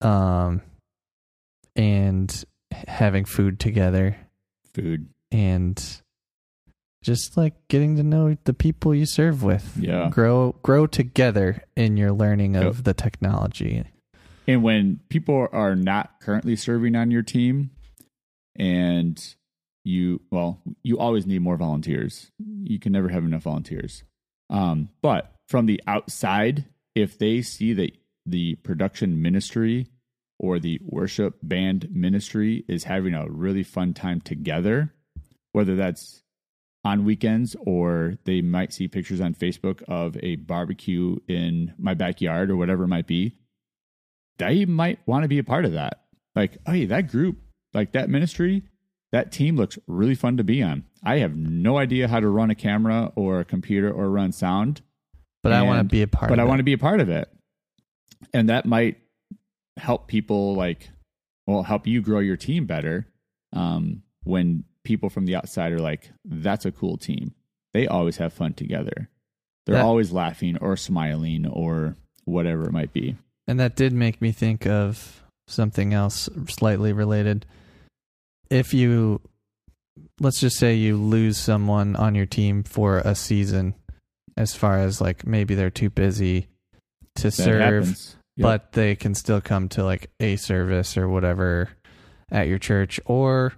um, 0.01 0.61
and 1.75 2.43
having 2.87 3.25
food 3.25 3.59
together, 3.59 4.17
food 4.73 5.07
and 5.31 6.01
just 7.03 7.35
like 7.37 7.53
getting 7.67 7.95
to 7.97 8.03
know 8.03 8.37
the 8.45 8.53
people 8.53 8.93
you 8.95 9.05
serve 9.05 9.43
with. 9.43 9.75
Yeah. 9.77 10.09
grow 10.09 10.55
grow 10.63 10.87
together 10.87 11.63
in 11.75 11.97
your 11.97 12.11
learning 12.11 12.55
of 12.55 12.77
Yep. 12.77 12.83
the 12.85 12.93
technology. 12.93 13.83
And 14.47 14.63
when 14.63 14.99
people 15.09 15.47
are 15.51 15.75
not 15.75 16.19
currently 16.19 16.55
serving 16.55 16.95
on 16.95 17.11
your 17.11 17.23
team 17.23 17.71
and 18.55 19.35
you, 19.85 20.21
well, 20.31 20.61
you 20.83 20.99
always 20.99 21.25
need 21.25 21.41
more 21.41 21.57
volunteers. 21.57 22.31
You 22.63 22.79
can 22.79 22.91
never 22.91 23.09
have 23.09 23.23
enough 23.23 23.43
volunteers. 23.43 24.03
Um, 24.49 24.89
but 25.01 25.33
from 25.47 25.65
the 25.65 25.81
outside, 25.87 26.65
if 26.95 27.17
they 27.17 27.41
see 27.41 27.73
that 27.73 27.91
the 28.25 28.55
production 28.55 29.21
ministry 29.21 29.87
or 30.39 30.59
the 30.59 30.79
worship 30.83 31.37
band 31.41 31.87
ministry 31.91 32.65
is 32.67 32.83
having 32.83 33.13
a 33.13 33.29
really 33.29 33.63
fun 33.63 33.93
time 33.93 34.21
together, 34.21 34.93
whether 35.53 35.75
that's 35.75 36.21
on 36.85 37.05
weekends 37.05 37.55
or 37.65 38.17
they 38.25 38.41
might 38.41 38.73
see 38.73 38.87
pictures 38.87 39.21
on 39.21 39.33
Facebook 39.33 39.81
of 39.83 40.17
a 40.21 40.35
barbecue 40.35 41.15
in 41.27 41.73
my 41.77 41.93
backyard 41.93 42.51
or 42.51 42.57
whatever 42.57 42.83
it 42.83 42.89
might 42.89 43.07
be, 43.07 43.37
they 44.37 44.65
might 44.65 44.99
want 45.05 45.23
to 45.23 45.27
be 45.29 45.39
a 45.39 45.43
part 45.43 45.65
of 45.65 45.73
that. 45.73 46.01
Like, 46.35 46.57
hey, 46.65 46.85
that 46.85 47.09
group, 47.11 47.37
like 47.73 47.91
that 47.93 48.09
ministry, 48.09 48.63
that 49.11 49.31
team 49.31 49.55
looks 49.55 49.77
really 49.87 50.15
fun 50.15 50.37
to 50.37 50.43
be 50.43 50.63
on. 50.63 50.85
I 51.03 51.17
have 51.19 51.35
no 51.35 51.77
idea 51.77 52.07
how 52.07 52.19
to 52.19 52.27
run 52.27 52.49
a 52.49 52.55
camera 52.55 53.11
or 53.15 53.39
a 53.39 53.45
computer 53.45 53.91
or 53.91 54.09
run 54.09 54.31
sound, 54.31 54.81
But 55.43 55.51
I 55.53 55.61
want 55.61 55.79
to 55.79 55.83
be 55.83 56.01
a 56.01 56.07
part 56.07 56.29
but 56.29 56.39
I 56.39 56.45
want 56.45 56.59
to 56.59 56.63
be 56.63 56.73
a 56.73 56.77
part 56.77 56.99
of 56.99 57.09
it. 57.09 57.29
And 58.33 58.49
that 58.49 58.65
might 58.65 58.97
help 59.77 60.07
people 60.07 60.55
like, 60.55 60.89
well, 61.45 61.63
help 61.63 61.85
you 61.85 62.01
grow 62.01 62.19
your 62.19 62.37
team 62.37 62.65
better. 62.65 63.07
Um, 63.51 64.03
when 64.23 64.63
people 64.83 65.09
from 65.09 65.25
the 65.25 65.35
outside 65.35 65.73
are 65.73 65.79
like, 65.79 66.09
that's 66.25 66.65
a 66.65 66.71
cool 66.71 66.97
team. 66.97 67.33
They 67.73 67.85
always 67.87 68.17
have 68.17 68.33
fun 68.33 68.53
together. 68.53 69.09
They're 69.65 69.75
That- 69.75 69.85
always 69.85 70.11
laughing 70.11 70.57
or 70.57 70.75
smiling 70.77 71.45
or 71.45 71.97
whatever 72.25 72.65
it 72.67 72.71
might 72.71 72.93
be. 72.93 73.17
And 73.47 73.59
that 73.59 73.75
did 73.75 73.93
make 73.93 74.21
me 74.21 74.31
think 74.31 74.65
of 74.65 75.23
something 75.47 75.93
else 75.93 76.29
slightly 76.47 76.93
related. 76.93 77.45
if 78.49 78.73
you 78.73 79.19
let's 80.19 80.39
just 80.39 80.57
say 80.57 80.73
you 80.75 80.95
lose 80.97 81.37
someone 81.37 81.95
on 81.95 82.15
your 82.15 82.25
team 82.25 82.63
for 82.63 82.99
a 82.99 83.13
season 83.15 83.73
as 84.37 84.55
far 84.55 84.79
as 84.79 84.99
like 85.01 85.25
maybe 85.25 85.53
they're 85.55 85.69
too 85.69 85.89
busy 85.89 86.47
to 87.15 87.23
That 87.23 87.31
serve. 87.33 87.87
Yep. 88.35 88.43
but 88.43 88.71
they 88.73 88.95
can 88.95 89.13
still 89.15 89.41
come 89.41 89.69
to 89.69 89.83
like 89.83 90.09
a 90.19 90.35
service 90.37 90.97
or 90.97 91.07
whatever 91.09 91.69
at 92.31 92.47
your 92.47 92.57
church 92.59 92.99
or 93.05 93.53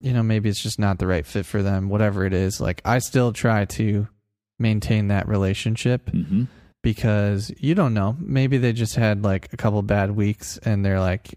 you 0.00 0.12
know 0.12 0.22
maybe 0.22 0.48
it's 0.48 0.62
just 0.62 0.78
not 0.78 0.98
the 0.98 1.06
right 1.08 1.26
fit 1.26 1.44
for 1.46 1.62
them 1.62 1.88
whatever 1.88 2.24
it 2.24 2.32
is 2.34 2.60
like 2.60 2.80
i 2.84 2.98
still 3.00 3.32
try 3.32 3.64
to 3.64 4.06
maintain 4.60 5.08
that 5.08 5.26
relationship 5.26 6.08
Mhm. 6.10 6.46
Because 6.84 7.50
you 7.58 7.74
don't 7.74 7.94
know 7.94 8.16
maybe 8.20 8.58
they 8.58 8.72
just 8.72 8.94
had 8.94 9.24
like 9.24 9.52
a 9.52 9.56
couple 9.56 9.82
bad 9.82 10.12
weeks 10.12 10.58
and 10.58 10.84
they're 10.84 11.00
like 11.00 11.34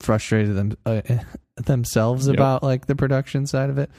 frustrated 0.00 0.54
them 0.54 0.76
uh, 0.84 1.00
themselves 1.56 2.26
Yep. 2.26 2.34
about 2.34 2.62
like 2.62 2.86
the 2.86 2.96
production 2.96 3.46
side 3.46 3.70
of 3.70 3.78
it 3.78 3.90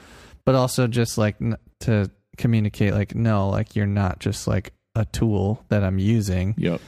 but 0.44 0.54
also 0.54 0.86
just 0.86 1.18
like 1.18 1.36
n- 1.40 1.56
to 1.80 2.10
communicate 2.36 2.92
like 2.94 3.14
no 3.14 3.48
like 3.48 3.74
you're 3.74 3.86
not 3.86 4.20
just 4.20 4.46
like 4.46 4.72
a 4.94 5.04
tool 5.06 5.64
that 5.70 5.82
i'm 5.82 5.98
using 5.98 6.54
Yep. 6.58 6.80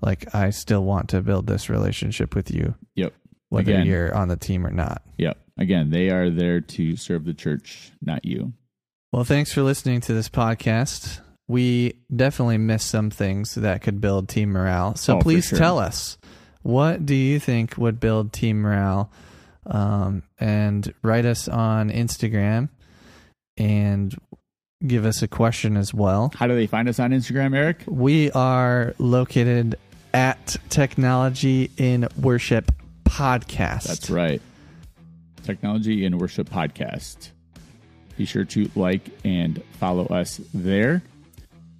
like 0.00 0.34
I 0.34 0.50
still 0.50 0.84
want 0.84 1.08
to 1.10 1.20
build 1.20 1.46
this 1.46 1.68
relationship 1.70 2.34
with 2.34 2.50
you. 2.50 2.74
Yep. 2.94 3.12
Whether 3.48 3.72
Again. 3.72 3.86
you're 3.86 4.14
on 4.14 4.28
the 4.28 4.36
team 4.36 4.66
or 4.66 4.70
not. 4.70 5.02
Yep. 5.18 5.38
Again, 5.56 5.90
they 5.90 6.10
are 6.10 6.28
there 6.30 6.60
to 6.60 6.96
serve 6.96 7.24
the 7.24 7.32
church, 7.32 7.90
not 8.02 8.24
you. 8.24 8.52
Well, 9.12 9.22
thanks 9.24 9.52
for 9.52 9.62
listening 9.62 10.00
to 10.02 10.12
this 10.12 10.28
podcast. 10.28 11.20
We 11.48 11.94
definitely 12.14 12.58
missed 12.58 12.88
some 12.88 13.10
things 13.10 13.54
that 13.54 13.82
could 13.82 14.00
build 14.00 14.28
team 14.28 14.50
morale. 14.52 14.94
So 14.96 15.16
Oh, 15.16 15.20
please 15.20 15.46
sure. 15.46 15.58
tell 15.58 15.78
us 15.78 16.16
what 16.62 17.04
do 17.04 17.14
you 17.14 17.38
think 17.38 17.76
would 17.76 18.00
build 18.00 18.32
team 18.32 18.60
morale? 18.62 19.10
Um, 19.66 20.22
and 20.38 20.92
write 21.02 21.24
us 21.26 21.48
on 21.48 21.90
Instagram 21.90 22.68
and 23.56 24.14
give 24.86 25.04
us 25.06 25.22
a 25.22 25.28
question 25.28 25.76
as 25.76 25.92
well. 25.94 26.32
How 26.36 26.46
do 26.46 26.54
they 26.54 26.66
find 26.66 26.88
us 26.88 26.98
on 26.98 27.12
Instagram, 27.12 27.56
Eric? 27.56 27.82
We 27.86 28.30
are 28.32 28.94
located 28.98 29.76
at 30.12 30.56
Technology 30.68 31.70
in 31.76 32.08
Worship 32.20 32.70
Podcast. 33.04 33.84
That's 33.84 34.10
right. 34.10 34.40
Technology 35.44 36.04
in 36.04 36.18
Worship 36.18 36.48
Podcast. 36.48 37.30
Be 38.16 38.24
sure 38.24 38.44
to 38.44 38.70
like 38.74 39.10
and 39.24 39.62
follow 39.80 40.06
us 40.06 40.40
there 40.52 41.02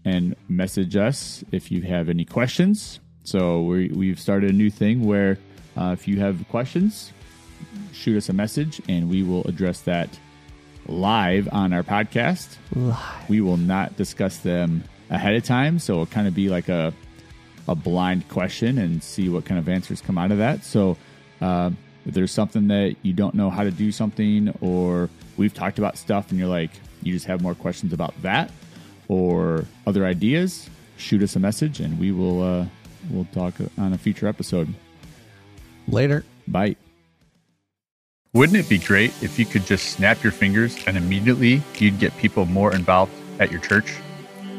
and 0.05 0.37
message 0.49 0.97
us 0.97 1.45
if 1.53 1.71
you 1.71 1.83
have 1.83 2.09
any 2.09 2.25
questions. 2.25 3.01
So 3.25 3.63
we, 3.63 3.89
we've 3.89 4.21
started 4.21 4.51
a 4.51 4.53
new 4.53 4.71
thing 4.71 5.05
where 5.05 5.39
uh, 5.77 5.91
if 5.93 6.07
you 6.07 6.21
have 6.21 6.47
questions, 6.49 7.13
shoot 7.93 8.17
us 8.17 8.29
a 8.29 8.33
message 8.33 8.81
and 8.89 9.09
we 9.09 9.23
will 9.23 9.45
address 9.45 9.81
that 9.83 10.09
live 10.87 11.49
on 11.53 11.73
our 11.73 11.83
podcast. 11.83 12.57
Live. 12.75 13.29
We 13.29 13.41
will 13.41 13.57
not 13.57 13.97
discuss 13.97 14.39
them 14.39 14.85
ahead 15.11 15.35
of 15.35 15.45
time, 15.45 15.79
so 15.79 15.95
it'll 15.95 16.07
kind 16.07 16.29
of 16.29 16.35
be 16.35 16.49
like 16.49 16.69
a 16.69 16.93
a 17.67 17.75
blind 17.75 18.29
question 18.29 18.79
and 18.79 19.03
see 19.03 19.29
what 19.29 19.45
kind 19.45 19.59
of 19.59 19.69
answers 19.69 20.01
come 20.01 20.19
out 20.19 20.31
of 20.31 20.39
that. 20.39 20.65
So, 20.65 20.97
uh, 21.41 21.71
if 22.07 22.13
there's 22.13 22.33
something 22.33 22.69
that 22.69 22.97
you 23.03 23.15
don't 23.15 23.35
know 23.35 23.49
how 23.49 23.65
to 23.65 23.71
do 23.71 23.91
something, 23.91 24.55
or 24.61 25.09
we've 25.39 25.55
talked 25.55 25.79
about 25.79 25.97
stuff 25.97 26.31
and 26.31 26.39
you're 26.39 26.49
like, 26.49 26.71
you 27.03 27.15
just 27.15 27.25
have 27.27 27.41
more 27.41 27.55
questions 27.55 27.95
about 27.95 28.15
that, 28.21 28.51
or 29.15 29.65
other 29.87 30.05
ideas, 30.05 30.69
shoot 30.97 31.23
us 31.23 31.37
a 31.37 31.41
message 31.41 31.81
and 31.81 31.99
we 31.99 32.13
will 32.13 32.43
uh, 32.43 32.67
we'll 33.11 33.27
talk 33.33 33.55
on 33.79 33.93
a 33.93 33.99
future 33.99 34.27
episode. 34.27 34.73
Later. 35.89 36.25
Bye. 36.49 36.77
Wouldn't 38.33 38.59
it 38.59 38.69
be 38.69 38.79
great 38.79 39.13
if 39.23 39.39
you 39.39 39.47
could 39.47 39.65
just 39.65 39.91
snap 39.91 40.23
your 40.25 40.33
fingers 40.33 40.77
and 40.87 40.97
immediately 40.97 41.63
you'd 41.79 42.01
get 42.01 42.17
people 42.17 42.47
more 42.47 42.75
involved 42.75 43.13
at 43.39 43.53
your 43.53 43.61
church? 43.61 43.95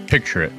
Picture 0.08 0.44
it. 0.44 0.54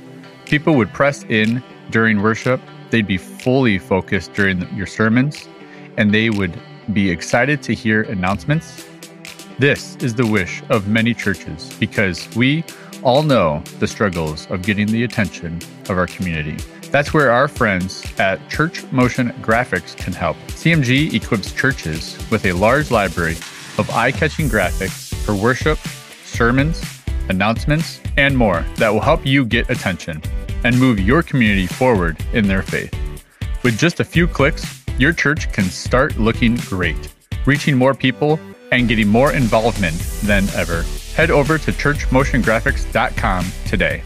People 0.44 0.74
would 0.74 0.92
press 0.92 1.24
in 1.24 1.62
during 1.90 2.20
worship, 2.20 2.61
they'd 2.90 3.07
be 3.07 3.16
fully 3.16 3.78
focused 3.78 4.34
during 4.34 4.68
your 4.76 4.86
sermons, 4.86 5.49
and 5.97 6.12
they 6.12 6.30
would 6.30 6.61
be 6.92 7.11
excited 7.11 7.62
to 7.62 7.74
hear 7.74 8.03
announcements. 8.03 8.86
This 9.59 9.97
is 9.97 10.14
the 10.14 10.26
wish 10.26 10.62
of 10.68 10.86
many 10.86 11.14
churches 11.14 11.72
because 11.80 12.28
we 12.36 12.64
all 13.07 13.22
know 13.22 13.62
the 13.78 13.86
struggles 13.86 14.50
of 14.50 14.62
getting 14.62 14.88
the 14.88 15.04
attention 15.04 15.61
of 15.88 15.90
our 15.90 16.09
community. 16.09 16.57
That's 16.90 17.14
where 17.14 17.30
our 17.30 17.46
friends 17.46 18.04
at 18.18 18.50
Church 18.50 18.82
Motion 18.90 19.30
Graphics 19.42 19.96
can 19.96 20.12
help. 20.12 20.36
CMG 20.48 21.14
equips 21.14 21.52
churches 21.52 22.18
with 22.32 22.44
a 22.46 22.52
large 22.52 22.90
library 22.90 23.36
of 23.78 23.88
eye 23.90 24.11
catching 24.11 24.48
graphics 24.48 25.14
for 25.24 25.36
worship, 25.36 25.78
sermons, 26.24 26.82
announcements, 27.28 28.00
and 28.16 28.36
more 28.36 28.66
that 28.74 28.92
will 28.92 29.00
help 29.00 29.24
you 29.24 29.44
get 29.44 29.70
attention 29.70 30.20
and 30.64 30.76
move 30.76 30.98
your 30.98 31.22
community 31.22 31.68
forward 31.68 32.16
in 32.32 32.48
their 32.48 32.62
faith. 32.62 32.92
With 33.62 33.78
just 33.78 34.00
a 34.00 34.04
few 34.04 34.26
clicks, 34.26 34.84
your 34.98 35.12
church 35.12 35.52
can 35.52 35.66
start 35.66 36.18
looking 36.18 36.57
great, 36.57 37.14
reaching 37.46 37.76
more 37.76 37.94
people 37.94 38.40
and 38.72 38.88
getting 38.88 39.07
more 39.07 39.32
involvement 39.32 39.96
than 40.24 40.48
ever. 40.57 40.84
Head 41.17 41.31
over 41.31 41.57
to 41.57 41.73
churchmotiongraphics.com 41.73 43.47
today. 43.64 44.03